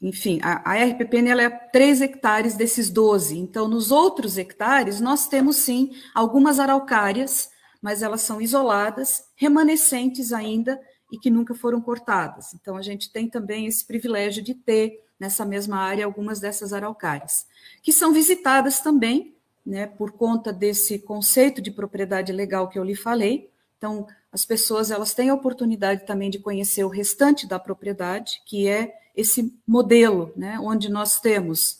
enfim, 0.03 0.39
a, 0.43 0.71
a 0.71 0.83
RPPN 0.83 1.29
ela 1.29 1.43
é 1.43 1.49
3 1.49 2.01
hectares 2.01 2.55
desses 2.55 2.89
12. 2.89 3.39
Então, 3.39 3.67
nos 3.67 3.91
outros 3.91 4.37
hectares, 4.37 4.99
nós 4.99 5.27
temos 5.27 5.55
sim 5.55 5.91
algumas 6.13 6.59
araucárias 6.59 7.51
mas 7.83 8.01
elas 8.01 8.21
são 8.21 8.39
isoladas, 8.39 9.25
remanescentes 9.35 10.31
ainda 10.31 10.81
e 11.11 11.19
que 11.19 11.29
nunca 11.29 11.53
foram 11.53 11.81
cortadas. 11.81 12.53
Então, 12.53 12.77
a 12.77 12.81
gente 12.81 13.11
tem 13.11 13.29
também 13.29 13.67
esse 13.67 13.85
privilégio 13.85 14.41
de 14.41 14.55
ter 14.55 15.03
nessa 15.19 15.45
mesma 15.45 15.77
área 15.79 16.05
algumas 16.05 16.39
dessas 16.39 16.71
araucárias, 16.71 17.45
que 17.81 17.91
são 17.91 18.13
visitadas 18.13 18.79
também, 18.79 19.35
né, 19.65 19.85
por 19.85 20.13
conta 20.13 20.53
desse 20.53 20.97
conceito 20.97 21.61
de 21.61 21.71
propriedade 21.71 22.31
legal 22.31 22.69
que 22.69 22.79
eu 22.79 22.85
lhe 22.85 22.95
falei. 22.95 23.51
Então, 23.77 24.07
as 24.33 24.43
pessoas 24.43 24.89
elas 24.89 25.13
têm 25.13 25.29
a 25.29 25.33
oportunidade 25.35 26.05
também 26.07 26.29
de 26.31 26.39
conhecer 26.39 26.83
o 26.83 26.89
restante 26.89 27.47
da 27.47 27.59
propriedade, 27.59 28.41
que 28.47 28.67
é 28.67 28.95
esse 29.15 29.53
modelo, 29.65 30.33
né, 30.35 30.57
onde 30.59 30.89
nós 30.89 31.19
temos, 31.19 31.79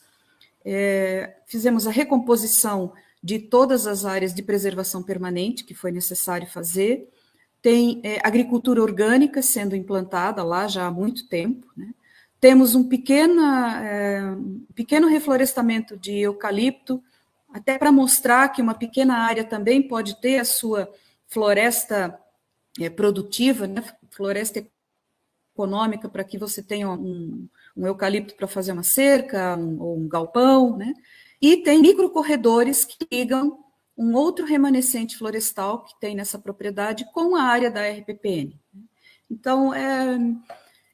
é, 0.63 1.35
fizemos 1.47 1.87
a 1.87 1.91
recomposição 1.91 2.93
de 3.23 3.39
todas 3.39 3.87
as 3.87 4.05
áreas 4.05 4.35
de 4.35 4.43
preservação 4.43 5.01
permanente 5.01 5.63
que 5.63 5.73
foi 5.73 5.91
necessário 5.91 6.47
fazer. 6.47 7.09
Tem 7.59 7.99
é, 8.03 8.19
agricultura 8.23 8.81
orgânica 8.81 9.41
sendo 9.41 9.75
implantada 9.75 10.43
lá 10.43 10.67
já 10.67 10.85
há 10.85 10.91
muito 10.91 11.27
tempo. 11.27 11.65
Né? 11.75 11.91
Temos 12.39 12.75
um 12.75 12.83
pequena, 12.83 13.81
é, 13.83 14.35
pequeno 14.75 15.07
reflorestamento 15.07 15.97
de 15.97 16.19
eucalipto, 16.19 17.01
até 17.51 17.79
para 17.79 17.91
mostrar 17.91 18.49
que 18.49 18.61
uma 18.61 18.75
pequena 18.75 19.17
área 19.19 19.43
também 19.43 19.81
pode 19.81 20.19
ter 20.21 20.39
a 20.39 20.45
sua 20.45 20.91
floresta 21.27 22.19
é, 22.79 22.89
produtiva, 22.89 23.67
né? 23.67 23.83
floresta 24.09 24.65
econômica, 25.53 26.09
para 26.09 26.23
que 26.23 26.37
você 26.37 26.61
tenha 26.63 26.89
um, 26.89 27.47
um 27.75 27.87
eucalipto 27.87 28.35
para 28.35 28.47
fazer 28.47 28.71
uma 28.71 28.83
cerca 28.83 29.55
um, 29.55 29.81
ou 29.81 29.97
um 29.97 30.07
galpão, 30.07 30.77
né? 30.77 30.93
E 31.41 31.57
tem 31.57 31.81
microcorredores 31.81 32.85
que 32.85 33.05
ligam 33.11 33.63
um 33.97 34.15
outro 34.15 34.45
remanescente 34.45 35.17
florestal 35.17 35.83
que 35.83 35.99
tem 35.99 36.15
nessa 36.15 36.39
propriedade 36.39 37.05
com 37.13 37.35
a 37.35 37.43
área 37.43 37.69
da 37.69 37.87
RPPN. 37.87 38.57
Então, 39.29 39.73
é, 39.73 40.17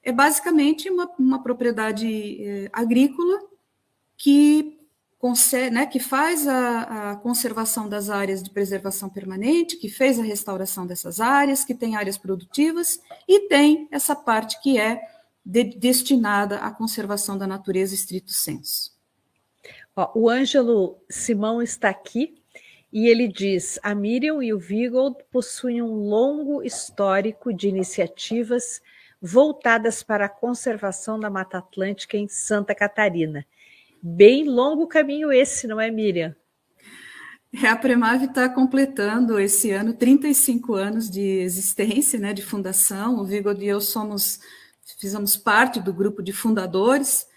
é 0.04 0.12
basicamente 0.12 0.90
uma, 0.90 1.10
uma 1.18 1.44
propriedade 1.44 2.42
é, 2.42 2.70
agrícola 2.74 3.40
que, 4.18 4.79
né, 5.72 5.86
que 5.86 6.00
faz 6.00 6.48
a, 6.48 7.12
a, 7.12 7.16
conservação 7.18 7.90
das 7.90 8.10
áreas 8.10 8.42
de 8.42 8.50
preservação 8.50 9.10
permanente, 9.10 9.76
que 9.76 9.90
fez 9.90 10.18
a 10.18 10.24
restauração 10.24 10.88
dessas 10.88 11.20
áreas, 11.20 11.66
que 11.66 11.76
tem 11.76 11.98
áreas 11.98 12.18
produtivas 12.18 13.02
e 13.28 13.48
tem 13.48 13.88
essa 13.92 14.16
parte 14.16 14.62
que 14.62 14.80
é 14.80 15.02
de, 15.46 15.64
destinada 15.64 16.60
à 16.60 16.72
conservação 16.72 17.38
da 17.38 17.46
natureza 17.46 17.94
estrito 17.94 18.32
senso. 18.32 18.98
Ó, 19.94 20.10
o 20.16 20.30
Ângelo 20.30 20.98
Simão 21.10 21.62
está 21.62 21.90
aqui 21.90 22.42
e 22.92 23.08
ele 23.08 23.28
diz: 23.28 23.78
a 23.84 23.94
Miriam 23.94 24.42
e 24.42 24.54
o 24.54 24.60
Vigold 24.60 25.18
possuem 25.30 25.82
um 25.82 25.96
longo 25.96 26.64
histórico 26.64 27.54
de 27.54 27.68
iniciativas 27.68 28.82
voltadas 29.22 30.02
para 30.02 30.26
a 30.26 30.30
conservação 30.30 31.20
da 31.20 31.30
Mata 31.30 31.58
Atlântica 31.58 32.16
em 32.16 32.30
Santa 32.30 32.74
Catarina. 32.74 33.46
Bem 34.02 34.46
longo 34.46 34.88
caminho 34.88 35.32
esse, 35.32 35.68
não 35.68 35.80
é, 35.80 35.92
Miriam? 35.92 36.36
É, 37.52 37.68
a 37.68 37.76
Premave 37.76 38.26
está 38.26 38.48
completando 38.48 39.40
esse 39.40 39.72
ano 39.72 39.94
35 39.94 40.76
anos 40.76 41.10
de 41.10 41.22
existência, 41.22 42.20
né, 42.20 42.32
de 42.32 42.44
fundação. 42.44 43.20
O 43.20 43.26
Vigold 43.26 43.64
e 43.64 43.68
eu 43.68 43.82
somos, 43.82 44.40
fizemos 45.00 45.36
parte 45.36 45.80
do 45.80 45.92
grupo 45.92 46.22
de 46.22 46.32
fundadores 46.32 47.28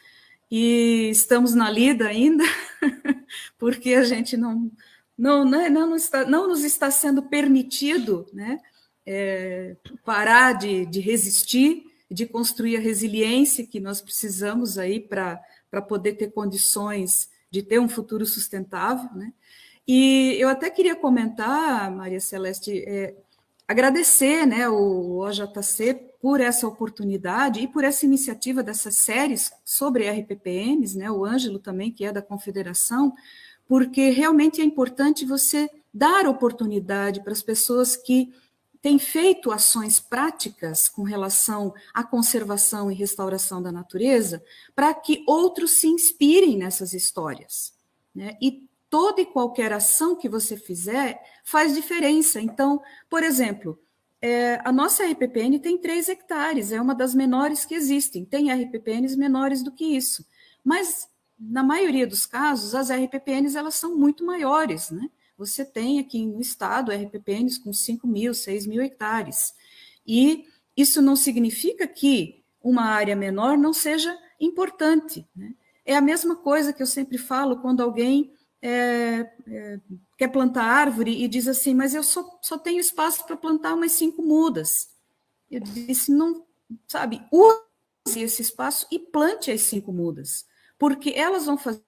e 0.51 1.09
estamos 1.11 1.55
na 1.55 1.71
lida 1.71 2.09
ainda, 2.09 2.45
porque 3.59 3.95
a 3.95 4.05
gente 4.05 4.37
não, 4.37 4.71
não, 5.17 5.47
não, 5.47 5.71
não, 5.71 5.97
está, 5.97 6.27
não 6.27 6.47
nos 6.47 6.63
está 6.63 6.91
sendo 6.91 7.23
permitido 7.23 8.27
né, 8.35 8.61
é, 9.07 9.77
parar 10.05 10.53
de, 10.53 10.85
de 10.85 11.01
resistir, 11.01 11.85
de 12.11 12.27
construir 12.27 12.77
a 12.77 12.81
resiliência 12.81 13.67
que 13.67 13.81
nós 13.81 14.03
precisamos 14.03 14.77
aí 14.77 15.01
para 15.01 15.41
poder 15.81 16.14
ter 16.14 16.33
condições 16.33 17.31
de 17.51 17.62
ter 17.62 17.79
um 17.79 17.89
futuro 17.89 18.27
sustentável. 18.27 19.09
Né? 19.14 19.33
E 19.87 20.37
eu 20.39 20.49
até 20.49 20.68
queria 20.68 20.97
comentar, 20.97 21.91
Maria 21.91 22.20
Celeste, 22.20 22.85
é, 22.87 23.14
agradecer 23.66 24.47
né, 24.47 24.68
o 24.68 25.18
OJC 25.18 25.95
por 26.20 26.41
essa 26.41 26.68
oportunidade 26.68 27.61
e 27.61 27.66
por 27.66 27.85
essa 27.85 28.05
iniciativa 28.05 28.62
dessas 28.62 28.97
séries 28.97 29.53
sobre 29.64 30.09
RPPNs, 30.09 30.97
né, 30.97 31.11
o 31.11 31.25
Ângelo 31.25 31.59
também, 31.59 31.91
que 31.91 32.05
é 32.05 32.12
da 32.12 32.23
Confederação, 32.23 33.12
porque 33.66 34.11
realmente 34.11 34.61
é 34.61 34.64
importante 34.64 35.25
você 35.25 35.68
dar 35.93 36.27
oportunidade 36.27 37.23
para 37.23 37.33
as 37.33 37.43
pessoas 37.43 37.97
que 37.97 38.33
têm 38.83 38.99
feito 38.99 39.53
ações 39.53 40.01
práticas 40.01 40.89
com 40.89 41.05
relação 41.05 41.72
à 41.95 42.03
conservação 42.03 42.91
e 42.91 42.95
restauração 42.95 43.62
da 43.62 43.70
natureza, 43.70 44.45
para 44.74 44.93
que 44.93 45.22
outros 45.26 45.80
se 45.80 45.87
inspirem 45.87 46.59
nessas 46.59 46.93
histórias. 46.93 47.72
Né? 48.12 48.37
E 48.43 48.68
toda 48.91 49.20
e 49.20 49.26
qualquer 49.26 49.72
ação 49.72 50.16
que 50.16 50.28
você 50.28 50.57
fizer 50.57 51.22
faz 51.45 51.72
diferença. 51.74 52.41
Então, 52.41 52.83
por 53.09 53.22
exemplo, 53.22 53.78
é, 54.20 54.61
a 54.64 54.72
nossa 54.72 55.05
RPPN 55.05 55.61
tem 55.61 55.78
3 55.78 56.09
hectares, 56.09 56.72
é 56.72 56.80
uma 56.80 56.95
das 56.95 57.14
menores 57.14 57.64
que 57.64 57.74
existem. 57.74 58.24
Tem 58.24 58.53
RPPNs 58.53 59.16
menores 59.16 59.62
do 59.62 59.70
que 59.70 59.85
isso. 59.85 60.26
Mas, 60.64 61.09
na 61.39 61.62
maioria 61.62 62.07
dos 62.07 62.26
casos, 62.26 62.74
as 62.74 62.91
RPPNs 62.91 63.57
elas 63.57 63.76
são 63.76 63.97
muito 63.97 64.26
maiores. 64.26 64.91
Né? 64.91 65.09
Você 65.45 65.64
tem 65.64 65.99
aqui 65.99 66.26
no 66.26 66.40
estado 66.40 66.93
RPPNs 66.93 67.59
com 67.59 67.72
5 67.72 68.07
mil, 68.07 68.32
6 68.32 68.66
mil 68.66 68.82
hectares. 68.82 69.55
E 70.07 70.47
isso 70.76 71.03
não 71.03 71.16
significa 71.16 71.86
que 71.86 72.45
uma 72.62 72.84
área 72.84 73.16
menor 73.16 73.59
não 73.59 73.72
seja 73.72 74.16
importante. 74.40 75.26
Né? 75.34 75.55
É 75.84 75.97
a 75.97 76.01
mesma 76.01 76.36
coisa 76.36 76.72
que 76.72 76.82
eu 76.82 76.86
sempre 76.86 77.18
falo 77.18 77.61
quando 77.61 77.82
alguém 77.82 78.32
é, 78.61 79.28
é, 79.49 79.80
quer 80.16 80.28
plantar 80.28 80.64
árvore 80.64 81.22
e 81.22 81.26
diz 81.26 81.49
assim, 81.49 81.74
mas 81.74 81.95
eu 81.95 82.03
só, 82.03 82.38
só 82.40 82.57
tenho 82.57 82.78
espaço 82.78 83.26
para 83.26 83.36
plantar 83.36 83.74
umas 83.74 83.93
cinco 83.93 84.22
mudas. 84.22 84.90
Eu 85.51 85.61
disse, 85.61 86.12
não, 86.12 86.47
sabe, 86.86 87.20
use 87.32 88.22
esse 88.22 88.43
espaço 88.43 88.86
e 88.90 88.99
plante 88.99 89.51
as 89.51 89.62
cinco 89.62 89.93
mudas, 89.93 90.47
porque 90.78 91.11
elas 91.11 91.47
vão 91.47 91.59
fazer 91.59 91.82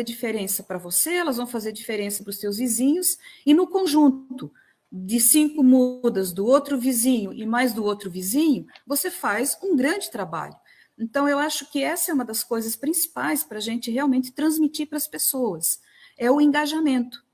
diferença 0.00 0.62
para 0.62 0.78
você, 0.78 1.14
elas 1.14 1.36
vão 1.36 1.46
fazer 1.46 1.72
diferença 1.72 2.22
para 2.22 2.30
os 2.30 2.38
seus 2.38 2.56
vizinhos, 2.58 3.18
e 3.44 3.52
no 3.52 3.66
conjunto 3.66 4.52
de 4.90 5.18
cinco 5.18 5.62
mudas 5.62 6.32
do 6.32 6.46
outro 6.46 6.78
vizinho 6.78 7.32
e 7.32 7.46
mais 7.46 7.72
do 7.72 7.82
outro 7.82 8.10
vizinho, 8.10 8.66
você 8.86 9.10
faz 9.10 9.58
um 9.62 9.74
grande 9.74 10.10
trabalho. 10.10 10.54
Então, 10.98 11.28
eu 11.28 11.38
acho 11.38 11.70
que 11.70 11.82
essa 11.82 12.10
é 12.10 12.14
uma 12.14 12.24
das 12.24 12.44
coisas 12.44 12.76
principais 12.76 13.42
para 13.42 13.58
a 13.58 13.60
gente 13.60 13.90
realmente 13.90 14.32
transmitir 14.32 14.86
para 14.86 14.98
as 14.98 15.08
pessoas 15.08 15.80
é 16.18 16.30
o 16.30 16.40
engajamento, 16.40 17.24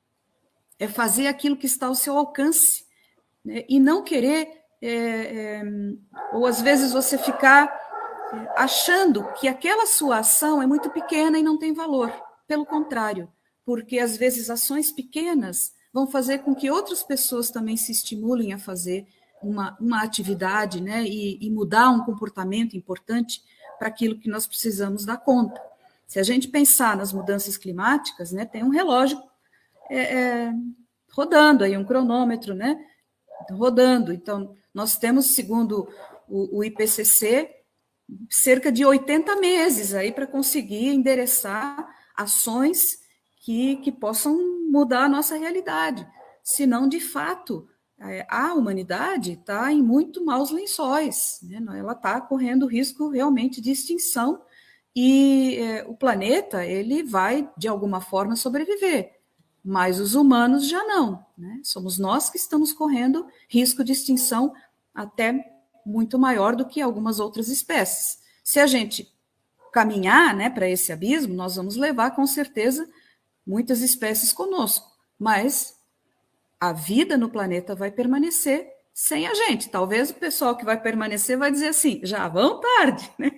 é 0.79 0.87
fazer 0.87 1.27
aquilo 1.27 1.57
que 1.57 1.67
está 1.67 1.89
ao 1.89 1.95
seu 1.95 2.17
alcance, 2.17 2.87
né? 3.45 3.65
e 3.69 3.81
não 3.81 4.03
querer, 4.03 4.63
é, 4.81 4.91
é, 4.91 5.63
ou 6.33 6.47
às 6.47 6.61
vezes 6.63 6.93
você 6.93 7.19
ficar 7.19 7.67
é, 7.67 8.53
achando 8.57 9.31
que 9.35 9.49
aquela 9.49 9.85
sua 9.87 10.19
ação 10.19 10.63
é 10.63 10.67
muito 10.67 10.89
pequena 10.91 11.39
e 11.39 11.43
não 11.43 11.59
tem 11.59 11.73
valor. 11.73 12.28
Pelo 12.49 12.67
contrário, 12.67 13.31
porque 13.65 13.99
às 13.99 14.17
vezes 14.17 14.49
ações 14.49 14.91
pequenas 14.91 15.75
vão 15.93 16.07
fazer 16.07 16.39
com 16.39 16.55
que 16.55 16.71
outras 16.71 17.03
pessoas 17.03 17.51
também 17.51 17.77
se 17.77 17.93
estimulem 17.93 18.55
a 18.55 18.59
fazer 18.59 19.07
uma, 19.43 19.77
uma 19.79 20.03
atividade 20.03 20.81
né, 20.81 21.05
e, 21.05 21.39
e 21.41 21.51
mudar 21.51 21.91
um 21.91 22.05
comportamento 22.05 22.77
importante 22.77 23.43
para 23.79 23.89
aquilo 23.89 24.19
que 24.19 24.29
nós 24.29 24.47
precisamos 24.47 25.05
dar 25.05 25.19
conta. 25.19 25.61
Se 26.07 26.19
a 26.19 26.23
gente 26.23 26.49
pensar 26.49 26.97
nas 26.97 27.13
mudanças 27.13 27.59
climáticas, 27.59 28.33
né, 28.33 28.47
tem 28.47 28.65
um 28.65 28.71
relógio 28.71 29.23
é, 29.91 29.99
é, 29.99 30.53
rodando 31.13 31.65
aí, 31.65 31.77
um 31.77 31.85
cronômetro, 31.85 32.55
né, 32.55 32.83
rodando. 33.51 34.13
Então, 34.13 34.57
nós 34.73 34.97
temos, 34.97 35.27
segundo 35.27 35.89
o, 36.27 36.59
o 36.59 36.65
IPCC, 36.65 37.55
cerca 38.31 38.73
de 38.73 38.85
80 38.85 39.37
meses 39.37 39.93
aí 39.93 40.11
para 40.11 40.27
conseguir 40.27 40.89
endereçar 40.89 41.98
ações 42.19 42.99
que, 43.41 43.77
que 43.77 43.93
possam 43.93 44.37
mudar 44.71 45.05
a 45.05 45.09
nossa 45.09 45.37
realidade. 45.37 46.07
Senão, 46.43 46.89
de 46.89 47.01
fato, 47.01 47.69
é, 48.01 48.27
a 48.29 48.53
humanidade 48.55 49.33
está 49.33 49.73
em 49.73 49.83
muito 49.83 50.25
maus 50.25 50.51
lençóis, 50.51 51.39
né? 51.43 51.63
ela 51.79 51.93
está 51.93 52.21
correndo 52.21 52.67
risco 52.67 53.09
realmente 53.09 53.61
de 53.61 53.71
extinção 53.71 54.43
e 54.95 55.57
é, 55.57 55.85
o 55.87 55.95
planeta 55.95 56.65
ele 56.65 57.03
vai 57.03 57.49
de 57.57 57.69
alguma 57.69 58.01
forma 58.01 58.37
sobreviver, 58.37 59.19
mas 59.65 60.01
os 60.01 60.15
humanos 60.15 60.69
já 60.69 60.85
não. 60.85 61.25
Né? 61.37 61.61
Somos 61.63 61.99
nós 61.99 62.31
que 62.31 62.37
estamos 62.37 62.73
correndo 62.73 63.27
risco 63.49 63.85
de 63.85 63.93
extinção 63.93 64.53
até 64.95 65.45
muito 65.85 66.19
maior 66.19 66.55
do 66.55 66.67
que 66.67 66.81
algumas 66.81 67.21
outras 67.21 67.49
espécies. 67.49 68.19
Se 68.43 68.61
a 68.61 68.67
gente 68.67 69.13
caminhar 69.79 70.35
né, 70.35 70.51
para 70.51 70.69
esse 70.69 70.91
abismo, 70.91 71.33
nós 71.35 71.55
vamos 71.55 71.77
levar 71.77 72.11
com 72.11 72.27
certeza 72.27 72.89
muitas 73.47 73.81
espécies 73.81 74.33
conosco, 74.33 74.91
mas 75.17 75.73
a 76.59 76.73
vida 76.73 77.17
no 77.17 77.31
planeta 77.31 77.77
vai 77.77 77.89
permanecer 77.89 78.67
sem 78.93 79.29
a 79.29 79.35
gente. 79.35 79.69
Talvez 79.69 80.11
o 80.11 80.15
pessoal 80.15 80.57
que 80.57 80.65
vai 80.65 80.83
permanecer 80.83 81.39
vai 81.39 81.53
dizer 81.53 81.69
assim: 81.69 82.01
já 82.03 82.27
vão 82.27 82.61
tarde, 82.61 83.09
né? 83.17 83.31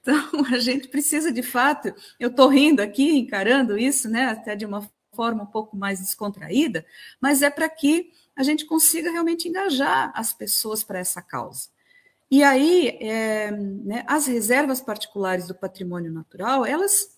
Então, 0.00 0.28
a 0.52 0.58
gente 0.58 0.88
precisa 0.88 1.30
de 1.30 1.42
fato, 1.44 1.94
eu 2.18 2.28
estou 2.28 2.48
rindo 2.48 2.82
aqui, 2.82 3.16
encarando 3.16 3.78
isso, 3.78 4.08
né, 4.08 4.26
até 4.26 4.56
de 4.56 4.66
uma 4.66 4.90
forma 5.14 5.44
um 5.44 5.46
pouco 5.46 5.76
mais 5.76 6.00
descontraída, 6.00 6.84
mas 7.20 7.42
é 7.42 7.48
para 7.48 7.68
que 7.68 8.10
a 8.34 8.42
gente 8.42 8.66
consiga 8.66 9.12
realmente 9.12 9.48
engajar 9.48 10.10
as 10.16 10.32
pessoas 10.32 10.82
para 10.82 10.98
essa 10.98 11.22
causa. 11.22 11.68
E 12.30 12.42
aí, 12.42 12.88
é, 13.00 13.50
né, 13.52 14.04
as 14.06 14.26
reservas 14.26 14.80
particulares 14.80 15.46
do 15.46 15.54
patrimônio 15.54 16.12
natural, 16.12 16.66
elas 16.66 17.16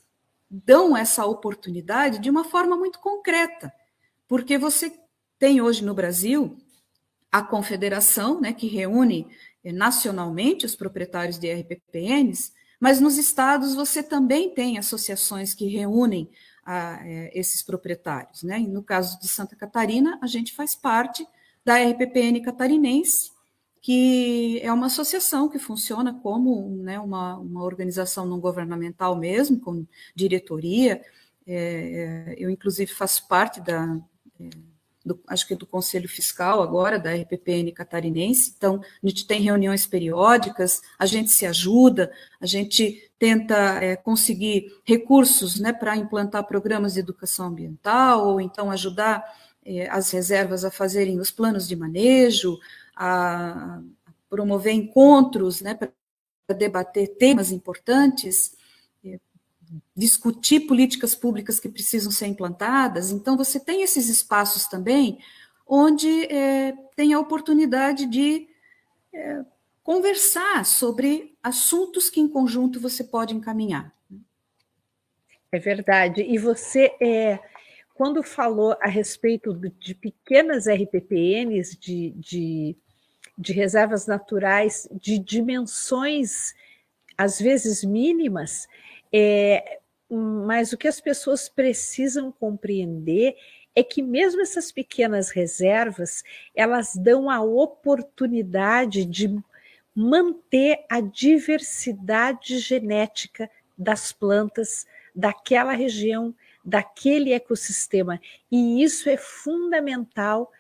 dão 0.51 0.97
essa 0.97 1.25
oportunidade 1.25 2.19
de 2.19 2.31
uma 2.31 2.45
forma 2.45 2.77
muito 2.77 2.99
concreta. 3.01 3.73
Porque 4.27 4.59
você 4.59 4.93
tem 5.39 5.61
hoje 5.61 5.85
no 5.85 5.95
Brasil 5.95 6.57
a 7.31 7.43
confederação, 7.43 8.41
né, 8.41 8.53
que 8.53 8.67
reúne 8.67 9.27
eh, 9.65 9.73
nacionalmente 9.73 10.67
os 10.67 10.75
proprietários 10.75 11.39
de 11.39 11.51
RPPNs, 11.53 12.53
mas 12.81 13.01
nos 13.01 13.19
estados 13.19 13.75
você 13.75 14.03
também 14.03 14.55
tem 14.55 14.79
associações 14.79 15.53
que 15.53 15.67
reúnem 15.67 16.31
a, 16.65 16.95
ah, 16.95 17.07
é, 17.07 17.39
esses 17.39 17.63
proprietários. 17.63 18.43
Né? 18.43 18.61
E 18.61 18.69
no 18.69 18.83
caso 18.83 19.19
de 19.19 19.29
Santa 19.29 19.57
Catarina, 19.57 20.19
a 20.23 20.27
gente 20.27 20.55
faz 20.55 20.75
parte 20.75 21.27
da 21.65 21.77
RPPN 21.77 22.41
catarinense, 22.43 23.31
que 23.89 24.61
é 24.63 24.71
uma 24.71 24.89
associação 24.89 25.49
que 25.49 25.59
funciona 25.59 26.13
como 26.13 26.77
né, 26.83 27.01
uma, 27.01 27.39
uma 27.39 27.65
organização 27.65 28.27
não 28.27 28.39
governamental 28.39 29.17
mesmo, 29.17 29.59
com 29.59 29.87
diretoria. 30.15 31.01
É, 31.47 32.35
eu, 32.37 32.51
inclusive, 32.51 32.93
faço 32.93 33.27
parte 33.27 33.63
da, 33.63 33.99
do, 35.03 35.19
acho 35.27 35.47
que 35.47 35.55
é 35.55 35.57
do 35.57 35.67
Conselho 35.67 36.07
Fiscal 36.07 36.61
agora, 36.61 36.99
da 36.99 37.15
RPPN 37.15 37.73
catarinense, 37.73 38.53
então 38.59 38.79
a 39.03 39.09
gente 39.09 39.27
tem 39.27 39.41
reuniões 39.41 39.87
periódicas, 39.87 40.83
a 40.99 41.07
gente 41.07 41.31
se 41.31 41.47
ajuda, 41.47 42.13
a 42.39 42.45
gente 42.45 43.11
tenta 43.19 43.83
é, 43.83 43.97
conseguir 43.97 44.71
recursos 44.85 45.59
né, 45.59 45.73
para 45.73 45.97
implantar 45.97 46.47
programas 46.47 46.93
de 46.93 47.01
educação 47.01 47.47
ambiental, 47.47 48.29
ou 48.29 48.39
então 48.39 48.71
ajudar 48.71 49.25
é, 49.65 49.89
as 49.89 50.11
reservas 50.11 50.63
a 50.63 50.71
fazerem 50.71 51.19
os 51.19 51.31
planos 51.31 51.67
de 51.67 51.75
manejo, 51.75 52.59
a, 52.99 53.81
promover 54.29 54.75
encontros 54.75 55.63
né, 55.63 55.75
para 55.75 55.91
debater 56.57 57.17
temas 57.17 57.51
importantes, 57.51 58.57
discutir 59.95 60.61
políticas 60.61 61.15
públicas 61.15 61.61
que 61.61 61.69
precisam 61.69 62.11
ser 62.11 62.27
implantadas. 62.27 63.11
Então, 63.11 63.37
você 63.37 63.61
tem 63.61 63.83
esses 63.83 64.09
espaços 64.09 64.67
também 64.67 65.19
onde 65.67 66.25
é, 66.25 66.73
tem 66.97 67.13
a 67.13 67.21
oportunidade 67.21 68.07
de 68.07 68.49
é, 69.13 69.45
conversar 69.83 70.65
sobre 70.65 71.37
assuntos 71.43 72.09
que 72.09 72.21
em 72.21 72.29
conjunto 72.29 72.81
você 72.81 73.05
pode 73.05 73.35
encaminhar. 73.35 73.95
É 75.53 75.59
verdade. 75.59 76.23
E 76.23 76.39
você, 76.39 76.95
é, 77.01 77.39
quando 77.95 78.23
falou 78.23 78.77
a 78.81 78.89
respeito 78.89 79.55
de 79.55 79.95
pequenas 79.95 80.67
RPPNs, 80.67 81.77
de, 81.79 82.11
de, 82.11 82.77
de 83.39 83.53
reservas 83.53 84.07
naturais, 84.07 84.89
de 84.91 85.19
dimensões 85.19 86.55
às 87.17 87.41
vezes 87.41 87.85
mínimas, 87.85 88.69
é, 89.13 89.79
mas 90.11 90.73
o 90.73 90.79
que 90.79 90.89
as 90.89 91.01
pessoas 91.01 91.49
precisam 91.49 92.33
compreender 92.33 93.37
é 93.75 93.83
que 93.83 94.03
mesmo 94.03 94.41
essas 94.41 94.73
pequenas 94.73 95.31
reservas, 95.31 96.25
elas 96.55 96.97
dão 96.97 97.31
a 97.31 97.41
oportunidade 97.41 99.05
de 99.05 99.37
manter 99.95 100.85
a 100.89 101.01
diversidade 101.01 102.59
genética 102.59 103.51
das 103.77 104.13
plantas 104.13 104.87
daquela 105.15 105.73
região, 105.73 106.35
daquele 106.65 107.33
ecossistema. 107.33 108.21
E 108.51 108.83
isso 108.83 109.09
é 109.09 109.17
fundamental 109.17 110.51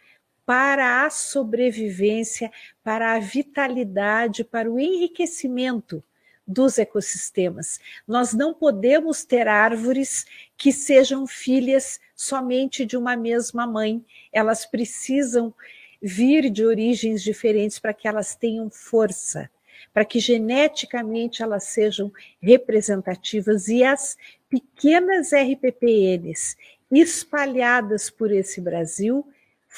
para 0.49 1.05
a 1.05 1.11
sobrevivência, 1.11 2.51
para 2.83 3.13
a 3.13 3.19
vitalidade, 3.19 4.43
para 4.43 4.73
o 4.73 4.81
enriquecimento 4.81 6.03
dos 6.47 6.79
ecossistemas. 6.79 7.79
Nós 8.07 8.33
não 8.33 8.55
podemos 8.55 9.27
ter 9.27 9.47
árvores 9.47 10.25
que 10.57 10.73
sejam 10.73 11.27
filhas 11.27 12.01
somente 12.17 12.87
de 12.87 12.97
uma 12.97 13.15
mesma 13.15 13.67
mãe. 13.67 14.03
Elas 14.33 14.65
precisam 14.65 15.53
vir 16.01 16.49
de 16.49 16.65
origens 16.65 17.23
diferentes 17.23 17.79
para 17.79 17.93
que 17.93 18.09
elas 18.09 18.35
tenham 18.35 18.71
força, 18.71 19.51
para 19.93 20.07
que 20.07 20.19
geneticamente 20.19 21.43
elas 21.43 21.65
sejam 21.65 22.11
representativas 22.41 23.69
e 23.69 23.85
as 23.85 24.17
pequenas 24.49 25.31
RPPNs 25.35 26.57
espalhadas 26.91 28.09
por 28.09 28.33
esse 28.33 28.63
Brasil 28.63 29.31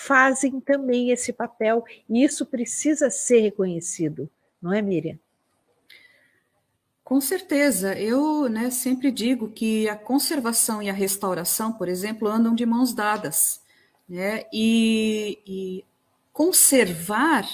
fazem 0.07 0.61
também 0.61 1.11
esse 1.11 1.33
papel 1.33 1.85
e 2.09 2.25
isso 2.25 2.47
precisa 2.47 3.11
ser 3.11 3.41
reconhecido, 3.41 4.31
não 4.61 4.73
é, 4.73 4.81
Miriam? 4.81 5.19
Com 7.05 7.21
certeza, 7.21 7.99
eu 7.99 8.49
né, 8.49 8.71
sempre 8.71 9.11
digo 9.11 9.51
que 9.51 9.89
a 9.89 9.97
conservação 9.97 10.83
e 10.83 10.89
a 10.89 10.93
restauração, 10.93 11.73
por 11.73 11.89
exemplo, 11.89 12.29
andam 12.29 12.55
de 12.55 12.65
mãos 12.65 12.95
dadas. 12.95 13.61
Né? 14.09 14.45
E, 14.53 15.39
e 15.47 15.85
conservar, 16.33 17.47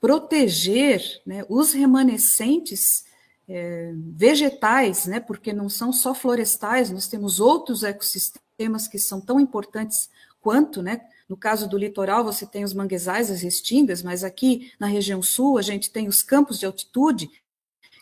proteger 0.00 1.02
né, 1.26 1.44
os 1.48 1.72
remanescentes 1.72 3.04
é, 3.48 3.92
vegetais, 3.94 5.06
né, 5.06 5.20
porque 5.20 5.52
não 5.52 5.68
são 5.68 5.92
só 5.92 6.14
florestais, 6.14 6.90
nós 6.90 7.08
temos 7.08 7.40
outros 7.40 7.82
ecossistemas 7.82 8.86
que 8.86 8.98
são 8.98 9.20
tão 9.20 9.40
importantes 9.40 10.10
quanto, 10.40 10.82
né? 10.82 11.00
No 11.28 11.36
caso 11.36 11.68
do 11.68 11.76
litoral, 11.76 12.24
você 12.24 12.46
tem 12.46 12.62
os 12.62 12.72
manguezais, 12.72 13.30
as 13.30 13.42
restingas, 13.42 14.02
mas 14.02 14.22
aqui 14.22 14.72
na 14.78 14.86
região 14.86 15.22
sul 15.22 15.58
a 15.58 15.62
gente 15.62 15.90
tem 15.90 16.06
os 16.06 16.22
campos 16.22 16.58
de 16.58 16.66
altitude, 16.66 17.28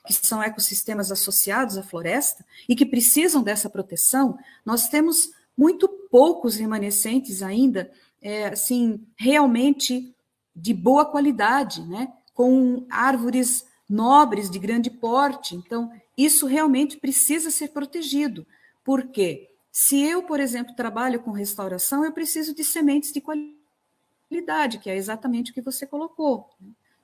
que 0.07 0.13
são 0.13 0.43
ecossistemas 0.43 1.11
associados 1.11 1.79
à 1.79 1.83
floresta 1.83 2.45
e 2.69 2.77
que 2.77 2.85
precisam 2.85 3.43
dessa 3.43 3.71
proteção, 3.71 4.39
nós 4.65 4.89
temos 4.89 5.31
muito 5.57 5.89
poucos 6.11 6.57
remanescentes 6.57 7.43
ainda, 7.43 7.91
é, 8.21 8.49
assim, 8.49 9.01
realmente 9.17 10.15
de 10.55 10.75
boa 10.75 11.05
qualidade, 11.07 11.83
né? 11.83 12.13
com 12.35 12.85
árvores 12.91 13.65
nobres 13.89 14.51
de 14.51 14.59
grande 14.59 14.91
porte. 14.91 15.55
Então, 15.55 15.91
isso 16.19 16.47
realmente 16.47 16.97
precisa 16.99 17.51
ser 17.51 17.69
protegido. 17.69 18.47
Por 18.85 19.09
quê? 19.09 19.51
Se 19.77 20.01
eu, 20.01 20.23
por 20.23 20.39
exemplo, 20.39 20.73
trabalho 20.77 21.19
com 21.19 21.33
restauração, 21.33 22.05
eu 22.05 22.13
preciso 22.13 22.55
de 22.55 22.63
sementes 22.63 23.13
de 23.13 23.21
qualidade, 23.21 24.79
que 24.79 24.89
é 24.89 24.95
exatamente 24.95 25.51
o 25.51 25.55
que 25.55 25.61
você 25.61 25.85
colocou. 25.85 26.49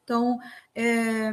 Então, 0.05 0.39
é, 0.73 1.33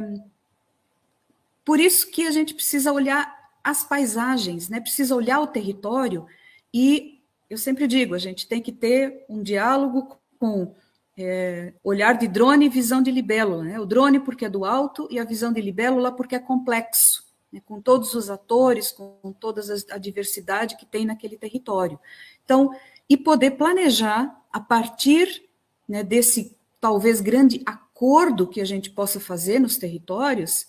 por 1.64 1.78
isso 1.78 2.10
que 2.10 2.26
a 2.26 2.32
gente 2.32 2.54
precisa 2.54 2.92
olhar 2.92 3.52
as 3.62 3.84
paisagens, 3.84 4.68
né? 4.68 4.80
precisa 4.80 5.14
olhar 5.14 5.38
o 5.38 5.46
território 5.46 6.26
e 6.74 7.22
eu 7.48 7.56
sempre 7.56 7.86
digo, 7.86 8.16
a 8.16 8.18
gente 8.18 8.48
tem 8.48 8.60
que 8.60 8.72
ter 8.72 9.24
um 9.28 9.40
diálogo 9.40 10.18
com 10.40 10.74
é, 11.16 11.72
olhar 11.84 12.18
de 12.18 12.26
drone 12.26 12.66
e 12.66 12.68
visão 12.68 13.00
de 13.00 13.12
libélula. 13.12 13.62
Né? 13.62 13.78
O 13.78 13.86
drone 13.86 14.18
porque 14.18 14.46
é 14.46 14.50
do 14.50 14.64
alto 14.64 15.06
e 15.08 15.20
a 15.20 15.24
visão 15.24 15.52
de 15.52 15.60
libélula 15.60 16.10
porque 16.10 16.34
é 16.34 16.40
complexo, 16.40 17.27
né? 17.52 17.60
com 17.64 17.80
todos 17.80 18.14
os 18.14 18.30
atores, 18.30 18.92
com 18.92 19.34
toda 19.38 19.62
a 19.90 19.98
diversidade 19.98 20.76
que 20.76 20.86
tem 20.86 21.06
naquele 21.06 21.36
território. 21.36 21.98
Então, 22.44 22.74
e 23.08 23.16
poder 23.16 23.52
planejar 23.52 24.38
a 24.52 24.60
partir 24.60 25.48
né, 25.88 26.02
desse 26.02 26.56
talvez 26.80 27.20
grande 27.20 27.62
acordo 27.66 28.46
que 28.46 28.60
a 28.60 28.64
gente 28.64 28.90
possa 28.90 29.18
fazer 29.18 29.58
nos 29.58 29.76
territórios 29.76 30.68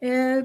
é, 0.00 0.44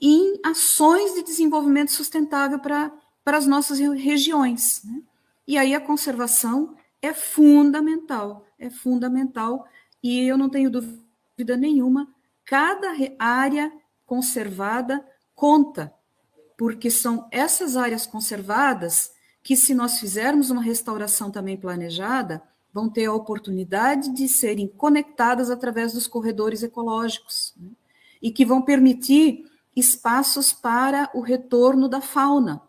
em 0.00 0.38
ações 0.44 1.14
de 1.14 1.22
desenvolvimento 1.22 1.92
sustentável 1.92 2.58
para 2.58 2.92
as 3.26 3.46
nossas 3.46 3.78
regiões. 3.78 4.82
Né? 4.84 5.02
E 5.46 5.58
aí 5.58 5.74
a 5.74 5.80
conservação 5.80 6.74
é 7.00 7.12
fundamental, 7.12 8.46
é 8.58 8.70
fundamental, 8.70 9.66
e 10.02 10.20
eu 10.26 10.36
não 10.36 10.48
tenho 10.48 10.70
dúvida 10.70 11.56
nenhuma, 11.56 12.08
cada 12.44 12.92
área 13.18 13.72
conservada 14.04 15.04
conta, 15.38 15.94
porque 16.56 16.90
são 16.90 17.28
essas 17.30 17.76
áreas 17.76 18.04
conservadas 18.04 19.12
que, 19.40 19.56
se 19.56 19.72
nós 19.72 20.00
fizermos 20.00 20.50
uma 20.50 20.60
restauração 20.60 21.30
também 21.30 21.56
planejada, 21.56 22.42
vão 22.74 22.90
ter 22.90 23.04
a 23.04 23.14
oportunidade 23.14 24.12
de 24.12 24.28
serem 24.28 24.66
conectadas 24.66 25.48
através 25.48 25.92
dos 25.92 26.08
corredores 26.08 26.64
ecológicos, 26.64 27.54
né? 27.56 27.70
e 28.20 28.32
que 28.32 28.44
vão 28.44 28.60
permitir 28.60 29.44
espaços 29.76 30.52
para 30.52 31.08
o 31.14 31.20
retorno 31.20 31.88
da 31.88 32.00
fauna, 32.00 32.60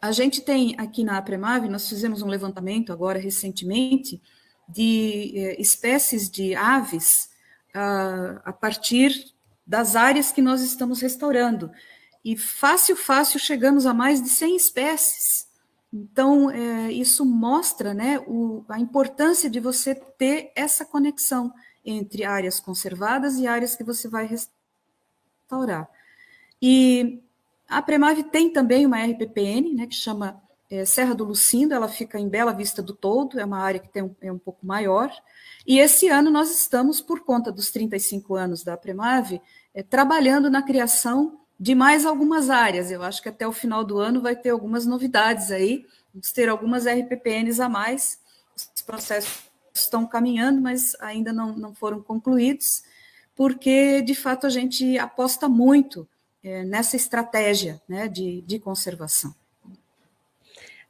a 0.00 0.12
gente 0.12 0.40
tem 0.40 0.74
aqui 0.78 1.02
na 1.02 1.18
Apremave, 1.18 1.68
nós 1.68 1.88
fizemos 1.88 2.22
um 2.22 2.28
levantamento 2.28 2.92
agora 2.92 3.18
recentemente 3.18 4.22
de 4.68 5.32
eh, 5.34 5.60
espécies 5.60 6.30
de 6.30 6.54
aves 6.54 7.28
uh, 7.74 8.40
a 8.44 8.52
partir 8.52 9.35
das 9.66 9.96
áreas 9.96 10.30
que 10.30 10.40
nós 10.40 10.60
estamos 10.62 11.00
restaurando. 11.00 11.70
E 12.24 12.36
fácil, 12.36 12.96
fácil, 12.96 13.40
chegamos 13.40 13.86
a 13.86 13.94
mais 13.94 14.22
de 14.22 14.28
100 14.28 14.56
espécies. 14.56 15.46
Então, 15.92 16.50
é, 16.50 16.92
isso 16.92 17.24
mostra 17.24 17.94
né, 17.94 18.18
o, 18.26 18.64
a 18.68 18.78
importância 18.78 19.48
de 19.48 19.60
você 19.60 19.94
ter 19.94 20.52
essa 20.54 20.84
conexão 20.84 21.52
entre 21.84 22.24
áreas 22.24 22.60
conservadas 22.60 23.38
e 23.38 23.46
áreas 23.46 23.76
que 23.76 23.84
você 23.84 24.08
vai 24.08 24.26
restaurar. 24.26 25.88
E 26.60 27.22
a 27.68 27.80
Premave 27.80 28.24
tem 28.24 28.52
também 28.52 28.84
uma 28.84 29.02
RPPN, 29.02 29.74
né, 29.74 29.86
que 29.86 29.94
chama 29.94 30.42
é, 30.70 30.84
Serra 30.84 31.14
do 31.14 31.24
Lucindo, 31.24 31.74
ela 31.74 31.88
fica 31.88 32.18
em 32.18 32.28
Bela 32.28 32.52
Vista 32.52 32.82
do 32.82 32.92
Todo, 32.92 33.38
é 33.38 33.44
uma 33.44 33.60
área 33.60 33.80
que 33.80 33.88
tem 33.88 34.02
um, 34.02 34.14
é 34.20 34.32
um 34.32 34.38
pouco 34.38 34.66
maior. 34.66 35.10
E 35.66 35.78
esse 35.80 36.08
ano 36.08 36.30
nós 36.30 36.50
estamos, 36.50 37.00
por 37.00 37.20
conta 37.20 37.50
dos 37.50 37.70
35 37.70 38.36
anos 38.36 38.62
da 38.62 38.76
Premave, 38.76 39.40
é, 39.74 39.82
trabalhando 39.82 40.48
na 40.48 40.62
criação 40.62 41.40
de 41.58 41.74
mais 41.74 42.06
algumas 42.06 42.50
áreas. 42.50 42.90
Eu 42.90 43.02
acho 43.02 43.20
que 43.20 43.28
até 43.28 43.46
o 43.48 43.52
final 43.52 43.82
do 43.82 43.98
ano 43.98 44.20
vai 44.20 44.36
ter 44.36 44.50
algumas 44.50 44.86
novidades 44.86 45.50
aí, 45.50 45.84
vamos 46.14 46.30
ter 46.30 46.48
algumas 46.48 46.86
RPPNs 46.86 47.60
a 47.60 47.68
mais. 47.68 48.20
Os 48.54 48.82
processos 48.82 49.50
estão 49.74 50.06
caminhando, 50.06 50.60
mas 50.60 50.94
ainda 51.00 51.32
não, 51.32 51.56
não 51.56 51.74
foram 51.74 52.00
concluídos, 52.00 52.84
porque 53.34 54.00
de 54.02 54.14
fato 54.14 54.46
a 54.46 54.50
gente 54.50 54.96
aposta 54.98 55.48
muito 55.48 56.08
é, 56.44 56.64
nessa 56.64 56.96
estratégia 56.96 57.82
né, 57.88 58.06
de, 58.06 58.40
de 58.42 58.58
conservação. 58.58 59.34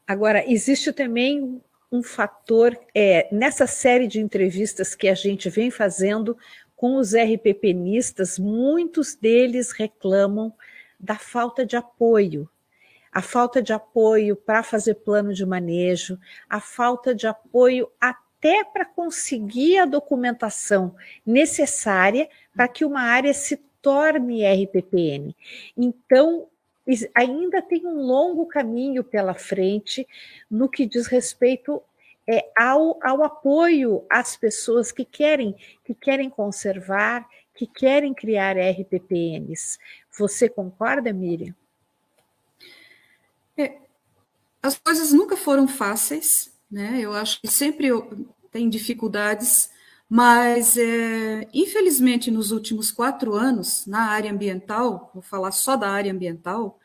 Agora, 0.07 0.45
existe 0.47 0.93
também 0.93 1.61
um 1.91 2.03
fator, 2.03 2.79
é, 2.95 3.29
nessa 3.33 3.67
série 3.67 4.07
de 4.07 4.21
entrevistas 4.21 4.95
que 4.95 5.09
a 5.09 5.15
gente 5.15 5.49
vem 5.49 5.71
fazendo 5.71 6.37
com 6.75 6.97
os 6.97 7.15
RPPnistas, 7.15 8.39
muitos 8.39 9.15
deles 9.15 9.73
reclamam 9.73 10.53
da 10.99 11.17
falta 11.17 11.65
de 11.65 11.77
apoio. 11.77 12.49
A 13.11 13.23
falta 13.23 13.63
de 13.63 13.73
apoio 13.73 14.37
para 14.37 14.63
fazer 14.63 14.97
plano 14.97 15.33
de 15.33 15.47
manejo, 15.47 16.19
a 16.51 16.61
falta 16.61 17.15
de 17.15 17.27
apoio 17.27 17.91
até 17.99 18.63
para 18.63 18.85
conseguir 18.85 19.79
a 19.79 19.87
documentação 19.87 20.95
necessária 21.25 22.29
para 22.55 22.69
que 22.69 22.85
uma 22.85 23.01
área 23.01 23.33
se 23.33 23.57
torne 23.81 24.45
RPPN. 24.45 25.35
Então, 25.77 26.47
ainda 27.15 27.61
tem 27.61 27.87
um 27.87 28.01
longo 28.01 28.47
caminho 28.47 29.03
pela 29.03 29.35
frente 29.35 30.07
no 30.51 30.69
que 30.69 30.87
diz 30.87 31.07
respeito 31.07 31.83
é, 32.29 32.51
ao, 32.57 32.99
ao 33.03 33.23
apoio 33.23 34.05
às 34.11 34.37
pessoas 34.37 34.91
que 34.91 35.05
querem, 35.05 35.55
que 35.85 35.95
querem 35.95 36.29
conservar, 36.29 37.29
que 37.55 37.67
querem 37.67 38.13
criar 38.13 38.57
RPPNs. 38.57 39.79
Você 40.19 40.49
concorda, 40.49 41.13
Miriam? 41.13 41.55
É, 43.57 43.79
as 44.63 44.79
coisas 44.79 45.13
nunca 45.13 45.37
foram 45.37 45.67
fáceis, 45.67 46.53
né? 46.71 46.99
Eu 47.01 47.13
acho 47.13 47.41
que 47.41 47.49
sempre 47.49 47.89
tem 48.51 48.69
dificuldades 48.69 49.71
mas, 50.09 50.77
é, 50.77 51.49
infelizmente, 51.53 52.31
nos 52.31 52.53
últimos 52.53 52.91
quatro 52.93 53.35
anos, 53.35 53.87
na 53.87 54.11
área 54.11 54.31
ambiental, 54.31 55.11
vou 55.13 55.23
falar 55.23 55.51
só 55.51 55.77
da 55.77 55.91
área 55.91 56.13
ambiental, 56.13 56.79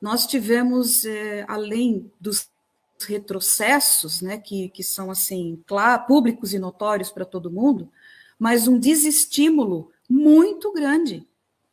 nós 0.00 0.26
tivemos, 0.26 1.04
é, 1.04 1.44
além 1.46 2.10
dos 2.20 2.48
retrocessos, 3.06 4.22
né, 4.22 4.38
que, 4.38 4.68
que 4.70 4.82
são 4.82 5.10
assim, 5.10 5.62
públicos 6.06 6.54
e 6.54 6.58
notórios 6.58 7.10
para 7.10 7.24
todo 7.24 7.50
mundo, 7.50 7.90
mas 8.38 8.66
um 8.66 8.78
desestímulo 8.78 9.90
muito 10.08 10.72
grande. 10.72 11.26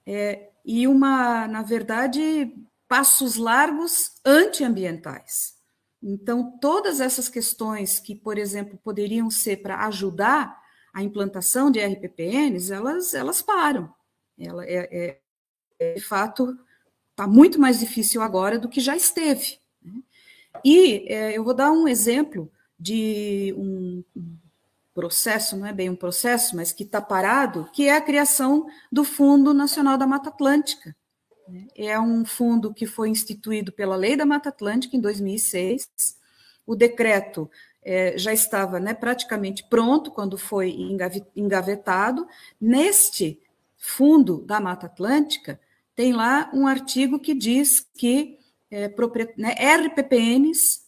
É, 0.06 0.50
e 0.66 0.88
uma, 0.88 1.48
na 1.48 1.62
verdade, 1.62 2.54
passos 2.88 3.38
largos 3.38 4.14
antiambientais. 4.26 5.56
Então, 6.02 6.58
todas 6.60 7.00
essas 7.00 7.30
questões 7.30 8.00
que, 8.00 8.16
por 8.16 8.38
exemplo, 8.38 8.80
poderiam 8.84 9.30
ser 9.30 9.58
para 9.58 9.86
ajudar 9.88 10.60
a 10.94 11.04
implantação 11.04 11.70
de 11.70 11.80
RPPNs, 11.80 12.72
elas, 12.72 13.14
elas 13.14 13.42
param. 13.42 13.94
Ela 14.38 14.66
é, 14.66 14.90
é, 14.92 15.20
é 15.80 15.94
de 15.94 16.02
fato 16.02 16.58
está 17.20 17.28
muito 17.28 17.60
mais 17.60 17.80
difícil 17.80 18.22
agora 18.22 18.58
do 18.58 18.70
que 18.70 18.80
já 18.80 18.96
esteve. 18.96 19.60
Né? 19.84 20.02
E 20.64 21.06
é, 21.14 21.38
eu 21.38 21.44
vou 21.44 21.54
dar 21.54 21.70
um 21.70 21.86
exemplo 21.86 22.50
de 22.80 23.54
um 23.58 24.04
processo, 24.94 25.58
não 25.58 25.68
é 25.68 25.74
bem 25.74 25.90
um 25.90 25.96
processo, 25.96 26.56
mas 26.56 26.72
que 26.72 26.84
está 26.84 27.02
parado, 27.02 27.70
que 27.74 27.88
é 27.88 27.96
a 27.96 28.02
criação 28.02 28.68
do 28.90 29.04
Fundo 29.04 29.54
Nacional 29.54 29.98
da 29.98 30.08
Mata 30.08 30.30
Atlântica. 30.30 30.96
Né? 31.48 31.68
É 31.76 32.00
um 32.00 32.24
fundo 32.24 32.74
que 32.74 32.86
foi 32.86 33.10
instituído 33.10 33.72
pela 33.72 33.98
Lei 33.98 34.16
da 34.16 34.26
Mata 34.26 34.48
Atlântica 34.48 34.96
em 34.96 35.02
2006. 35.02 35.90
O 36.66 36.74
decreto 36.76 37.52
é, 37.92 38.16
já 38.16 38.32
estava 38.32 38.80
né, 38.80 38.94
praticamente 38.94 39.64
pronto 39.64 40.12
quando 40.12 40.38
foi 40.38 40.78
engavetado. 41.36 42.28
Neste 42.62 43.42
fundo 43.76 44.44
da 44.46 44.60
Mata 44.60 44.86
Atlântica, 44.86 45.60
tem 45.96 46.14
lá 46.14 46.52
um 46.54 46.68
artigo 46.68 47.18
que 47.18 47.34
diz 47.34 47.80
que 47.98 48.38
é, 48.70 48.94
né, 49.36 49.56
RPPNs 49.76 50.84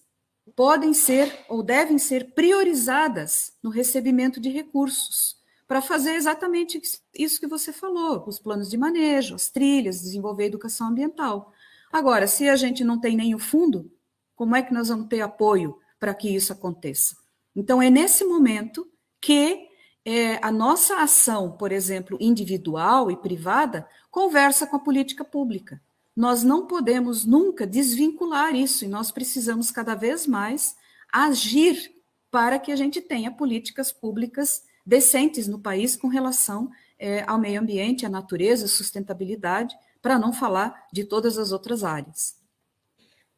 podem 0.56 0.94
ser 0.94 1.40
ou 1.50 1.64
devem 1.64 1.98
ser 1.98 2.36
priorizadas 2.36 3.52
no 3.64 3.72
recebimento 3.72 4.40
de 4.40 4.50
recursos 4.50 5.42
para 5.68 5.82
fazer 5.82 6.14
exatamente 6.14 6.80
isso 7.16 7.40
que 7.40 7.48
você 7.48 7.74
falou, 7.74 8.24
os 8.28 8.38
planos 8.38 8.70
de 8.70 8.78
manejo, 8.78 9.34
as 9.34 9.50
trilhas, 9.50 10.02
desenvolver 10.02 10.46
educação 10.46 10.90
ambiental. 10.90 11.52
Agora, 11.92 12.28
se 12.28 12.48
a 12.48 12.56
gente 12.56 12.84
não 12.84 13.00
tem 13.00 13.34
o 13.34 13.40
fundo, 13.40 13.92
como 14.36 14.56
é 14.56 14.62
que 14.62 14.72
nós 14.72 14.90
vamos 14.90 15.08
ter 15.08 15.22
apoio 15.22 15.82
para 16.02 16.16
que 16.16 16.28
isso 16.28 16.52
aconteça. 16.52 17.16
Então, 17.56 17.80
é 17.80 17.88
nesse 17.88 18.26
momento 18.26 18.92
que 19.22 19.68
é, 20.04 20.44
a 20.44 20.52
nossa 20.52 20.96
ação, 20.96 21.52
por 21.52 21.72
exemplo, 21.72 22.18
individual 22.20 23.12
e 23.12 23.16
privada, 23.16 23.88
conversa 24.10 24.66
com 24.66 24.76
a 24.76 24.80
política 24.80 25.24
pública. 25.24 25.80
Nós 26.16 26.42
não 26.42 26.66
podemos 26.66 27.24
nunca 27.24 27.68
desvincular 27.68 28.56
isso 28.56 28.84
e 28.84 28.88
nós 28.88 29.12
precisamos 29.12 29.70
cada 29.70 29.94
vez 29.94 30.26
mais 30.26 30.76
agir 31.14 31.94
para 32.32 32.58
que 32.58 32.72
a 32.72 32.76
gente 32.76 33.00
tenha 33.00 33.30
políticas 33.30 33.92
públicas 33.92 34.64
decentes 34.84 35.48
no 35.48 35.60
país 35.60 35.96
com 35.96 36.08
relação 36.08 36.72
é, 36.98 37.24
ao 37.28 37.38
meio 37.38 37.62
ambiente, 37.62 38.08
à 38.08 38.10
natureza, 38.10 38.66
à 38.66 38.68
sustentabilidade, 38.68 39.78
para 40.02 40.18
não 40.18 40.34
falar 40.34 40.88
de 40.92 41.04
todas 41.04 41.38
as 41.38 41.52
outras 41.52 41.84
áreas. 41.84 42.36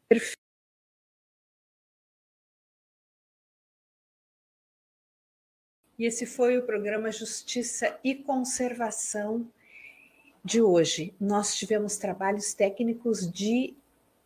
Perfeito. 0.07 0.42
E 5.97 6.05
esse 6.05 6.25
foi 6.25 6.57
o 6.57 6.63
programa 6.63 7.11
Justiça 7.11 7.97
e 8.03 8.15
Conservação 8.15 9.47
de 10.43 10.61
hoje. 10.61 11.13
Nós 11.19 11.55
tivemos 11.55 11.97
trabalhos 11.97 12.53
técnicos 12.53 13.31
de 13.31 13.75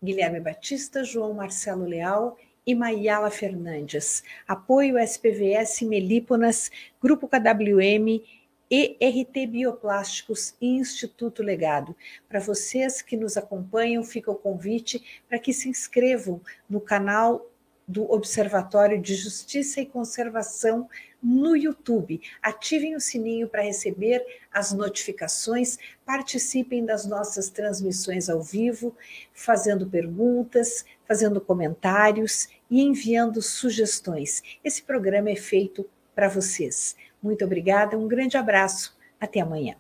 Guilherme 0.02 0.40
Batista, 0.40 1.04
João 1.04 1.34
Marcelo 1.34 1.84
Leal 1.84 2.38
e 2.66 2.74
Maiala 2.74 3.30
Fernandes. 3.30 4.24
Apoio 4.48 4.98
SPVS 4.98 5.82
Melíponas, 5.82 6.72
Grupo 7.02 7.28
KWM 7.28 8.22
ERT 8.70 9.48
Bioplásticos 9.48 10.54
e 10.62 10.68
Instituto 10.68 11.42
Legado. 11.42 11.96
Para 12.28 12.40
vocês 12.40 13.02
que 13.02 13.16
nos 13.16 13.38
acompanham, 13.38 14.04
fica 14.04 14.30
o 14.30 14.36
convite 14.36 15.22
para 15.28 15.40
que 15.40 15.54
se 15.54 15.70
inscrevam 15.70 16.42
no 16.70 16.82
canal 16.82 17.46
do 17.88 18.12
Observatório 18.12 19.02
de 19.02 19.16
Justiça 19.16 19.80
e 19.80 19.86
Conservação 19.86 20.90
no 21.24 21.56
YouTube. 21.56 22.22
Ativem 22.42 22.96
o 22.96 23.00
sininho 23.00 23.48
para 23.48 23.64
receber 23.64 24.24
as 24.52 24.74
notificações, 24.74 25.78
participem 26.06 26.86
das 26.86 27.06
nossas 27.06 27.50
transmissões 27.50 28.30
ao 28.30 28.42
vivo, 28.42 28.96
fazendo 29.34 29.88
perguntas, 29.88 30.86
fazendo 31.08 31.40
comentários 31.40 32.50
e 32.70 32.82
enviando 32.82 33.42
sugestões. 33.42 34.44
Esse 34.64 34.84
programa 34.84 35.30
é 35.30 35.36
feito 35.36 35.90
para 36.14 36.28
vocês. 36.28 36.96
Muito 37.22 37.46
obrigada, 37.46 37.98
um 37.98 38.08
grande 38.08 38.38
abraço, 38.38 38.98
até 39.20 39.40
amanhã. 39.40 39.76